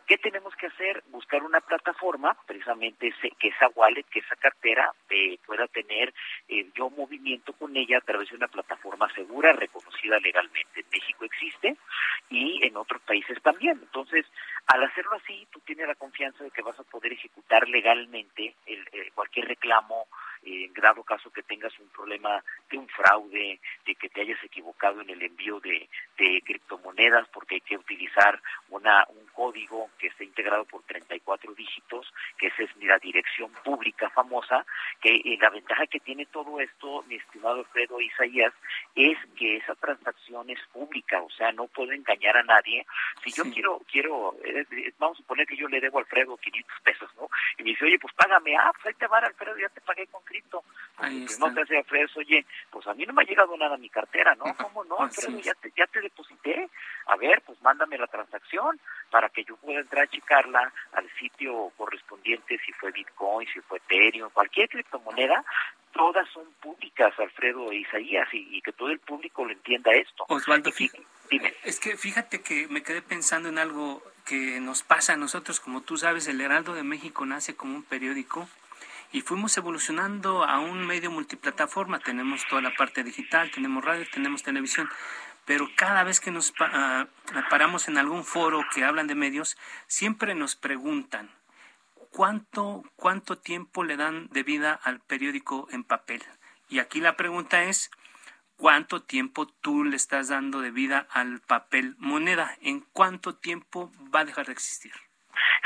¿Qué 0.08 0.18
tenemos 0.18 0.56
que 0.56 0.68
hacer? 0.68 1.04
Buscar 1.10 1.44
una 1.44 1.60
plataforma, 1.60 2.34
precisamente 2.46 3.14
que 3.38 3.50
esa 3.50 3.68
wallet, 3.76 4.06
que 4.06 4.20
esa 4.20 4.38
cartera 4.38 4.90
eh, 5.10 5.38
pueda 5.46 5.68
tener 5.68 6.14
eh, 6.48 6.66
yo 6.74 6.90
movimiento 6.90 7.52
con 7.52 7.76
ella 7.76 7.98
a 7.98 8.02
través 8.02 8.30
de 8.30 8.38
una 8.38 8.48
plataforma 8.48 9.14
segura, 9.14 9.52
reconocida 9.52 10.18
legalmente. 10.20 10.80
En 10.80 10.86
México 10.90 11.26
existe 11.26 11.76
y 12.30 12.66
en 12.66 12.78
otros 12.78 13.02
países 13.02 13.38
también. 13.42 13.80
Entonces, 13.82 14.26
al 14.68 14.82
hacerlo 14.86 15.16
así, 15.16 15.46
tú 15.52 15.60
tienes 15.60 15.90
la 15.90 15.96
confianza 15.96 16.42
de 16.42 16.52
que 16.52 16.62
vas 16.62 16.80
a 16.80 16.84
poder 16.84 17.12
ejecutar 17.12 17.68
legalmente 17.68 18.56
el, 18.66 18.88
eh, 18.94 19.12
cualquier 19.14 19.46
reclamo 19.50 20.08
en 20.44 20.74
grado 20.74 21.04
caso 21.04 21.32
que 21.32 21.44
tengas 21.44 21.78
un 21.80 21.88
problema 21.90 22.44
de 22.70 22.78
un 22.78 22.88
fraude, 22.88 23.60
de 23.86 23.96
que 23.96 24.10
te 24.10 24.22
hayas 24.22 24.44
equivocado 24.44 25.02
en 25.02 25.10
el 25.10 25.22
envío 25.22 25.60
de, 25.60 25.90
de 26.18 26.42
criptomonedas 26.46 27.28
porque 27.30 27.56
hay 27.56 27.62
que 27.62 27.78
utilizar 27.78 28.42
una, 28.70 29.06
un 29.10 29.26
código 29.28 29.90
que 29.98 30.08
está 30.08 30.24
integrado 30.24 30.66
por 30.66 30.84
34 30.84 31.54
dígitos, 31.54 32.14
que 32.38 32.48
esa 32.48 32.64
es 32.64 32.70
la 32.78 32.98
dirección 33.00 33.52
pública 33.64 34.10
famosa, 34.10 34.66
que 35.02 35.14
eh, 35.14 35.38
la 35.40 35.50
ventaja 35.50 35.88
que 35.88 36.00
tiene 36.00 36.26
todo 36.26 36.60
esto, 36.60 37.04
mi 37.08 37.16
estimado 37.16 37.60
Alfredo 37.60 38.02
Isaías, 38.02 38.54
es 38.96 39.18
que 39.38 39.58
esa 39.58 39.76
transacción 39.76 40.50
es 40.50 40.60
pública, 40.74 41.22
o 41.22 41.30
sea, 41.32 41.52
no 41.52 41.68
puedo 41.68 41.92
engañar 41.92 42.38
a 42.38 42.44
nadie. 42.44 42.86
Si 43.24 43.32
yo 43.32 43.44
quiero, 43.54 43.82
quiero, 43.92 44.36
eh, 44.44 44.66
eh, 44.72 44.94
vamos 44.98 45.18
a 45.18 45.22
suponer 45.22 45.46
que 45.48 45.58
yo 45.58 45.68
le 45.68 45.80
debo 45.80 46.00
a 46.00 46.02
Alfredo 46.02 46.38
500 46.38 46.82
pesos, 46.82 47.10
¿no? 47.16 47.30
Y 47.58 47.64
me 47.64 47.70
dice, 47.72 47.86
oye, 47.86 48.00
pues 48.00 48.14
págame, 48.16 48.56
ah, 48.58 48.72
pues 48.74 48.88
ahí 48.88 48.94
te 48.94 49.08
va, 49.08 49.20
Alfredo, 49.20 49.58
ya 49.58 49.70
te 49.70 49.82
pagué 49.82 50.08
con 50.08 50.24
cripto. 50.24 50.37
Pues, 50.98 51.40
no 51.40 51.54
te 51.54 51.62
hace 51.62 51.78
Alfredo, 51.78 52.08
oye, 52.16 52.44
pues 52.72 52.88
a 52.88 52.94
mí 52.96 53.06
no 53.06 53.14
me 53.14 53.22
ha 53.22 53.26
llegado 53.26 53.56
nada 53.56 53.76
a 53.76 53.78
mi 53.78 53.90
cartera, 53.90 54.34
¿no? 54.36 54.46
¿Cómo 54.58 54.84
no, 54.84 55.00
Alfredo? 55.00 55.40
Ya 55.40 55.54
te, 55.54 55.72
ya 55.78 55.86
te 55.86 56.02
deposité. 56.02 56.70
A 57.06 57.16
ver, 57.18 57.42
pues 57.46 57.62
mándame 57.62 57.98
la 58.00 58.08
transacción 58.08 58.80
para 59.12 59.30
que 59.30 59.44
yo 59.44 59.56
pueda 59.58 59.80
entrar 59.80 60.06
a 60.06 60.08
checarla 60.10 60.74
al 60.94 61.08
sitio 61.20 61.72
correspondiente, 61.78 62.60
si 62.66 62.74
fue 62.74 62.92
Bitcoin, 62.92 63.48
si 63.54 63.62
fue 63.62 63.78
Ethereum, 63.78 64.32
cualquier 64.32 64.70
criptomoneda, 64.70 65.46
todas 65.94 66.28
son 66.30 66.46
públicas, 66.62 67.14
Alfredo 67.20 67.72
e 67.72 67.78
Isaías, 67.78 68.28
y, 68.32 68.62
que 68.62 68.72
todo 68.74 68.90
el 68.90 69.00
público 69.00 69.46
lo 69.46 69.52
entienda 69.52 69.92
esto. 69.92 70.26
Osvaldo, 70.30 70.72
dime. 71.30 71.54
Es 71.64 71.80
que 71.80 71.96
fíjate 71.96 72.42
que 72.42 72.68
me 72.70 72.82
quedé 72.84 73.02
pensando 73.02 73.50
en 73.50 73.60
algo 73.60 74.02
que 74.26 74.60
nos 74.60 74.84
pasa 74.84 75.14
a 75.14 75.18
nosotros, 75.18 75.60
como 75.60 75.82
tú 75.82 75.98
sabes, 75.98 76.28
el 76.28 76.42
Heraldo 76.42 76.74
de 76.74 76.84
México 76.84 77.26
nace 77.26 77.56
como 77.56 77.76
un 77.76 77.84
periódico 77.84 78.48
y 79.12 79.22
fuimos 79.22 79.58
evolucionando 79.58 80.44
a 80.44 80.60
un 80.60 80.86
medio 80.86 81.12
multiplataforma. 81.12 82.00
Tenemos 82.00 82.46
toda 82.50 82.62
la 82.62 82.76
parte 82.76 83.04
digital, 83.04 83.52
tenemos 83.52 83.84
radio, 83.84 84.06
tenemos 84.12 84.44
televisión, 84.44 84.90
pero 85.46 85.70
cada 85.76 86.04
vez 86.04 86.20
que 86.20 86.32
nos 86.32 86.54
ah, 86.60 87.08
paramos 87.50 87.88
en 87.88 87.98
algún 87.98 88.26
foro 88.26 88.62
que 88.74 88.84
hablan 88.84 89.08
de 89.08 89.16
medios, 89.16 89.58
siempre 89.88 90.36
nos 90.36 90.56
preguntan, 90.56 91.32
¿cuánto, 92.12 92.84
cuánto 92.96 93.38
tiempo 93.38 93.84
le 93.84 93.96
dan 93.96 94.28
de 94.30 94.44
vida 94.44 94.74
al 94.74 95.00
periódico 95.00 95.68
en 95.72 95.84
papel? 95.84 96.24
Y 96.70 96.80
aquí 96.80 97.00
la 97.00 97.16
pregunta 97.16 97.64
es, 97.64 97.90
¿cuánto 98.58 99.04
tiempo 99.04 99.48
tú 99.48 99.86
le 99.86 99.96
estás 99.96 100.28
dando 100.28 100.60
de 100.60 100.72
vida 100.72 101.08
al 101.12 101.40
papel 101.40 101.96
moneda? 101.98 102.58
¿En 102.62 102.82
cuánto 102.92 103.36
tiempo 103.36 103.92
va 104.14 104.22
a 104.22 104.26
dejar 104.26 104.48
de 104.48 104.52
existir? 104.52 104.92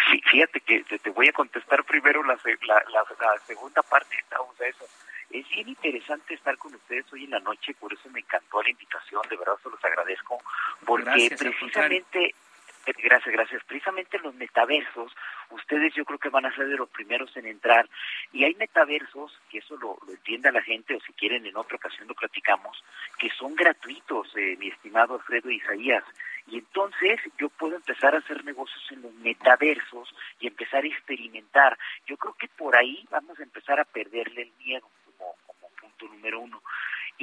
Sí, 0.09 0.21
fíjate 0.29 0.59
que 0.61 0.83
te, 0.83 1.09
voy 1.11 1.29
a 1.29 1.33
contestar 1.33 1.83
primero 1.83 2.23
la, 2.23 2.37
la, 2.63 3.39
segunda 3.45 3.81
parte 3.83 4.15
de 4.59 4.69
eso. 4.69 4.85
Es 5.29 5.47
bien 5.49 5.69
interesante 5.69 6.33
estar 6.33 6.57
con 6.57 6.75
ustedes 6.75 7.05
hoy 7.13 7.23
en 7.23 7.31
la 7.31 7.39
noche, 7.39 7.73
por 7.79 7.93
eso 7.93 8.09
me 8.09 8.19
encantó 8.19 8.61
la 8.61 8.69
invitación, 8.69 9.21
de 9.29 9.37
verdad 9.37 9.53
se 9.63 9.69
los 9.69 9.83
agradezco, 9.83 10.37
porque 10.85 11.33
precisamente 11.37 12.35
Gracias, 12.85 13.33
gracias. 13.33 13.63
Precisamente 13.65 14.17
los 14.19 14.33
metaversos, 14.35 15.15
ustedes 15.51 15.93
yo 15.93 16.03
creo 16.03 16.17
que 16.17 16.29
van 16.29 16.45
a 16.45 16.55
ser 16.55 16.67
de 16.67 16.77
los 16.77 16.89
primeros 16.89 17.35
en 17.37 17.45
entrar. 17.45 17.87
Y 18.31 18.43
hay 18.43 18.55
metaversos, 18.55 19.39
que 19.49 19.59
eso 19.59 19.75
lo, 19.77 19.97
lo 20.05 20.13
entienda 20.13 20.51
la 20.51 20.61
gente, 20.61 20.95
o 20.95 20.99
si 21.01 21.13
quieren 21.13 21.45
en 21.45 21.55
otra 21.55 21.75
ocasión 21.75 22.07
lo 22.07 22.15
platicamos, 22.15 22.83
que 23.19 23.29
son 23.29 23.55
gratuitos, 23.55 24.31
eh, 24.35 24.55
mi 24.57 24.69
estimado 24.69 25.15
Alfredo 25.15 25.51
Isaías. 25.51 26.03
Y 26.47 26.57
entonces 26.57 27.19
yo 27.37 27.49
puedo 27.49 27.75
empezar 27.75 28.15
a 28.15 28.19
hacer 28.19 28.43
negocios 28.43 28.83
en 28.91 29.03
los 29.03 29.13
metaversos 29.15 30.13
y 30.39 30.47
empezar 30.47 30.83
a 30.83 30.87
experimentar. 30.87 31.77
Yo 32.07 32.17
creo 32.17 32.33
que 32.33 32.47
por 32.47 32.75
ahí 32.75 33.05
vamos 33.11 33.39
a 33.39 33.43
empezar 33.43 33.79
a 33.79 33.85
perderle 33.85 34.43
el 34.43 34.51
miedo 34.65 34.87
como 35.05 35.35
punto 35.79 36.07
número 36.07 36.39
uno. 36.39 36.61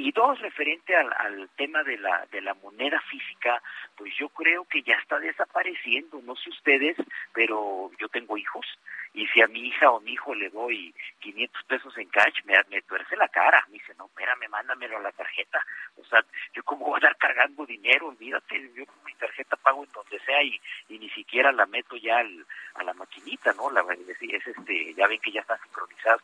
Y 0.01 0.13
dos, 0.13 0.39
referente 0.39 0.95
al, 0.95 1.49
tema 1.57 1.83
de 1.83 1.97
la, 1.97 2.25
de 2.31 2.39
la 2.39 2.53
moneda 2.53 3.01
física, 3.01 3.61
pues 3.97 4.15
yo 4.17 4.29
creo 4.29 4.63
que 4.63 4.81
ya 4.81 4.95
está 4.95 5.19
desapareciendo. 5.19 6.21
No 6.23 6.37
sé 6.37 6.49
ustedes, 6.51 6.95
pero 7.33 7.91
yo 7.99 8.07
tengo 8.07 8.37
hijos 8.37 8.65
y 9.13 9.27
si 9.27 9.41
a 9.41 9.47
mi 9.47 9.67
hija 9.67 9.89
o 9.91 9.99
mi 9.99 10.13
hijo 10.13 10.33
le 10.33 10.49
doy 10.49 10.95
500 11.19 11.63
pesos 11.63 11.97
en 11.97 12.07
cash, 12.07 12.43
me, 12.45 12.81
tuerce 12.83 13.17
la 13.17 13.27
cara. 13.27 13.65
Me 13.67 13.73
dice, 13.73 13.93
no, 13.97 14.05
espérame, 14.05 14.47
mándamelo 14.49 14.97
a 14.97 15.01
la 15.01 15.11
tarjeta. 15.11 15.65
O 15.97 16.05
sea, 16.05 16.23
yo 16.53 16.63
como 16.63 16.85
voy 16.85 16.95
a 16.95 16.97
estar 16.97 17.17
cargando 17.17 17.65
dinero, 17.65 18.07
olvídate, 18.07 18.71
yo 18.73 18.85
con 18.85 19.03
mi 19.03 19.13
tarjeta 19.15 19.57
pago 19.57 19.83
en 19.83 19.91
donde 19.91 20.19
sea 20.19 20.41
y, 20.43 20.61
ni 20.87 21.09
siquiera 21.09 21.51
la 21.51 21.65
meto 21.65 21.97
ya 21.97 22.19
al, 22.19 22.45
a 22.75 22.83
la 22.83 22.93
maquinita, 22.93 23.51
¿no? 23.53 23.69
La, 23.71 23.81
es 24.07 24.47
este, 24.47 24.93
ya 24.93 25.07
ven 25.07 25.19
que 25.19 25.31
ya 25.31 25.41
están 25.41 25.59
sincronizadas 25.61 26.21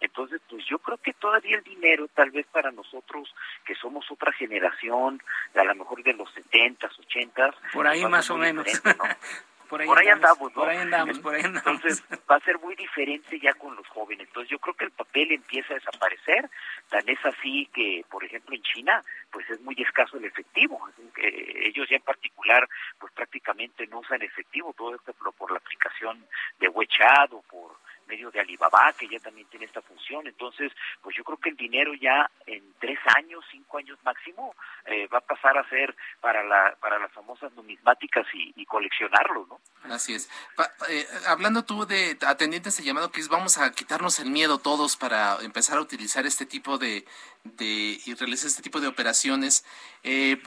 Entonces, 0.00 0.40
pues 0.48 0.64
yo 0.66 0.78
creo 0.78 0.98
que 0.98 1.12
todavía 1.14 1.56
el 1.56 1.64
dinero, 1.64 2.08
tal 2.08 2.30
vez 2.30 2.46
para 2.46 2.70
nosotros 2.70 3.34
que 3.64 3.74
somos 3.74 4.10
otra 4.10 4.32
generación, 4.32 5.22
a 5.54 5.64
lo 5.64 5.74
mejor 5.74 6.02
de 6.02 6.14
los 6.14 6.28
70s, 6.34 6.90
80s. 7.08 7.54
Por 7.72 7.86
ahí 7.86 8.04
más 8.06 8.30
o 8.30 8.36
menos. 8.36 8.66
Por 9.68 9.82
ahí, 9.82 10.08
andamos, 10.08 10.50
¿no? 10.50 10.62
Por 10.62 10.68
ahí 10.68 10.78
andamos, 10.78 11.18
por 11.18 11.34
ahí 11.34 11.42
andamos. 11.42 11.84
Entonces 11.84 12.02
va 12.30 12.36
a 12.36 12.40
ser 12.40 12.58
muy 12.58 12.74
diferente 12.74 13.38
ya 13.38 13.52
con 13.54 13.76
los 13.76 13.86
jóvenes. 13.88 14.26
Entonces 14.26 14.50
yo 14.50 14.58
creo 14.58 14.74
que 14.74 14.86
el 14.86 14.90
papel 14.92 15.32
empieza 15.32 15.74
a 15.74 15.76
desaparecer. 15.76 16.48
Tan 16.88 17.06
es 17.06 17.18
así 17.24 17.68
que, 17.74 18.02
por 18.10 18.24
ejemplo, 18.24 18.56
en 18.56 18.62
China, 18.62 19.04
pues 19.30 19.48
es 19.50 19.60
muy 19.60 19.74
escaso 19.78 20.16
el 20.16 20.24
efectivo. 20.24 20.80
ellos 21.16 21.86
ya 21.90 21.96
en 21.96 22.02
particular, 22.02 22.66
pues 22.98 23.12
prácticamente 23.12 23.86
no 23.88 23.98
usan 24.00 24.22
efectivo. 24.22 24.74
Todo 24.76 24.94
esto 24.94 25.12
por, 25.12 25.52
la 25.52 25.58
aplicación 25.58 26.26
de 26.58 26.68
WeChat 26.68 27.32
o 27.32 27.42
por 27.42 27.67
medio 28.08 28.30
de 28.30 28.40
Alibaba, 28.40 28.92
que 28.98 29.06
ya 29.06 29.20
también 29.20 29.46
tiene 29.48 29.66
esta 29.66 29.82
función. 29.82 30.26
Entonces, 30.26 30.72
pues 31.02 31.14
yo 31.16 31.22
creo 31.22 31.38
que 31.38 31.50
el 31.50 31.56
dinero 31.56 31.92
ya 31.94 32.30
en 32.46 32.74
tres 32.80 32.98
años, 33.16 33.44
cinco 33.50 33.78
años 33.78 33.98
máximo, 34.02 34.54
eh, 34.86 35.06
va 35.08 35.18
a 35.18 35.20
pasar 35.20 35.56
a 35.58 35.68
ser 35.68 35.94
para, 36.20 36.42
la, 36.42 36.76
para 36.80 36.98
las 36.98 37.12
famosas 37.12 37.52
numismáticas 37.52 38.26
y, 38.32 38.52
y 38.56 38.64
coleccionarlo, 38.64 39.46
¿no? 39.46 39.60
Así 39.94 40.14
es. 40.14 40.28
Eh, 40.88 41.06
hablando 41.26 41.64
tú 41.64 41.86
de 41.86 42.16
atendientes 42.26 42.76
de 42.76 42.84
llamado, 42.84 43.12
Cris, 43.12 43.28
vamos 43.28 43.58
a 43.58 43.70
quitarnos 43.72 44.18
el 44.18 44.30
miedo 44.30 44.58
todos 44.58 44.96
para 44.96 45.36
empezar 45.42 45.78
a 45.78 45.80
utilizar 45.80 46.26
este 46.26 46.46
tipo 46.46 46.78
de, 46.78 47.04
de 47.44 47.98
y 48.04 48.14
realizar 48.14 48.48
este 48.48 48.62
tipo 48.62 48.80
de 48.80 48.88
operaciones. 48.88 49.64
Eh, 50.02 50.42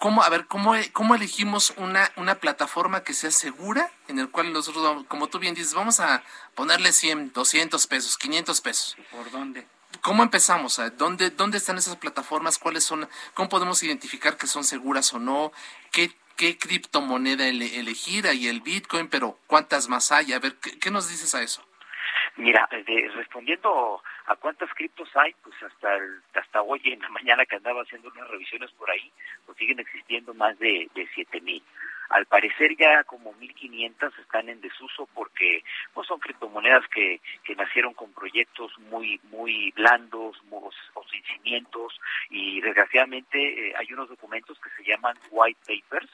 ¿Cómo, 0.00 0.22
a 0.22 0.30
ver, 0.30 0.46
cómo, 0.46 0.72
cómo 0.94 1.14
elegimos 1.14 1.74
una, 1.76 2.10
una 2.16 2.36
plataforma 2.36 3.04
que 3.04 3.12
sea 3.12 3.30
segura, 3.30 3.90
en 4.08 4.18
el 4.18 4.30
cual 4.30 4.50
nosotros, 4.50 5.04
como 5.08 5.26
tú 5.26 5.38
bien 5.38 5.54
dices, 5.54 5.74
vamos 5.74 6.00
a 6.00 6.22
ponerle 6.54 6.92
100, 6.92 7.34
200 7.34 7.86
pesos, 7.86 8.16
500 8.16 8.62
pesos? 8.62 8.96
¿Por 9.10 9.30
dónde? 9.30 9.66
¿Cómo 10.00 10.22
empezamos? 10.22 10.80
¿Dónde, 10.96 11.28
¿Dónde 11.28 11.58
están 11.58 11.76
esas 11.76 11.96
plataformas? 11.96 12.56
¿Cuáles 12.56 12.82
son? 12.82 13.06
¿Cómo 13.34 13.50
podemos 13.50 13.82
identificar 13.82 14.38
que 14.38 14.46
son 14.46 14.64
seguras 14.64 15.12
o 15.12 15.18
no? 15.18 15.52
¿Qué, 15.92 16.10
qué 16.34 16.56
criptomoneda 16.56 17.46
elegir? 17.46 18.26
Hay 18.26 18.48
el 18.48 18.62
Bitcoin, 18.62 19.08
pero 19.08 19.38
¿cuántas 19.46 19.90
más 19.90 20.12
hay? 20.12 20.32
A 20.32 20.38
ver, 20.38 20.54
¿qué, 20.56 20.90
nos 20.90 21.10
dices 21.10 21.34
a 21.34 21.42
eso? 21.42 21.62
Mira, 22.36 22.66
respondiendo 23.16 24.02
a 24.30 24.36
cuántas 24.36 24.72
criptos 24.74 25.08
hay, 25.16 25.34
pues 25.42 25.56
hasta 25.60 25.98
hasta 26.34 26.62
hoy 26.62 26.80
en 26.84 27.00
la 27.00 27.08
mañana 27.18 27.44
que 27.44 27.56
andaba 27.56 27.82
haciendo 27.82 28.10
unas 28.14 28.28
revisiones 28.28 28.70
por 28.72 28.88
ahí, 28.88 29.12
pues 29.44 29.58
siguen 29.58 29.80
existiendo 29.80 30.32
más 30.34 30.56
de, 30.58 30.88
de 30.94 31.08
7000. 31.14 31.62
Al 32.10 32.26
parecer 32.26 32.76
ya 32.76 33.04
como 33.04 33.32
1500 33.34 34.18
están 34.18 34.48
en 34.48 34.60
desuso 34.60 35.08
porque 35.14 35.62
pues 35.94 36.06
son 36.06 36.18
criptomonedas 36.20 36.86
que, 36.88 37.20
que 37.44 37.54
nacieron 37.56 37.94
con 37.94 38.12
proyectos 38.12 38.76
muy 38.90 39.20
muy 39.30 39.72
blandos 39.72 40.40
o, 40.50 40.70
sin 41.10 41.22
cimientos 41.24 42.00
y 42.30 42.60
desgraciadamente 42.60 43.68
eh, 43.68 43.74
hay 43.76 43.92
unos 43.92 44.08
documentos 44.08 44.58
que 44.60 44.70
se 44.70 44.88
llaman 44.88 45.16
white 45.30 45.60
papers 45.66 46.10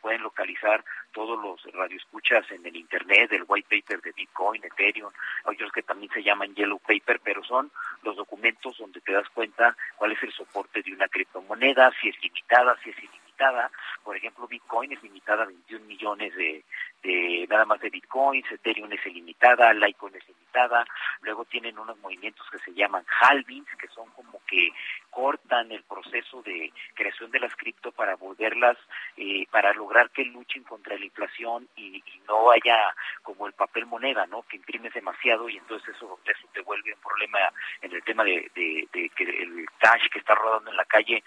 pueden 0.00 0.22
localizar 0.22 0.84
todos 1.12 1.40
los 1.42 1.62
radioescuchas 1.74 2.50
en 2.50 2.64
el 2.66 2.76
internet, 2.76 3.32
el 3.32 3.44
white 3.46 3.68
paper 3.68 4.00
de 4.02 4.12
Bitcoin, 4.12 4.64
Ethereum, 4.64 5.12
otros 5.44 5.72
que 5.72 5.82
también 5.82 6.10
se 6.12 6.22
llaman 6.22 6.54
yellow 6.54 6.78
paper, 6.78 7.20
pero 7.22 7.42
son 7.44 7.70
los 8.02 8.16
documentos 8.16 8.76
donde 8.78 9.00
te 9.00 9.12
das 9.12 9.28
cuenta 9.30 9.76
cuál 9.96 10.12
es 10.12 10.22
el 10.22 10.32
soporte 10.32 10.82
de 10.82 10.92
una 10.92 11.08
criptomoneda, 11.08 11.92
si 12.00 12.08
es 12.08 12.22
limitada, 12.22 12.76
si 12.82 12.90
es 12.90 12.98
ilimitada. 12.98 13.29
Por 14.04 14.16
ejemplo, 14.16 14.46
Bitcoin 14.46 14.92
es 14.92 15.02
limitada 15.02 15.44
a 15.44 15.46
21 15.46 15.86
millones 15.86 16.34
de, 16.34 16.62
de 17.02 17.46
nada 17.48 17.64
más 17.64 17.80
de 17.80 17.88
Bitcoins, 17.88 18.50
Ethereum 18.50 18.92
es 18.92 19.06
ilimitada, 19.06 19.72
Litecoin 19.72 20.14
es 20.16 20.28
limitada. 20.28 20.86
Luego 21.22 21.44
tienen 21.46 21.78
unos 21.78 21.96
movimientos 21.98 22.46
que 22.50 22.58
se 22.58 22.74
llaman 22.74 23.04
halvings, 23.20 23.74
que 23.76 23.88
son 23.88 24.10
como 24.10 24.40
que 24.46 24.70
cortan 25.10 25.72
el 25.72 25.82
proceso 25.84 26.42
de 26.42 26.72
creación 26.94 27.30
de 27.30 27.40
las 27.40 27.54
cripto 27.56 27.92
para 27.92 28.16
volverlas, 28.16 28.76
eh, 29.16 29.46
para 29.50 29.72
lograr 29.72 30.10
que 30.10 30.24
luchen 30.24 30.62
contra 30.64 30.98
la 30.98 31.04
inflación 31.04 31.68
y, 31.76 32.02
no 32.28 32.52
haya 32.52 32.94
como 33.22 33.48
el 33.48 33.54
papel 33.54 33.86
moneda, 33.86 34.24
¿no? 34.26 34.42
Que 34.42 34.56
imprimes 34.56 34.94
demasiado 34.94 35.48
y 35.48 35.56
entonces 35.56 35.96
eso, 35.96 36.20
eso 36.24 36.48
te 36.52 36.60
vuelve 36.60 36.94
un 36.94 37.00
problema 37.00 37.38
en 37.82 37.92
el 37.92 38.04
tema 38.04 38.22
de, 38.22 38.48
de 38.54 39.10
que 39.16 39.24
el 39.24 39.66
cash 39.78 40.08
que 40.12 40.20
está 40.20 40.36
rodando 40.36 40.70
en 40.70 40.76
la 40.76 40.84
calle 40.84 41.24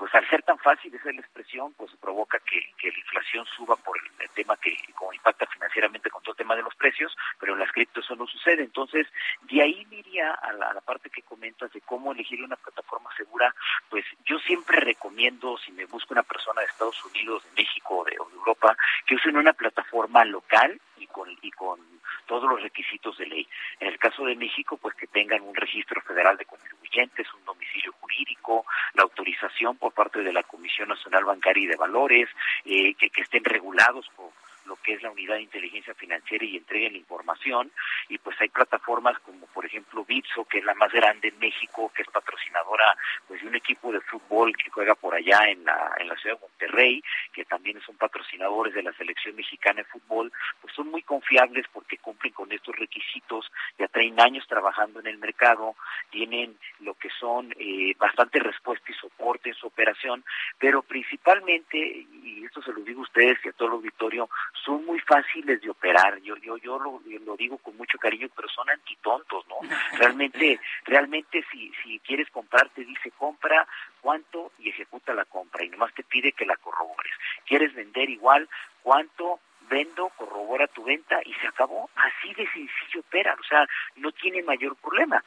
pues 0.00 0.14
al 0.14 0.26
ser 0.30 0.42
tan 0.42 0.58
fácil 0.58 0.94
esa 0.94 1.10
es 1.10 1.14
la 1.14 1.20
expresión, 1.20 1.74
pues 1.74 1.90
provoca 2.00 2.38
que, 2.38 2.58
la 2.82 2.98
inflación 2.98 3.44
suba 3.54 3.76
por 3.76 3.98
el, 3.98 4.30
tema 4.30 4.56
que 4.56 4.74
como 4.94 5.12
impacta 5.12 5.44
financieramente 5.44 6.08
con 6.08 6.22
todo 6.22 6.32
el 6.32 6.38
tema 6.38 6.56
de 6.56 6.62
los 6.62 6.74
precios, 6.74 7.14
pero 7.38 7.52
en 7.52 7.58
las 7.58 7.70
cripto 7.70 8.00
eso 8.00 8.16
no 8.16 8.26
sucede. 8.26 8.62
Entonces, 8.62 9.06
de 9.42 9.60
ahí 9.60 9.86
me 9.90 9.96
iría 9.96 10.32
a 10.32 10.54
la, 10.54 10.80
parte 10.80 11.10
que 11.10 11.20
comentas 11.20 11.70
de 11.74 11.82
cómo 11.82 12.12
elegir 12.12 12.42
una 12.42 12.56
plataforma 12.56 13.10
segura, 13.14 13.54
pues 13.90 14.06
yo 14.24 14.38
siempre 14.38 14.80
recomiendo, 14.80 15.58
si 15.58 15.70
me 15.72 15.84
busco 15.84 16.14
una 16.14 16.22
persona 16.22 16.62
de 16.62 16.68
Estados 16.68 17.04
Unidos, 17.04 17.44
de 17.44 17.62
México 17.62 17.98
o 17.98 18.04
de, 18.04 18.14
Europa, 18.14 18.74
que 19.04 19.16
usen 19.16 19.36
una 19.36 19.52
plataforma 19.52 20.24
local 20.24 20.80
y 21.00 21.06
con, 21.06 21.28
y 21.42 21.50
con 21.50 21.80
todos 22.26 22.48
los 22.48 22.62
requisitos 22.62 23.16
de 23.18 23.26
ley. 23.26 23.48
En 23.80 23.88
el 23.88 23.98
caso 23.98 24.24
de 24.24 24.36
México, 24.36 24.76
pues 24.76 24.94
que 24.94 25.06
tengan 25.06 25.42
un 25.42 25.54
registro 25.54 26.00
federal 26.02 26.36
de 26.36 26.44
contribuyentes, 26.44 27.32
un 27.34 27.44
domicilio 27.44 27.92
jurídico, 28.00 28.64
la 28.94 29.02
autorización 29.02 29.76
por 29.76 29.92
parte 29.92 30.22
de 30.22 30.32
la 30.32 30.42
Comisión 30.42 30.88
Nacional 30.88 31.24
Bancaria 31.24 31.64
y 31.64 31.66
de 31.66 31.76
Valores, 31.76 32.28
eh, 32.64 32.94
que, 32.94 33.10
que 33.10 33.22
estén 33.22 33.44
regulados 33.44 34.08
por 34.14 34.30
lo 34.66 34.76
que 34.76 34.94
es 34.94 35.02
la 35.02 35.10
unidad 35.10 35.36
de 35.36 35.42
inteligencia 35.42 35.94
financiera 35.94 36.44
y 36.44 36.56
entreguen 36.56 36.96
información. 36.96 37.70
Y 38.08 38.18
pues 38.18 38.40
hay 38.40 38.48
plataformas 38.48 39.18
como 39.20 39.46
por 39.46 39.66
ejemplo 39.66 40.04
Bitso, 40.04 40.44
que 40.44 40.58
es 40.58 40.64
la 40.64 40.74
más 40.74 40.92
grande 40.92 41.28
en 41.28 41.38
México, 41.38 41.90
que 41.94 42.02
es 42.02 42.08
patrocinadora 42.08 42.96
pues 43.28 43.42
de 43.42 43.48
un 43.48 43.56
equipo 43.56 43.92
de 43.92 44.00
fútbol 44.00 44.56
que 44.56 44.70
juega 44.70 44.94
por 44.94 45.14
allá 45.14 45.48
en 45.48 45.64
la, 45.64 45.92
en 45.98 46.08
la 46.08 46.16
ciudad 46.16 46.36
de 46.36 46.42
Monterrey, 46.42 47.02
que 47.32 47.44
también 47.44 47.80
son 47.82 47.96
patrocinadores 47.96 48.74
de 48.74 48.82
la 48.82 48.92
selección 48.92 49.36
mexicana 49.36 49.82
de 49.82 49.84
fútbol, 49.84 50.32
pues 50.60 50.74
son 50.74 50.90
muy 50.90 51.02
confiables 51.02 51.66
porque 51.72 51.98
cumplen 51.98 52.32
con 52.32 52.52
estos 52.52 52.74
requisitos, 52.76 53.50
ya 53.78 53.88
traen 53.88 54.20
años 54.20 54.46
trabajando 54.46 55.00
en 55.00 55.06
el 55.06 55.18
mercado, 55.18 55.76
tienen 56.10 56.56
lo 56.80 56.94
que 56.94 57.10
son 57.18 57.54
eh, 57.58 57.94
bastante 57.98 58.38
respuesta 58.40 58.90
y 58.90 58.94
soporte 58.94 59.50
en 59.50 59.54
su 59.54 59.66
operación, 59.66 60.24
pero 60.58 60.82
principalmente, 60.82 61.78
y 61.78 62.29
esto 62.50 62.62
se 62.62 62.72
lo 62.72 62.80
digo 62.82 63.00
a 63.00 63.04
ustedes 63.04 63.38
y 63.44 63.48
a 63.48 63.52
todo 63.52 63.68
el 63.68 63.74
auditorio, 63.74 64.28
son 64.64 64.84
muy 64.84 64.98
fáciles 65.00 65.60
de 65.60 65.70
operar. 65.70 66.20
Yo 66.20 66.36
yo 66.36 66.56
yo 66.56 66.78
lo, 66.78 67.00
lo 67.24 67.36
digo 67.36 67.58
con 67.58 67.76
mucha 67.76 67.96
cariño, 67.98 68.28
pero 68.34 68.48
son 68.48 68.68
antitontos, 68.68 69.46
¿no? 69.48 69.56
Realmente, 69.98 70.58
realmente 70.84 71.44
si, 71.52 71.72
si 71.82 72.00
quieres 72.00 72.28
comprar, 72.30 72.68
te 72.70 72.84
dice 72.84 73.12
compra 73.12 73.66
cuánto 74.00 74.52
y 74.58 74.70
ejecuta 74.70 75.14
la 75.14 75.24
compra 75.24 75.64
y 75.64 75.68
nomás 75.68 75.94
te 75.94 76.02
pide 76.02 76.32
que 76.32 76.44
la 76.44 76.56
corrobores. 76.56 77.12
Quieres 77.46 77.72
vender 77.74 78.10
igual, 78.10 78.48
cuánto 78.82 79.40
vendo, 79.70 80.08
corrobora 80.16 80.66
tu 80.66 80.82
venta 80.82 81.20
y 81.24 81.32
se 81.34 81.46
acabó. 81.46 81.88
Así 81.94 82.34
de 82.34 82.44
sencillo 82.50 83.00
opera, 83.00 83.36
o 83.38 83.44
sea, 83.44 83.66
no 83.96 84.10
tiene 84.12 84.42
mayor 84.42 84.76
problema. 84.76 85.22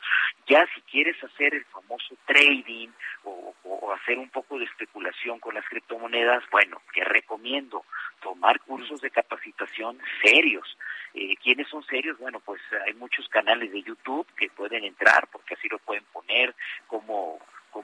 Ya 0.46 0.68
si 0.76 0.82
quieres 0.82 1.22
hacer 1.24 1.56
el 1.56 1.66
famoso 1.66 2.16
trading 2.26 2.90
o, 3.82 3.94
hacer 3.94 4.18
un 4.18 4.30
poco 4.30 4.58
de 4.58 4.66
especulación 4.66 5.40
con 5.40 5.56
las 5.56 5.68
criptomonedas, 5.68 6.44
bueno, 6.52 6.82
te 6.94 7.04
recomiendo 7.04 7.84
tomar 8.22 8.60
cursos 8.62 9.02
de 9.02 9.12
capacitación 9.12 9.98
serios. 10.24 10.78
Eh, 11.14 11.36
¿Quiénes 11.42 11.68
son 11.70 11.84
serios? 11.84 12.18
Bueno, 12.18 12.40
pues 12.40 12.62
hay 12.86 12.94
muchos 12.94 13.28
canales 13.30 13.72
de 13.72 13.84
YouTube 13.84 14.28
que 14.36 14.50
pueden 14.50 14.84
entrar 14.84 15.28
porque 15.32 15.54
así 15.56 15.68
lo 15.70 15.80
pueden 15.80 16.04
poner 16.06 16.56
como 16.88 17.40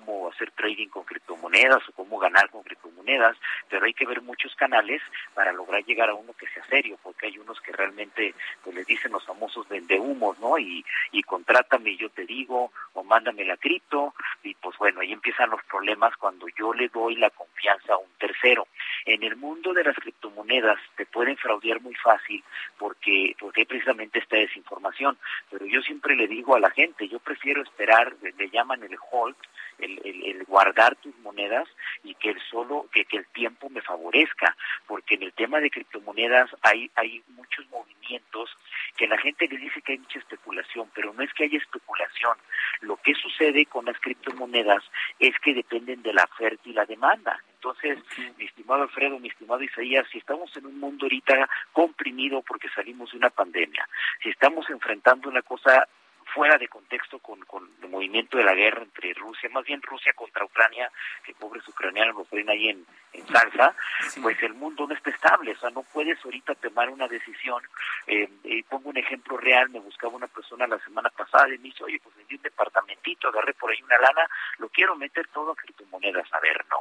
cómo 0.09 0.29
hacer 0.29 0.51
trading 0.51 0.87
con 0.87 1.03
criptomonedas 1.03 1.87
o 1.87 1.91
cómo 1.93 2.17
ganar 2.17 2.49
con 2.49 2.63
criptomonedas, 2.63 3.37
pero 3.69 3.85
hay 3.85 3.93
que 3.93 4.07
ver 4.07 4.21
muchos 4.21 4.55
canales 4.55 5.01
para 5.35 5.53
lograr 5.53 5.83
llegar 5.85 6.09
a 6.09 6.15
uno 6.15 6.33
que 6.33 6.47
sea 6.47 6.65
serio, 6.65 6.97
porque 7.03 7.27
hay 7.27 7.37
unos 7.37 7.61
que 7.61 7.71
realmente 7.71 8.33
pues 8.63 8.75
les 8.75 8.87
dicen 8.87 9.11
los 9.11 9.25
famosos 9.25 9.67
vendehumos, 9.69 10.39
¿no? 10.39 10.57
Y, 10.57 10.83
y 11.11 11.21
contrátame 11.23 11.91
y 11.91 11.97
yo 11.97 12.09
te 12.09 12.25
digo, 12.25 12.71
o 12.93 13.03
mándame 13.03 13.45
la 13.45 13.57
cripto, 13.57 14.13
y 14.43 14.55
pues 14.55 14.77
bueno, 14.77 15.01
ahí 15.01 15.13
empiezan 15.13 15.51
los 15.51 15.63
problemas 15.65 16.15
cuando 16.17 16.47
yo 16.57 16.73
le 16.73 16.89
doy 16.89 17.15
la 17.15 17.29
confianza 17.29 17.93
a 17.93 17.97
un 17.97 18.09
tercero. 18.17 18.67
En 19.09 19.23
el 19.23 19.37
mundo 19.37 19.73
de 19.73 19.83
las 19.83 19.95
criptomonedas 19.95 20.79
te 20.95 21.07
pueden 21.07 21.35
fraudear 21.35 21.81
muy 21.81 21.95
fácil 21.95 22.43
porque, 22.77 23.35
porque 23.39 23.65
precisamente 23.65 24.19
esta 24.19 24.35
desinformación, 24.35 25.17
pero 25.49 25.65
yo 25.65 25.81
siempre 25.81 26.15
le 26.15 26.27
digo 26.27 26.55
a 26.55 26.59
la 26.59 26.69
gente, 26.69 27.07
yo 27.07 27.17
prefiero 27.17 27.63
esperar, 27.63 28.15
le 28.21 28.49
llaman 28.51 28.83
el 28.83 28.95
hold, 29.09 29.35
el, 29.79 29.99
el, 30.05 30.43
guardar 30.43 30.95
tus 30.97 31.17
monedas 31.21 31.67
y 32.03 32.13
que 32.13 32.29
el 32.29 32.39
solo 32.51 32.85
que 32.91 33.07
el 33.11 33.25
tiempo 33.29 33.67
me 33.71 33.81
favorezca 33.81 34.55
porque 34.85 35.15
en 35.15 35.23
el 35.23 35.33
tema 35.33 35.59
de 35.59 35.71
criptomonedas 35.71 36.51
hay 36.61 36.91
hay 36.95 37.23
muchos 37.29 37.67
movimientos 37.69 38.55
que 38.95 39.07
la 39.07 39.17
gente 39.17 39.47
le 39.47 39.57
dice 39.57 39.81
que 39.81 39.93
hay 39.93 39.99
mucha 39.99 40.19
especulación 40.19 40.91
pero 40.93 41.13
no 41.13 41.23
es 41.23 41.33
que 41.33 41.45
haya 41.45 41.57
especulación. 41.57 42.37
Lo 42.81 42.97
que 42.97 43.15
sucede 43.15 43.65
con 43.65 43.85
las 43.85 43.99
criptomonedas 43.99 44.83
es 45.17 45.33
que 45.39 45.55
dependen 45.55 46.03
de 46.03 46.13
la 46.13 46.25
oferta 46.25 46.69
y 46.69 46.73
la 46.73 46.85
demanda 46.85 47.41
entonces, 47.59 47.99
mi 48.37 48.45
estimado 48.45 48.83
Alfredo, 48.83 49.19
mi 49.19 49.27
estimado 49.27 49.61
Isaías, 49.61 50.07
si 50.09 50.19
estamos 50.19 50.55
en 50.55 50.65
un 50.65 50.79
mundo 50.79 51.05
ahorita 51.05 51.49
comprimido 51.73 52.41
porque 52.41 52.69
salimos 52.69 53.11
de 53.11 53.17
una 53.17 53.29
pandemia, 53.29 53.85
si 54.23 54.29
estamos 54.29 54.69
enfrentando 54.69 55.27
una 55.27 55.41
cosa 55.41 55.85
fuera 56.33 56.57
de 56.57 56.69
contexto 56.69 57.19
con, 57.19 57.41
con 57.41 57.69
el 57.81 57.89
movimiento 57.89 58.37
de 58.37 58.45
la 58.45 58.53
guerra 58.53 58.83
entre 58.83 59.13
Rusia, 59.13 59.49
más 59.51 59.65
bien 59.65 59.81
Rusia 59.81 60.13
contra 60.13 60.45
Ucrania, 60.45 60.89
que 61.23 61.33
pobres 61.33 61.67
ucranianos 61.67 62.15
lo 62.15 62.23
ponen 62.23 62.49
ahí 62.49 62.69
en, 62.69 62.85
en 63.13 63.27
salsa, 63.27 63.75
pues 64.21 64.41
el 64.43 64.53
mundo 64.53 64.87
no 64.87 64.93
está 64.93 65.09
estable, 65.09 65.51
o 65.51 65.57
sea, 65.57 65.69
no 65.71 65.83
puedes 65.83 66.23
ahorita 66.23 66.55
tomar 66.55 66.89
una 66.89 67.07
decisión. 67.07 67.61
Eh, 68.07 68.29
eh, 68.43 68.63
pongo 68.69 68.89
un 68.89 68.97
ejemplo 68.97 69.37
real, 69.37 69.69
me 69.69 69.79
buscaba 69.79 70.15
una 70.15 70.27
persona 70.27 70.67
la 70.67 70.79
semana 70.79 71.09
pasada 71.09 71.49
y 71.49 71.57
me 71.57 71.65
dice, 71.65 71.83
oye, 71.83 71.99
pues 72.01 72.15
vendí 72.15 72.35
un 72.35 72.41
departamentito, 72.41 73.27
agarré 73.27 73.53
por 73.53 73.71
ahí 73.71 73.81
una 73.81 73.97
lana, 73.97 74.29
lo 74.59 74.69
quiero 74.69 74.95
meter 74.95 75.27
todo 75.27 75.51
a 75.51 75.55
criptomonedas. 75.55 76.31
A 76.31 76.39
ver, 76.39 76.63
no. 76.69 76.79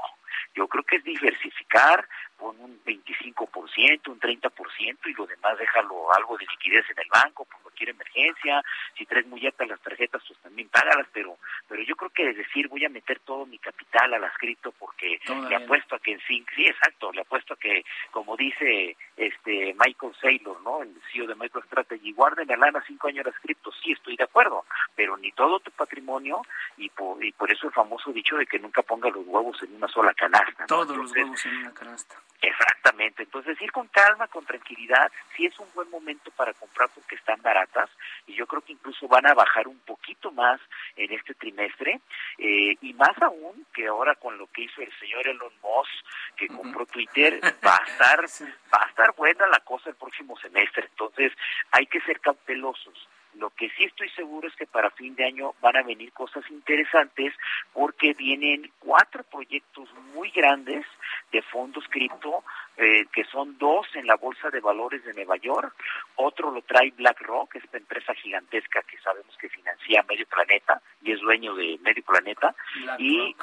Yo 0.55 0.67
creo 0.69 0.85
que 0.85 0.97
es 0.97 1.05
diversificar, 1.05 2.07
con 2.37 2.59
un 2.61 2.81
25%, 2.85 4.09
un 4.09 4.21
30% 4.21 4.99
y 5.07 5.13
lo 5.15 5.27
demás 5.27 5.59
déjalo 5.59 6.15
algo 6.15 6.39
de 6.39 6.47
liquidez 6.47 6.85
en 6.91 7.01
el 7.01 7.09
banco 7.09 7.45
por 7.45 7.61
cualquier 7.63 7.91
emergencia. 7.91 8.63
Si 8.97 9.05
traes 9.07 9.27
muy 9.27 9.45
altas 9.45 9.69
las 9.69 9.81
tarjetas, 9.81 10.23
pues 10.27 10.39
también 10.41 10.69
págalas, 10.69 11.09
pero 11.13 11.37
pero 11.69 11.83
yo 11.83 11.97
creo 11.97 12.11
que 12.11 12.33
decir, 12.33 12.69
voy 12.69 12.85
a 12.85 12.89
meter 12.89 13.21
todo 13.21 13.45
mi 13.45 13.59
capital 13.59 14.15
al 14.15 14.33
cripto 14.39 14.73
porque 14.79 15.21
le 15.49 15.57
apuesto 15.57 15.97
a 15.97 15.99
que 15.99 16.13
en 16.13 16.21
sí, 16.21 16.45
sí, 16.55 16.67
exacto, 16.67 17.13
le 17.13 17.21
apuesto 17.21 17.55
a 17.55 17.59
que, 17.59 17.85
como 18.11 18.37
dice 18.37 18.97
este 19.19 19.75
Michael 19.75 20.15
Saylor, 20.21 20.61
¿no? 20.63 20.83
El 20.83 20.95
CEO 21.13 21.27
de 21.27 21.35
MicroStrategy, 21.35 22.13
guarden 22.13 22.49
la 22.49 22.57
lana 22.57 22.83
cinco 22.87 23.09
años 23.09 23.27
las 23.27 23.39
cripto, 23.41 23.71
sí, 23.83 23.93
estoy 23.93 24.17
de 24.17 24.25
acuerdo, 24.25 24.65
pero 24.95 25.17
ni 25.17 25.33
todo 25.33 25.59
tu 25.61 25.71
patrimonio 25.73 26.43
y 26.77 26.89
por, 26.91 27.23
y 27.23 27.33
por 27.33 27.51
eso 27.51 27.67
el 27.67 27.73
famoso 27.73 28.13
dicho 28.13 28.37
de 28.37 28.47
que 28.47 28.59
nunca 28.59 28.83
ponga 28.83 29.11
los 29.11 29.27
huevos 29.27 29.63
en 29.63 29.75
una 29.75 29.89
sola 29.89 30.15
canasta. 30.15 30.67
Todos 30.67 30.97
los 30.97 31.13
huevos 31.13 31.45
en 31.47 31.57
una 31.59 31.75
canasta. 31.75 32.17
Exactamente, 32.41 33.25
entonces 33.25 33.61
ir 33.61 33.73
con 33.73 33.89
calma, 33.89 34.29
con 34.29 34.45
tranquilidad, 34.45 35.11
sí 35.37 35.47
es 35.47 35.59
un 35.59 35.67
buen 35.75 35.91
momento 35.91 36.31
para 36.31 36.53
comprar 36.55 36.89
porque 36.95 37.17
están 37.17 37.43
baratas 37.43 37.91
y 38.29 38.35
yo 38.35 38.47
creo 38.47 38.63
que 38.63 38.73
incluso 38.73 39.09
van 39.09 39.27
a 39.27 39.35
bajar 39.35 39.67
un 39.67 39.79
poquito 39.81 40.31
más 40.31 40.61
en 40.95 41.13
este 41.13 41.35
trimestre 41.35 42.01
eh, 42.39 42.77
y 42.81 42.95
más 42.95 43.21
aún 43.23 43.67
que 43.75 43.89
ahora 43.89 44.15
con 44.15 44.39
lo 44.39 44.47
que 44.53 44.63
hizo 44.63 44.81
el 44.83 44.93
señor 45.01 45.27
Elon 45.27 45.53
Musk 45.63 46.37
que 46.37 46.47
compró 46.47 46.87
Twitter 46.87 47.41
va 47.67 47.77
a 47.77 47.91
estar 47.91 48.21
va 48.73 48.85
a 48.85 48.89
estar 48.89 49.15
buena 49.17 49.49
la 49.49 49.61
cosa 49.61 49.91
el 49.91 49.97
próximo 49.97 50.39
semestre, 50.39 50.87
entonces 50.91 51.33
hay 51.73 51.87
que 51.87 52.01
ser 52.03 52.21
cautelosos. 52.21 53.09
Lo 53.39 53.51
que 53.51 53.71
sí 53.71 53.85
estoy 53.85 54.09
seguro 54.11 54.49
es 54.49 54.57
que 54.57 54.67
para 54.67 54.91
fin 54.91 55.15
de 55.15 55.25
año 55.25 55.55
van 55.61 55.77
a 55.77 55.83
venir 55.83 56.13
cosas 56.13 56.45
interesantes 56.51 57.33
porque 57.73 58.13
vienen 58.15 58.71
cuatro 58.81 59.23
proyectos 59.23 59.89
muy 60.13 60.31
grandes 60.31 60.85
de 61.31 61.41
fondos 61.43 61.85
cripto, 61.89 62.43
eh, 62.79 63.07
que 63.13 63.25
son 63.25 63.59
dos 63.59 63.87
en 63.95 64.07
la 64.07 64.17
Bolsa 64.17 64.51
de 64.51 64.61
Valores 64.61 65.05
de 65.05 65.13
Nueva 65.13 65.37
York, 65.37 65.75
otro 66.15 66.51
lo 66.51 66.63
trae 66.63 66.93
BlackRock, 66.97 67.57
esta 67.57 67.77
empresa 67.77 68.15
gigantesca 68.15 68.83
que 68.83 68.97
sabemos 68.99 69.37
que 69.37 69.49
financia 69.49 70.05
Medio 70.09 70.27
Planeta 70.27 70.81
y 71.03 71.13
es 71.13 71.21
dueño 71.21 71.55
de 71.55 71.79
Medio 71.83 72.05
Planeta, 72.05 72.55
y, 72.99 73.35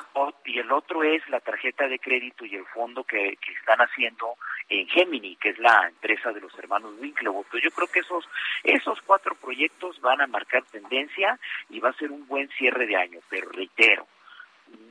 y 0.46 0.60
el 0.60 0.72
otro 0.72 1.04
es 1.04 1.28
la 1.30 1.40
tarjeta 1.42 1.88
de 1.88 2.00
crédito 2.00 2.46
y 2.46 2.56
el 2.56 2.66
fondo 2.66 3.04
que, 3.04 3.38
que 3.38 3.52
están 3.54 3.80
haciendo 3.80 4.36
en 4.70 4.88
Gemini, 4.88 5.36
que 5.36 5.50
es 5.50 5.60
la 5.60 5.88
empresa 5.88 6.32
de 6.32 6.42
los 6.42 6.58
hermanos 6.58 6.94
Winklevoss. 7.00 7.48
Yo 7.62 7.72
creo 7.72 7.88
que 7.88 8.00
esos, 8.00 8.28
esos 8.64 9.02
cuatro 9.02 9.36
proyectos 9.36 10.00
van 10.02 10.22
a 10.22 10.28
marcar 10.28 10.64
tendencia 10.72 11.38
y 11.70 11.80
va 11.80 11.90
a 11.90 11.98
ser 11.98 12.12
un 12.12 12.26
buen 12.28 12.48
cierre 12.50 12.88
de 12.88 12.96
año, 12.96 13.20
pero 13.30 13.50
reitero, 13.50 14.08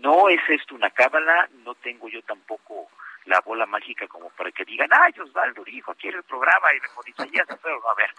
no 0.00 0.28
es 0.28 0.40
esto 0.48 0.74
una 0.74 0.90
cábala, 0.90 1.48
no 1.64 1.74
tengo 1.74 2.08
yo 2.08 2.22
tampoco 2.22 2.88
la 3.26 3.40
bola 3.40 3.66
mágica 3.66 4.06
como 4.08 4.30
para 4.30 4.50
que 4.52 4.64
digan, 4.64 4.88
ay, 4.92 5.12
Osvaldo 5.20 5.64
dijo 5.64 5.92
en 6.08 6.16
el 6.16 6.22
programa 6.24 6.66
y 6.74 6.80
me 6.80 6.88
ya 7.30 7.44
pero 7.62 7.90
a 7.90 7.94
ver, 7.94 8.10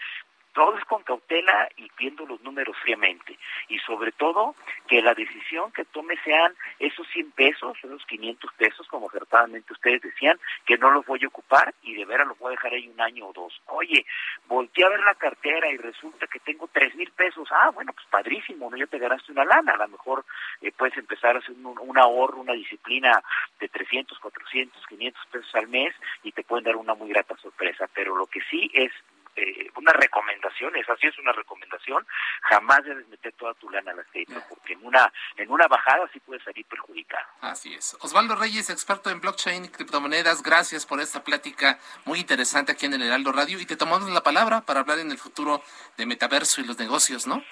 todo 0.56 0.78
es 0.78 0.86
con 0.86 1.04
cautela 1.04 1.68
y 1.76 1.92
viendo 2.00 2.26
los 2.26 2.42
números 2.42 2.76
fríamente. 2.82 3.38
Y 3.68 3.78
sobre 3.80 4.14
todo, 4.14 4.56
que 4.88 5.02
la 5.02 5.14
decisión 5.14 5.72
que 5.74 5.84
tome 5.84 6.16
sean 6.24 6.56
esos 6.80 7.06
100 7.10 7.32
pesos, 7.32 7.78
esos 7.84 8.06
500 8.06 8.54
pesos, 8.54 8.88
como 8.88 9.10
acertadamente 9.10 9.74
ustedes 9.74 10.02
decían, 10.02 10.40
que 10.66 10.78
no 10.78 10.92
los 10.92 11.06
voy 11.06 11.20
a 11.24 11.28
ocupar 11.28 11.76
y 11.84 11.94
de 11.96 12.06
veras 12.06 12.28
los 12.28 12.40
voy 12.40 12.50
a 12.50 12.52
dejar 12.52 12.74
ahí 12.74 12.88
un 12.88 13.02
año 13.02 13.28
o 13.28 13.34
dos. 13.34 13.62
Oye, 13.66 14.06
volteé 14.48 14.86
a 14.86 14.90
ver 14.90 15.02
la 15.02 15.16
cartera 15.16 15.70
y 15.70 15.76
resulta 15.76 16.26
que 16.28 16.40
tengo 16.40 16.70
3 16.72 16.96
mil 16.96 17.12
pesos. 17.12 17.50
Ah, 17.52 17.72
bueno, 17.72 17.92
pues 17.92 18.08
padrísimo, 18.10 18.70
¿no? 18.70 18.78
Ya 18.78 18.88
te 18.88 18.98
ganaste 18.98 19.34
una 19.34 19.44
lana. 19.44 19.74
A 19.74 19.78
lo 19.78 19.90
mejor 19.90 20.24
eh, 20.62 20.72
puedes 20.72 20.98
empezar 20.98 21.36
a 21.36 21.40
hacer 21.40 21.52
un, 21.52 21.78
un 21.78 21.98
ahorro, 21.98 22.40
una 22.40 22.54
disciplina 22.54 23.22
de 23.60 23.68
300, 23.68 24.18
400, 24.20 24.88
500 24.88 25.26
pesos 25.26 25.56
al 25.56 25.68
mes 25.68 25.94
y 26.24 26.32
te 26.32 26.44
pueden 26.44 26.64
dar 26.64 26.78
una 26.78 26.94
muy 26.94 27.10
grata 27.10 27.36
sorpresa. 27.36 27.90
Pero 27.94 28.16
lo 28.16 28.28
que 28.28 28.40
sí 28.50 28.72
es 28.74 28.94
eh, 29.36 29.70
una 29.76 29.92
recomendación, 29.94 30.76
esa 30.76 30.96
sí 30.98 31.08
es 31.08 31.18
una 31.20 31.32
recomendación, 31.32 32.06
jamás 32.44 32.84
debes 32.84 33.08
meter 33.08 33.34
toda 33.34 33.54
tu 33.56 33.70
lana 33.70 33.92
al 33.92 34.00
aceite, 34.00 34.36
porque 34.50 34.74
en 34.74 34.86
una, 34.86 35.12
en 35.38 35.52
una 35.52 35.68
bajada 35.68 36.10
sí 36.14 36.20
puedes 36.20 36.44
salir 36.44 36.66
perjudicado. 36.66 37.26
Así 37.42 37.74
es. 37.74 37.98
Osvaldo 38.02 38.36
Reyes, 38.36 38.70
experto 38.70 39.10
en 39.10 39.20
blockchain 39.20 39.66
y 39.66 39.70
criptomonedas, 39.70 40.42
gracias 40.42 40.86
por 40.86 41.00
esta 41.00 41.24
plática 41.24 41.80
muy 42.06 42.20
interesante 42.20 42.72
aquí 42.72 42.86
en 42.86 42.94
el 42.94 43.04
Heraldo 43.04 43.32
Radio 43.32 43.60
y 43.60 43.66
te 43.66 43.76
tomamos 43.76 44.10
la 44.10 44.24
palabra 44.24 44.62
para 44.62 44.80
hablar 44.82 45.00
en 45.00 45.12
el 45.12 45.18
futuro 45.18 45.62
de 45.98 46.06
metaverso 46.06 46.62
y 46.62 46.66
los 46.66 46.80
negocios, 46.80 47.28
¿no? 47.28 47.44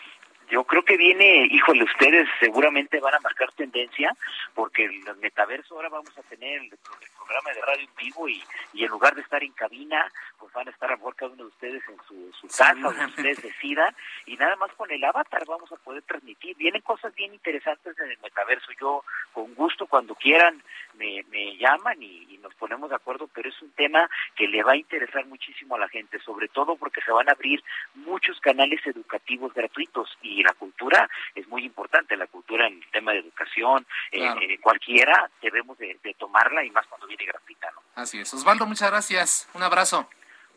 Yo 0.54 0.64
creo 0.66 0.86
que 0.86 0.97
viene, 0.97 1.47
híjole, 1.49 1.84
ustedes 1.84 2.30
seguramente 2.39 2.99
van 2.99 3.16
a 3.16 3.20
marcar 3.22 3.51
tendencia, 3.54 4.16
porque 4.54 4.86
el 4.86 5.04
metaverso 5.20 5.74
ahora 5.74 5.89
vamos 5.89 6.16
a 6.16 6.22
tener 6.30 6.62
el, 6.62 6.70
programa 7.18 7.54
de 7.56 7.62
radio 7.62 7.88
en 7.88 7.95
vivo 7.95 8.30
y, 8.30 8.43
y 8.74 8.84
en 8.84 8.91
lugar 8.91 9.16
de 9.16 9.22
estar 9.22 9.41
en 9.43 9.51
cabina, 9.54 10.06
pues 10.38 10.54
van 10.54 10.68
a 10.68 10.72
estar 10.72 10.91
a 10.91 10.97
cada 10.97 11.32
uno 11.32 11.43
de 11.43 11.49
ustedes 11.49 11.82
en 11.89 11.97
su, 12.08 12.32
su 12.39 12.47
casa, 12.47 12.76
donde 12.76 13.06
ustedes 13.06 13.41
decidan, 13.41 13.95
y 14.28 14.38
nada 14.38 14.56
más 14.58 14.72
con 14.74 14.91
el 14.91 15.04
avatar 15.04 15.43
vamos 15.47 15.72
a 15.72 15.78
poder 15.78 16.04
transmitir. 16.04 16.56
Vienen 16.56 16.84
cosas 16.84 17.16
bien 17.16 17.34
interesantes 17.34 17.97
en 17.97 18.12
el 18.12 18.20
metaverso. 18.20 18.72
Yo, 18.80 19.04
con 19.34 19.56
gusto, 19.56 19.88
cuando 19.88 20.14
quieran, 20.14 20.62
me, 21.04 21.24
me 21.30 21.58
llaman 21.58 22.01
y, 22.01 22.28
y 22.30 22.38
nos 22.38 22.54
ponemos 22.56 22.89
de 22.89 22.95
acuerdo, 22.95 23.28
pero 23.34 23.49
es 23.49 23.62
un 23.62 23.72
tema 23.72 24.10
que 24.36 24.47
le 24.47 24.64
va 24.64 24.74
a 24.74 24.78
interesar 24.78 25.26
muchísimo 25.26 25.76
a 25.76 25.80
la 25.80 25.89
gente, 25.89 26.20
sobre 26.20 26.47
todo 26.47 26.76
porque 26.76 27.01
se 27.01 27.12
van 27.12 27.28
a 27.28 27.34
abrir 27.34 27.64
muchos 27.95 28.39
canales 28.39 28.80
educativos 28.86 29.54
gratuitos 29.54 30.10
y 30.22 30.43
la 30.43 30.54
cultura 30.54 31.10
es 31.36 31.47
muy 31.47 31.66
importante, 31.66 32.16
la 32.16 32.28
cultura 32.28 32.68
en 32.68 32.76
el 32.76 32.91
tema 32.91 33.12
de 33.12 33.20
educación, 33.20 33.86
eh, 34.12 34.58
cualquiera 34.62 35.30
debemos 35.41 35.78
de, 35.78 35.99
de, 36.01 36.14
tomarla 36.14 36.64
y 36.64 36.72
más 36.72 36.88
cuando 36.88 37.08
viene 37.08 37.26
gratuita. 37.26 37.70
¿no? 37.72 37.82
Así 37.95 38.20
es. 38.20 38.34
Osvaldo, 38.34 38.66
muchas 38.66 38.89
gracias. 38.89 39.49
Un 39.54 39.64
abrazo. 39.64 40.08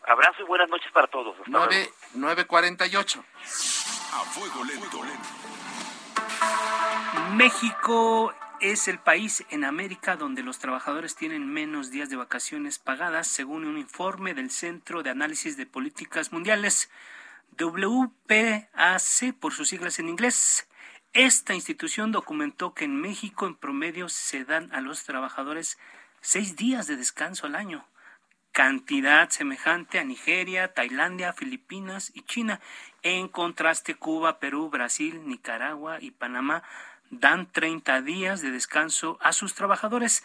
Abrazo 0.06 0.42
y 0.42 0.44
buenas 0.44 0.68
noches 0.68 0.90
para 0.92 1.08
todos. 1.08 1.36
Hasta 1.38 1.50
9, 1.50 1.90
9.48. 2.14 3.24
A 4.12 4.20
fuego 4.24 4.64
lento. 4.64 5.00
México 7.34 8.32
es 8.60 8.88
el 8.88 8.98
país 8.98 9.44
en 9.50 9.64
América 9.64 10.16
donde 10.16 10.42
los 10.42 10.58
trabajadores 10.58 11.14
tienen 11.14 11.48
menos 11.48 11.90
días 11.90 12.08
de 12.10 12.16
vacaciones 12.16 12.78
pagadas, 12.78 13.26
según 13.26 13.64
un 13.64 13.78
informe 13.78 14.34
del 14.34 14.50
Centro 14.50 15.02
de 15.02 15.10
Análisis 15.10 15.56
de 15.56 15.66
Políticas 15.66 16.32
Mundiales, 16.32 16.90
WPAC 17.58 19.34
por 19.38 19.52
sus 19.52 19.68
siglas 19.68 19.98
en 19.98 20.08
inglés. 20.08 20.68
Esta 21.12 21.54
institución 21.54 22.12
documentó 22.12 22.74
que 22.74 22.84
en 22.84 23.00
México 23.00 23.46
en 23.46 23.54
promedio 23.54 24.08
se 24.08 24.44
dan 24.44 24.72
a 24.72 24.80
los 24.80 25.04
trabajadores 25.04 25.78
seis 26.20 26.56
días 26.56 26.86
de 26.86 26.96
descanso 26.96 27.46
al 27.46 27.54
año, 27.54 27.86
cantidad 28.52 29.30
semejante 29.30 29.98
a 29.98 30.04
Nigeria, 30.04 30.74
Tailandia, 30.74 31.32
Filipinas 31.32 32.10
y 32.14 32.22
China. 32.22 32.60
En 33.02 33.28
contraste, 33.28 33.94
Cuba, 33.94 34.38
Perú, 34.38 34.68
Brasil, 34.70 35.26
Nicaragua 35.26 35.98
y 36.00 36.10
Panamá 36.10 36.62
dan 37.10 37.50
30 37.50 38.02
días 38.02 38.40
de 38.42 38.50
descanso 38.50 39.18
a 39.20 39.32
sus 39.32 39.54
trabajadores. 39.54 40.24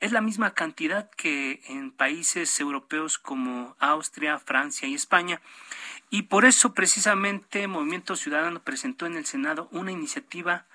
Es 0.00 0.12
la 0.12 0.20
misma 0.20 0.54
cantidad 0.54 1.10
que 1.10 1.60
en 1.66 1.90
países 1.90 2.60
europeos 2.60 3.18
como 3.18 3.76
Austria, 3.80 4.38
Francia 4.38 4.86
y 4.86 4.94
España. 4.94 5.40
Y 6.10 6.22
por 6.22 6.44
eso 6.44 6.72
precisamente 6.72 7.66
Movimiento 7.66 8.16
Ciudadano 8.16 8.62
presentó 8.62 9.06
en 9.06 9.16
el 9.16 9.26
Senado 9.26 9.68
una 9.72 9.92
iniciativa 9.92 10.66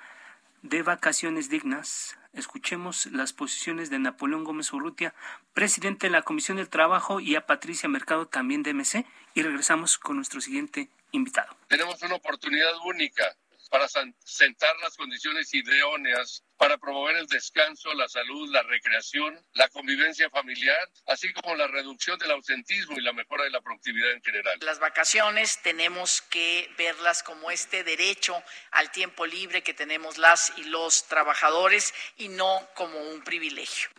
de 0.61 0.81
vacaciones 0.81 1.49
dignas. 1.49 2.17
Escuchemos 2.33 3.05
las 3.07 3.31
posiciones 3.31 3.89
de 3.89 3.99
Napoleón 3.99 4.43
Gómez 4.43 4.73
Urrutia, 4.73 5.13
presidente 5.53 6.07
de 6.07 6.11
la 6.11 6.23
Comisión 6.23 6.57
del 6.57 6.69
Trabajo, 6.69 7.19
y 7.19 7.35
a 7.35 7.45
Patricia 7.45 7.87
Mercado, 7.87 8.27
también 8.27 8.63
de 8.63 8.73
MC, 8.73 9.05
y 9.35 9.43
regresamos 9.43 9.99
con 9.99 10.15
nuestro 10.15 10.41
siguiente 10.41 10.89
invitado. 11.11 11.55
Tenemos 11.67 12.01
una 12.01 12.15
oportunidad 12.15 12.71
única 12.85 13.23
para 13.69 13.87
sentar 13.87 14.75
las 14.81 14.95
condiciones 14.95 15.53
idóneas 15.53 16.43
para 16.57 16.77
promover 16.77 17.17
el 17.17 17.27
descanso, 17.27 17.93
la 17.93 18.07
salud, 18.07 18.49
la 18.51 18.63
recreación, 18.63 19.37
la 19.53 19.67
convivencia 19.69 20.29
familiar, 20.29 20.89
así 21.07 21.33
como 21.33 21.55
la 21.55 21.67
reducción 21.67 22.17
del 22.19 22.31
ausentismo 22.31 22.97
y 22.97 23.01
la 23.01 23.11
mejora 23.11 23.43
de 23.43 23.49
la 23.49 23.61
productividad 23.61 24.11
en 24.11 24.21
general. 24.21 24.57
Las 24.61 24.79
vacaciones 24.79 25.61
tenemos 25.61 26.21
que 26.21 26.69
verlas 26.77 27.23
como 27.23 27.51
este 27.51 27.83
derecho 27.83 28.41
al 28.71 28.91
tiempo 28.91 29.25
libre 29.25 29.61
que 29.61 29.73
tenemos 29.73 30.17
las 30.17 30.53
y 30.57 30.63
los 30.65 31.05
trabajadores 31.07 31.93
y 32.17 32.29
no 32.29 32.65
como 32.75 32.97
un 32.97 33.23
privilegio. 33.23 33.89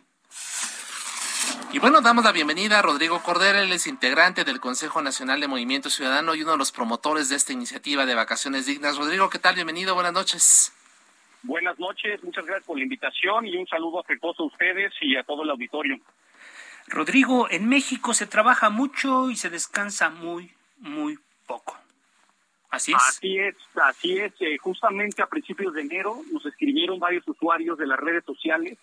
Y 1.75 1.79
bueno, 1.79 1.99
damos 1.99 2.23
la 2.23 2.31
bienvenida 2.31 2.79
a 2.79 2.81
Rodrigo 2.81 3.21
Cordera, 3.21 3.61
él 3.61 3.69
es 3.73 3.85
integrante 3.85 4.45
del 4.45 4.61
Consejo 4.61 5.01
Nacional 5.01 5.41
de 5.41 5.49
Movimiento 5.49 5.89
Ciudadano 5.89 6.33
y 6.33 6.41
uno 6.41 6.53
de 6.53 6.57
los 6.57 6.71
promotores 6.71 7.27
de 7.27 7.35
esta 7.35 7.51
iniciativa 7.51 8.05
de 8.05 8.15
vacaciones 8.15 8.65
dignas. 8.65 8.95
Rodrigo, 8.95 9.29
¿qué 9.29 9.39
tal? 9.39 9.55
Bienvenido, 9.55 9.93
buenas 9.93 10.13
noches. 10.13 10.71
Buenas 11.43 11.77
noches, 11.77 12.23
muchas 12.23 12.45
gracias 12.45 12.65
por 12.65 12.77
la 12.77 12.83
invitación 12.83 13.45
y 13.45 13.57
un 13.57 13.67
saludo 13.67 13.99
afectuoso 13.99 14.43
a 14.43 14.45
ustedes 14.45 14.93
y 15.01 15.17
a 15.17 15.23
todo 15.23 15.43
el 15.43 15.49
auditorio. 15.49 15.99
Rodrigo, 16.87 17.49
en 17.49 17.67
México 17.67 18.13
se 18.13 18.25
trabaja 18.25 18.69
mucho 18.69 19.29
y 19.29 19.35
se 19.35 19.49
descansa 19.49 20.09
muy, 20.09 20.53
muy 20.77 21.19
poco. 21.45 21.77
Así 22.69 22.93
es. 22.93 23.03
Así 23.05 23.37
es, 23.37 23.55
así 23.75 24.17
es. 24.17 24.31
Eh, 24.39 24.57
justamente 24.59 25.21
a 25.21 25.27
principios 25.27 25.73
de 25.73 25.81
enero 25.81 26.21
nos 26.31 26.45
escribieron 26.45 26.99
varios 26.99 27.27
usuarios 27.27 27.77
de 27.77 27.85
las 27.85 27.99
redes 27.99 28.23
sociales 28.23 28.77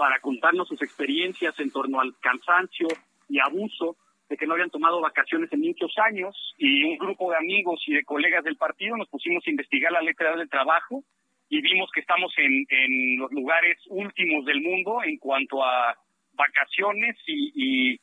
para 0.00 0.18
contarnos 0.18 0.66
sus 0.66 0.80
experiencias 0.80 1.60
en 1.60 1.70
torno 1.70 2.00
al 2.00 2.14
cansancio 2.20 2.88
y 3.28 3.38
abuso 3.38 3.98
de 4.30 4.38
que 4.38 4.46
no 4.46 4.54
habían 4.54 4.70
tomado 4.70 4.98
vacaciones 4.98 5.52
en 5.52 5.60
muchos 5.60 5.92
años 5.98 6.54
y 6.56 6.84
un 6.84 6.96
grupo 6.96 7.30
de 7.30 7.36
amigos 7.36 7.82
y 7.86 7.92
de 7.92 8.02
colegas 8.02 8.42
del 8.42 8.56
partido 8.56 8.96
nos 8.96 9.10
pusimos 9.10 9.46
a 9.46 9.50
investigar 9.50 9.92
la 9.92 10.00
letra 10.00 10.34
del 10.34 10.48
trabajo 10.48 11.04
y 11.50 11.60
vimos 11.60 11.90
que 11.92 12.00
estamos 12.00 12.32
en, 12.38 12.64
en 12.70 13.18
los 13.18 13.30
lugares 13.30 13.76
últimos 13.88 14.46
del 14.46 14.62
mundo 14.62 15.02
en 15.04 15.18
cuanto 15.18 15.62
a 15.62 15.94
vacaciones 16.32 17.18
y, 17.26 17.92
y 17.92 18.00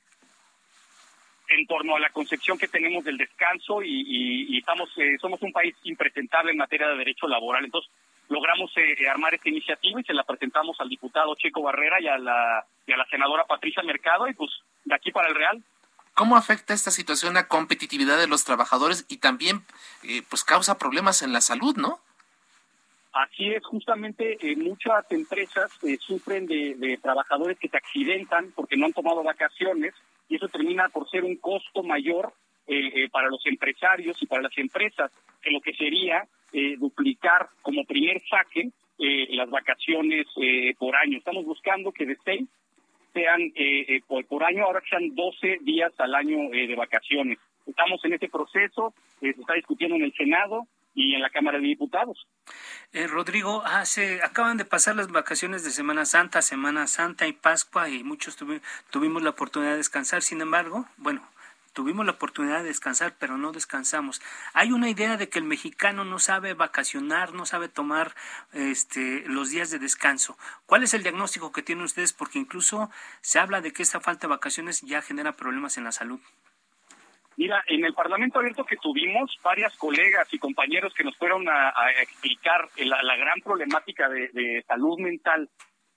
en 1.49 1.65
torno 1.65 1.95
a 1.95 1.99
la 1.99 2.11
concepción 2.11 2.59
que 2.59 2.67
tenemos 2.67 3.05
del 3.05 3.17
descanso 3.17 3.81
y, 3.81 4.51
y, 4.51 4.57
estamos 4.59 4.87
eh, 4.97 5.17
somos 5.19 5.41
un 5.41 5.51
país 5.51 5.75
impresentable 5.81 6.51
en 6.51 6.57
materia 6.57 6.89
de 6.89 6.97
derecho 6.97 7.27
laboral. 7.27 7.65
Entonces, 7.65 7.91
logramos 8.30 8.71
eh, 8.78 9.07
armar 9.09 9.34
esta 9.34 9.49
iniciativa 9.49 9.99
y 9.99 10.03
se 10.03 10.13
la 10.13 10.23
presentamos 10.23 10.80
al 10.80 10.89
diputado 10.89 11.36
Checo 11.36 11.61
Barrera 11.61 12.01
y 12.01 12.07
a 12.07 12.17
la, 12.17 12.65
y 12.86 12.91
a 12.91 12.97
la 12.97 13.05
senadora 13.05 13.45
Patricia 13.45 13.84
Mercado 13.84 14.28
y 14.28 14.34
pues 14.34 14.51
de 14.86 14.95
aquí 14.95 15.11
para 15.11 15.30
el 15.30 15.36
Real. 15.36 15.63
¿Cómo 16.13 16.36
afecta 16.36 16.73
esta 16.73 16.91
situación 16.91 17.36
la 17.36 17.47
competitividad 17.47 18.17
de 18.17 18.28
los 18.28 18.43
trabajadores 18.43 19.05
y 19.07 19.17
también 19.17 19.61
eh, 20.03 20.23
pues 20.30 20.43
causa 20.43 20.78
problemas 20.78 21.21
en 21.21 21.32
la 21.32 21.41
salud, 21.41 21.75
no? 21.78 21.99
Así 23.13 23.51
es, 23.51 23.65
justamente 23.65 24.38
eh, 24.41 24.55
muchas 24.55 25.09
empresas 25.11 25.71
sufren 25.99 26.45
de, 26.45 26.75
de 26.75 26.97
trabajadores 26.97 27.57
que 27.57 27.69
se 27.69 27.78
accidentan 27.78 28.51
porque 28.55 28.78
no 28.78 28.86
han 28.86 28.93
tomado 28.93 29.23
vacaciones 29.23 29.93
y 30.30 30.36
eso 30.36 30.47
termina 30.49 30.89
por 30.89 31.09
ser 31.09 31.23
un 31.23 31.38
costo 31.38 31.84
mayor 31.84 32.34
para 33.11 33.30
los 33.30 33.45
empresarios 33.45 34.22
y 34.22 34.26
para 34.26 34.41
las 34.41 34.57
empresas 34.57 35.11
que 35.41 35.51
lo 35.51 35.61
que 35.61 35.74
sería 35.74 36.28
eh, 36.53 36.78
duplicar 36.78 37.49
como 37.61 37.84
primer 37.84 38.22
saque 38.30 38.72
eh, 38.99 39.28
las 39.32 39.49
vacaciones 39.49 40.26
eh, 40.41 40.74
por 40.80 40.95
año. 40.95 41.18
Estamos 41.18 41.45
buscando 41.45 41.91
que 41.91 42.05
de 42.05 42.18
seis 42.24 42.47
sean 43.13 43.51
por, 44.07 44.26
por, 44.28 44.43
año, 44.43 44.63
ahora 44.63 44.82
sean 44.88 45.15
12 45.15 45.59
días 45.61 45.91
al 45.97 46.13
año 46.13 46.49
de 46.51 46.76
vacaciones. 46.76 47.39
Estamos 47.65 47.99
en 48.05 48.13
ese 48.13 48.30
proceso, 48.30 48.93
se 49.20 49.30
está 49.30 49.55
discutiendo 49.55 49.95
en 49.95 50.03
el 50.03 50.13
Senado 50.13 50.68
y 50.93 51.15
en 51.15 51.22
la 51.22 51.32
Cámara 51.32 51.57
de 51.57 51.65
Diputados. 51.65 52.28
Rodrigo, 53.09 53.63
hace, 53.65 54.22
acaban 54.22 54.57
de 54.57 54.65
pasar 54.65 54.95
las 54.95 55.11
vacaciones 55.11 55.63
de 55.63 55.72
Semana 55.72 56.05
Santa, 56.05 56.43
Semana 56.43 56.86
Santa 56.86 57.28
y 57.28 57.34
Pascua 57.34 57.89
y 57.89 58.03
muchos 58.03 58.38
tuvimos 58.91 59.24
la 59.24 59.32
oportunidad 59.32 59.72
de 59.72 59.78
descansar. 59.78 60.22
Sin 60.22 60.39
embargo, 60.41 60.86
bueno, 60.97 61.28
tuvimos 61.78 62.07
la 62.07 62.13
oportunidad 62.13 62.63
de 62.63 62.69
descansar, 62.69 63.13
pero 63.19 63.38
no 63.38 63.51
descansamos. 63.51 64.19
Hay 64.55 64.71
una 64.71 64.89
idea 64.89 65.15
de 65.15 65.30
que 65.30 65.38
el 65.38 65.45
mexicano 65.45 66.05
no 66.05 66.17
sabe 66.17 66.55
vacacionar, 66.55 67.36
no 67.36 67.45
sabe 67.45 67.69
tomar 67.69 68.15
este, 68.51 69.23
los 69.28 69.51
días 69.51 69.69
de 69.69 69.78
descanso. 69.78 70.39
¿Cuál 70.65 70.82
es 70.82 70.95
el 70.95 71.03
diagnóstico 71.03 71.51
que 71.51 71.61
tienen 71.61 71.86
ustedes? 71.86 72.13
Porque 72.13 72.39
incluso 72.39 72.89
se 73.21 73.38
habla 73.38 73.61
de 73.61 73.73
que 73.73 73.84
esta 73.84 73.99
falta 73.99 74.25
de 74.25 74.32
vacaciones 74.32 74.82
ya 74.82 75.03
genera 75.03 75.34
problemas 75.34 75.78
en 75.78 75.84
la 75.84 75.91
salud. 75.91 76.19
Mira, 77.36 77.63
en 77.67 77.86
el 77.86 77.93
Parlamento 77.93 78.39
abierto 78.39 78.65
que 78.65 78.78
tuvimos, 78.78 79.38
varias 79.43 79.78
colegas 79.78 80.28
y 80.34 80.39
compañeros 80.39 80.95
que 80.95 81.03
nos 81.03 81.15
fueron 81.15 81.47
a, 81.47 81.71
explicar 82.01 82.69
la, 82.78 83.15
gran 83.17 83.39
problemática 83.41 84.09
de, 84.09 84.65
salud 84.67 84.97
mental 84.97 85.47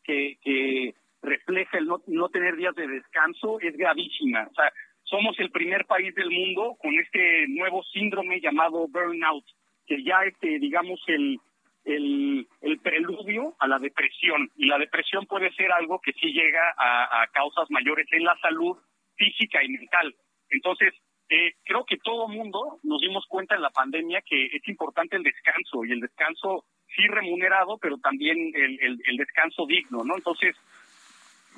que, 0.05 0.37
que 0.43 0.95
refleja 1.23 1.79
el 1.79 1.87
no, 1.87 2.03
no 2.07 2.29
tener 2.29 2.57
días 2.57 2.75
de 2.75 2.87
descanso 2.87 3.59
es 3.61 3.75
gravísima. 3.79 4.47
O 4.51 4.55
sea, 4.55 4.71
somos 5.11 5.39
el 5.41 5.51
primer 5.51 5.85
país 5.87 6.15
del 6.15 6.31
mundo 6.31 6.77
con 6.81 6.97
este 6.99 7.47
nuevo 7.49 7.83
síndrome 7.93 8.41
llamado 8.41 8.87
burnout, 8.89 9.45
que 9.87 10.03
ya 10.05 10.23
este, 10.25 10.59
digamos, 10.61 11.01
el, 11.09 11.39
el, 11.85 12.47
preludio 12.83 13.55
a 13.59 13.67
la 13.67 13.79
depresión. 13.79 14.51
Y 14.57 14.67
la 14.67 14.79
depresión 14.79 15.27
puede 15.27 15.53
ser 15.53 15.73
algo 15.73 16.01
que 16.01 16.13
sí 16.13 16.33
llega 16.33 16.75
a, 16.79 17.27
causas 17.33 17.71
mayores 17.71 18.07
en 18.13 18.25
la 18.25 18.39
salud 18.39 18.77
física 19.17 19.63
y 19.63 19.69
mental. 19.69 20.15
Entonces, 20.49 20.95
eh, 21.29 21.55
creo 21.65 21.85
que 21.85 21.99
todo 21.99 22.29
mundo 22.29 22.79
nos 22.83 23.01
dimos 23.01 23.25
cuenta 23.29 23.55
en 23.55 23.63
la 23.63 23.71
pandemia 23.71 24.23
que 24.23 24.47
es 24.47 24.69
importante 24.69 25.17
el 25.17 25.23
descanso 25.23 25.85
y 25.85 25.93
el 25.93 26.01
descanso 26.01 26.65
sí 26.97 27.07
remunerado, 27.07 27.79
pero 27.79 27.99
también 27.99 28.53
el, 28.55 29.17
descanso 29.17 29.67
digno, 29.67 30.03
¿no? 30.05 30.17
Entonces, 30.17 30.57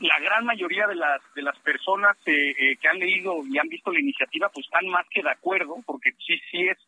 la 0.03 0.19
gran 0.19 0.45
mayoría 0.45 0.87
de 0.87 0.97
las 0.97 1.21
de 1.35 1.43
las 1.43 1.59
personas 1.61 2.17
eh, 2.27 2.51
eh, 2.51 2.77
que 2.81 2.89
han 2.89 2.99
leído 2.99 3.41
y 3.49 3.59
han 3.59 3.69
visto 3.69 3.93
la 3.93 4.01
iniciativa 4.01 4.49
pues 4.49 4.67
están 4.67 4.87
más 4.89 5.07
que 5.09 5.23
de 5.23 5.31
acuerdo 5.31 5.77
porque 5.87 6.11
sí 6.27 6.39
sí 6.51 6.69
es 6.69 6.79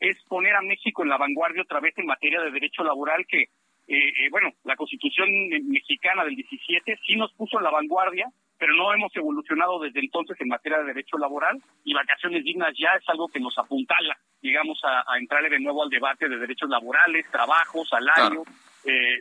es 0.00 0.20
poner 0.24 0.54
a 0.56 0.60
México 0.60 1.02
en 1.02 1.08
la 1.08 1.16
vanguardia 1.16 1.62
otra 1.62 1.80
vez 1.80 1.96
en 1.96 2.06
materia 2.06 2.40
de 2.40 2.50
derecho 2.50 2.82
laboral 2.82 3.24
que 3.28 3.44
eh, 3.86 4.28
bueno 4.30 4.50
la 4.64 4.76
Constitución 4.76 5.28
mexicana 5.68 6.24
del 6.24 6.34
17 6.34 6.98
sí 7.06 7.16
nos 7.16 7.32
puso 7.34 7.58
en 7.58 7.64
la 7.64 7.70
vanguardia 7.70 8.26
pero 8.58 8.74
no 8.74 8.92
hemos 8.92 9.14
evolucionado 9.14 9.78
desde 9.78 10.00
entonces 10.00 10.36
en 10.40 10.48
materia 10.48 10.78
de 10.78 10.86
derecho 10.86 11.16
laboral 11.16 11.62
y 11.84 11.94
vacaciones 11.94 12.42
dignas 12.44 12.74
ya 12.76 12.90
es 12.98 13.08
algo 13.08 13.28
que 13.28 13.40
nos 13.40 13.56
apuntala 13.56 14.18
digamos 14.42 14.80
a, 14.82 15.04
a 15.06 15.18
entrar 15.18 15.48
de 15.48 15.60
nuevo 15.60 15.84
al 15.84 15.90
debate 15.90 16.28
de 16.28 16.38
derechos 16.38 16.68
laborales 16.68 17.30
trabajo 17.30 17.84
salario 17.84 18.42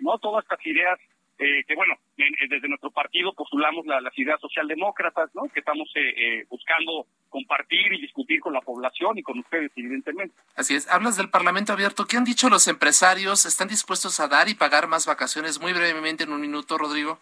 no 0.02 0.18
todas 0.18 0.44
estas 0.44 0.66
ideas 0.66 1.00
eh, 1.40 1.64
que 1.68 1.76
bueno, 1.76 1.96
desde 2.16 2.68
nuestro 2.68 2.92
partido 2.92 3.34
postulamos 3.34 3.86
las 3.88 4.18
ideas 4.18 4.40
socialdemócratas, 4.40 5.34
¿no? 5.34 5.44
Que 5.50 5.62
estamos 5.62 5.90
eh, 5.96 6.14
eh, 6.16 6.46
buscando 6.48 7.08
compartir 7.30 7.92
y 7.94 8.02
discutir 8.02 8.40
con 8.40 8.54
la 8.54 8.62
población 8.62 9.18
y 9.18 9.24
con 9.24 9.40
ustedes, 9.40 9.72
evidentemente. 9.76 10.36
Así 10.56 10.76
es. 10.76 10.88
Hablas 10.90 11.18
del 11.18 11.30
Parlamento 11.30 11.74
abierto. 11.74 12.06
¿Qué 12.06 12.18
han 12.18 12.24
dicho 12.24 12.50
los 12.50 12.68
empresarios? 12.68 13.46
¿Están 13.46 13.68
dispuestos 13.68 14.20
a 14.20 14.28
dar 14.28 14.48
y 14.48 14.54
pagar 14.54 14.88
más 14.88 15.08
vacaciones? 15.08 15.60
Muy 15.60 15.74
brevemente, 15.74 16.24
en 16.24 16.34
un 16.34 16.42
minuto, 16.42 16.78
Rodrigo. 16.78 17.20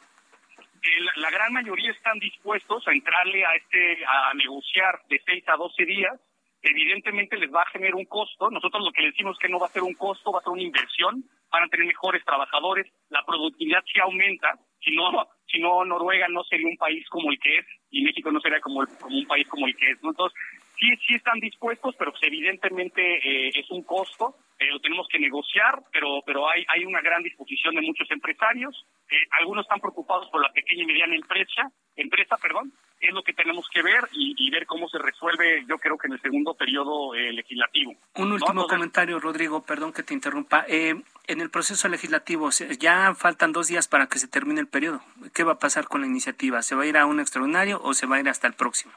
la 1.15 1.31
gran 1.31 1.53
mayoría 1.53 1.91
están 1.91 2.19
dispuestos 2.19 2.85
a 2.87 2.91
entrarle 2.91 3.45
a 3.45 3.55
este 3.55 4.05
a 4.05 4.33
negociar 4.33 5.01
de 5.09 5.21
6 5.25 5.43
a 5.47 5.55
12 5.55 5.85
días. 5.85 6.19
Evidentemente 6.63 7.37
les 7.37 7.51
va 7.51 7.61
a 7.61 7.69
generar 7.71 7.95
un 7.95 8.05
costo. 8.05 8.49
Nosotros 8.49 8.83
lo 8.83 8.91
que 8.91 9.05
decimos 9.05 9.35
es 9.35 9.39
que 9.39 9.49
no 9.49 9.59
va 9.59 9.67
a 9.67 9.71
ser 9.71 9.81
un 9.81 9.95
costo, 9.95 10.31
va 10.31 10.39
a 10.39 10.43
ser 10.43 10.53
una 10.53 10.61
inversión. 10.61 11.23
Van 11.51 11.63
a 11.63 11.67
tener 11.67 11.87
mejores 11.87 12.23
trabajadores. 12.23 12.87
La 13.09 13.23
productividad 13.25 13.83
sí 13.91 13.99
aumenta. 13.99 14.59
Si 14.79 14.95
no, 14.95 15.11
si 15.47 15.59
no 15.59 15.83
Noruega 15.85 16.27
no 16.27 16.43
sería 16.43 16.67
un 16.67 16.77
país 16.77 17.07
como 17.09 17.31
el 17.31 17.39
que 17.39 17.57
es 17.57 17.65
y 17.89 18.03
México 18.03 18.31
no 18.31 18.39
sería 18.39 18.59
como, 18.61 18.85
como 18.99 19.17
un 19.17 19.27
país 19.27 19.47
como 19.47 19.67
el 19.67 19.75
que 19.75 19.91
es. 19.91 19.97
Entonces, 20.03 20.39
sí, 20.79 20.87
sí 21.07 21.15
están 21.15 21.39
dispuestos, 21.39 21.95
pero 21.97 22.11
pues, 22.11 22.23
evidentemente 22.23 23.01
eh, 23.01 23.51
es 23.55 23.69
un 23.71 23.83
costo. 23.83 24.35
Eh, 24.59 24.67
lo 24.69 24.79
tenemos 24.79 25.07
que 25.07 25.17
negociar, 25.17 25.81
pero 25.91 26.21
pero 26.23 26.47
hay 26.47 26.63
hay 26.67 26.85
una 26.85 27.01
gran 27.01 27.23
disposición 27.23 27.73
de 27.75 27.81
muchos 27.81 28.09
empresarios. 28.11 28.85
Eh, 29.09 29.15
algunos 29.39 29.65
están 29.65 29.79
preocupados 29.79 30.29
por 30.29 30.41
la 30.41 30.51
pequeña 30.51 30.83
y 30.83 30.85
mediana 30.85 31.15
empresa, 31.15 31.71
empresa, 31.95 32.37
perdón. 32.37 32.71
Es 32.99 33.11
lo 33.11 33.23
que 33.23 33.33
tenemos 33.33 33.67
que 33.73 33.81
ver 33.81 34.07
y, 34.11 34.51
ver 34.51 34.67
cómo 34.67 34.87
se 34.87 34.99
resuelve, 34.99 35.65
yo 35.67 35.79
creo 35.79 35.97
que 35.97 36.05
en 36.05 36.13
el 36.13 36.21
segundo 36.21 36.53
periodo 36.53 37.15
legislativo. 37.15 37.95
Un 38.13 38.31
último 38.31 38.67
comentario, 38.67 39.19
Rodrigo, 39.19 39.63
perdón 39.63 39.91
que 39.91 40.03
te 40.03 40.13
interrumpa. 40.13 40.63
en 40.67 41.03
el 41.27 41.49
proceso 41.49 41.87
legislativo, 41.87 42.51
ya 42.79 43.15
faltan 43.15 43.53
dos 43.53 43.69
días 43.69 43.87
para 43.87 44.05
que 44.05 44.19
se 44.19 44.27
termine 44.27 44.59
el 44.59 44.67
periodo. 44.67 45.01
¿Qué 45.33 45.43
va 45.43 45.53
a 45.53 45.59
pasar 45.59 45.87
con 45.87 46.01
la 46.01 46.07
iniciativa? 46.07 46.61
¿Se 46.61 46.75
va 46.75 46.83
a 46.83 46.85
ir 46.85 46.95
a 46.95 47.07
un 47.07 47.19
extraordinario 47.19 47.81
o 47.81 47.95
se 47.95 48.05
va 48.05 48.17
a 48.17 48.19
ir 48.19 48.29
hasta 48.29 48.45
el 48.45 48.53
próximo? 48.53 48.93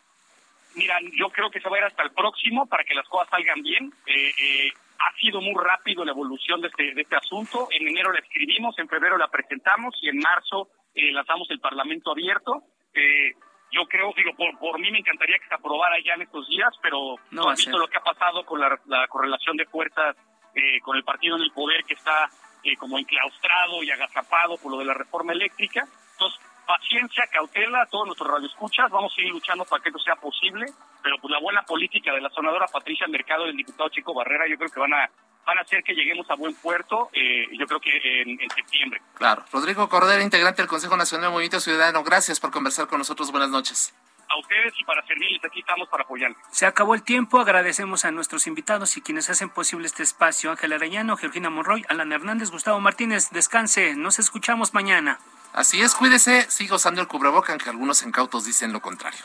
Mira, 0.76 0.98
yo 1.12 1.28
creo 1.30 1.50
que 1.50 1.60
se 1.60 1.68
va 1.68 1.76
a 1.76 1.80
ir 1.80 1.84
hasta 1.84 2.02
el 2.02 2.12
próximo 2.12 2.66
para 2.66 2.84
que 2.84 2.94
las 2.94 3.08
cosas 3.08 3.28
salgan 3.30 3.62
bien. 3.62 3.92
Eh, 4.06 4.32
eh, 4.38 4.72
ha 4.98 5.12
sido 5.18 5.40
muy 5.40 5.54
rápido 5.62 6.04
la 6.04 6.12
evolución 6.12 6.60
de 6.60 6.68
este, 6.68 6.94
de 6.94 7.02
este 7.02 7.16
asunto. 7.16 7.68
En 7.70 7.86
enero 7.86 8.12
la 8.12 8.20
escribimos, 8.20 8.78
en 8.78 8.88
febrero 8.88 9.16
la 9.18 9.28
presentamos 9.28 9.94
y 10.02 10.08
en 10.08 10.18
marzo 10.18 10.68
eh, 10.94 11.12
lanzamos 11.12 11.50
el 11.50 11.60
Parlamento 11.60 12.12
abierto. 12.12 12.62
Eh, 12.94 13.32
yo 13.72 13.86
creo, 13.86 14.12
digo, 14.16 14.32
por, 14.36 14.56
por 14.58 14.78
mí 14.78 14.90
me 14.90 14.98
encantaría 14.98 15.38
que 15.38 15.48
se 15.48 15.54
aprobara 15.54 15.96
ya 16.04 16.14
en 16.14 16.22
estos 16.22 16.48
días, 16.48 16.72
pero 16.80 17.16
no 17.32 17.48
has 17.48 17.58
visto 17.58 17.76
lo 17.76 17.88
que 17.88 17.96
ha 17.98 18.02
pasado 18.02 18.44
con 18.46 18.60
la, 18.60 18.78
la 18.86 19.06
correlación 19.08 19.56
de 19.56 19.66
fuerzas 19.66 20.16
eh, 20.54 20.80
con 20.80 20.96
el 20.96 21.02
partido 21.02 21.36
en 21.36 21.42
el 21.42 21.50
poder 21.50 21.84
que 21.84 21.94
está 21.94 22.30
eh, 22.62 22.76
como 22.76 22.98
enclaustrado 22.98 23.82
y 23.82 23.90
agazapado 23.90 24.56
por 24.58 24.70
lo 24.70 24.78
de 24.78 24.84
la 24.84 24.94
reforma 24.94 25.32
eléctrica. 25.32 25.86
Entonces, 26.12 26.40
paciencia, 26.66 27.26
cautela 27.30 27.82
a 27.82 27.86
todos 27.86 28.06
nuestros 28.06 28.30
radioescuchas, 28.30 28.90
vamos 28.90 29.12
a 29.12 29.16
seguir 29.16 29.32
luchando 29.32 29.64
para 29.64 29.82
que 29.82 29.90
esto 29.90 30.00
sea 30.00 30.16
posible, 30.16 30.66
pero 31.02 31.16
pues 31.20 31.30
la 31.30 31.40
buena 31.40 31.62
política 31.62 32.12
de 32.12 32.20
la 32.20 32.30
sonadora 32.30 32.66
Patricia 32.66 33.06
Mercado 33.06 33.44
y 33.44 33.48
del 33.48 33.56
diputado 33.56 33.88
Chico 33.90 34.14
Barrera 34.14 34.48
yo 34.48 34.56
creo 34.56 34.70
que 34.70 34.80
van 34.80 34.94
a 34.94 35.10
van 35.46 35.58
a 35.58 35.60
hacer 35.60 35.82
que 35.84 35.94
lleguemos 35.94 36.28
a 36.30 36.36
buen 36.36 36.54
puerto, 36.54 37.10
eh, 37.12 37.46
yo 37.52 37.66
creo 37.66 37.80
que 37.80 37.90
en, 38.22 38.38
septiembre. 38.50 39.02
Claro. 39.14 39.44
Rodrigo 39.52 39.88
Cordero, 39.88 40.22
integrante 40.22 40.62
del 40.62 40.68
Consejo 40.68 40.96
Nacional 40.96 41.26
de 41.28 41.32
Movimiento 41.32 41.60
Ciudadano, 41.60 42.02
gracias 42.02 42.40
por 42.40 42.50
conversar 42.50 42.86
con 42.86 42.98
nosotros, 42.98 43.30
buenas 43.30 43.50
noches. 43.50 43.94
A 44.26 44.38
ustedes 44.38 44.72
y 44.78 44.84
para 44.84 45.06
servirles, 45.06 45.44
aquí 45.44 45.60
estamos 45.60 45.86
para 45.90 46.02
apoyarles. 46.02 46.38
Se 46.50 46.64
acabó 46.64 46.94
el 46.94 47.02
tiempo, 47.02 47.40
agradecemos 47.40 48.06
a 48.06 48.10
nuestros 48.10 48.46
invitados 48.46 48.96
y 48.96 49.02
quienes 49.02 49.28
hacen 49.28 49.50
posible 49.50 49.86
este 49.86 50.02
espacio, 50.02 50.50
Ángela 50.50 50.76
Arellano, 50.76 51.16
Georgina 51.18 51.50
Monroy, 51.50 51.84
Alan 51.90 52.10
Hernández, 52.10 52.50
Gustavo 52.50 52.80
Martínez, 52.80 53.28
descanse, 53.30 53.94
nos 53.96 54.18
escuchamos 54.18 54.72
mañana. 54.72 55.18
Así 55.55 55.80
es, 55.80 55.94
cuídese, 55.94 56.50
siga 56.50 56.74
usando 56.74 57.00
el 57.00 57.07
cubreboca, 57.07 57.52
aunque 57.52 57.70
algunos 57.70 58.02
incautos 58.02 58.44
dicen 58.44 58.72
lo 58.72 58.82
contrario. 58.82 59.20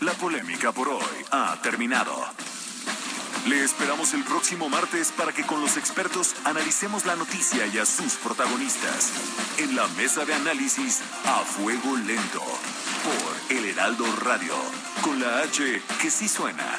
La 0.00 0.12
polémica 0.12 0.70
por 0.70 0.88
hoy 0.88 1.02
ha 1.32 1.60
terminado. 1.62 2.14
Le 3.48 3.64
esperamos 3.64 4.14
el 4.14 4.22
próximo 4.22 4.68
martes 4.68 5.10
para 5.10 5.32
que 5.32 5.44
con 5.44 5.60
los 5.60 5.76
expertos 5.76 6.36
analicemos 6.44 7.06
la 7.06 7.16
noticia 7.16 7.66
y 7.66 7.78
a 7.78 7.86
sus 7.86 8.14
protagonistas 8.14 9.12
en 9.58 9.74
la 9.74 9.88
mesa 9.88 10.24
de 10.24 10.34
análisis 10.34 11.00
a 11.26 11.40
fuego 11.40 11.96
lento 11.96 12.42
por 13.02 13.56
El 13.56 13.64
Heraldo 13.64 14.04
Radio 14.20 14.54
con 15.02 15.18
la 15.18 15.40
H 15.40 15.82
que 16.00 16.10
sí 16.10 16.28
suena 16.28 16.78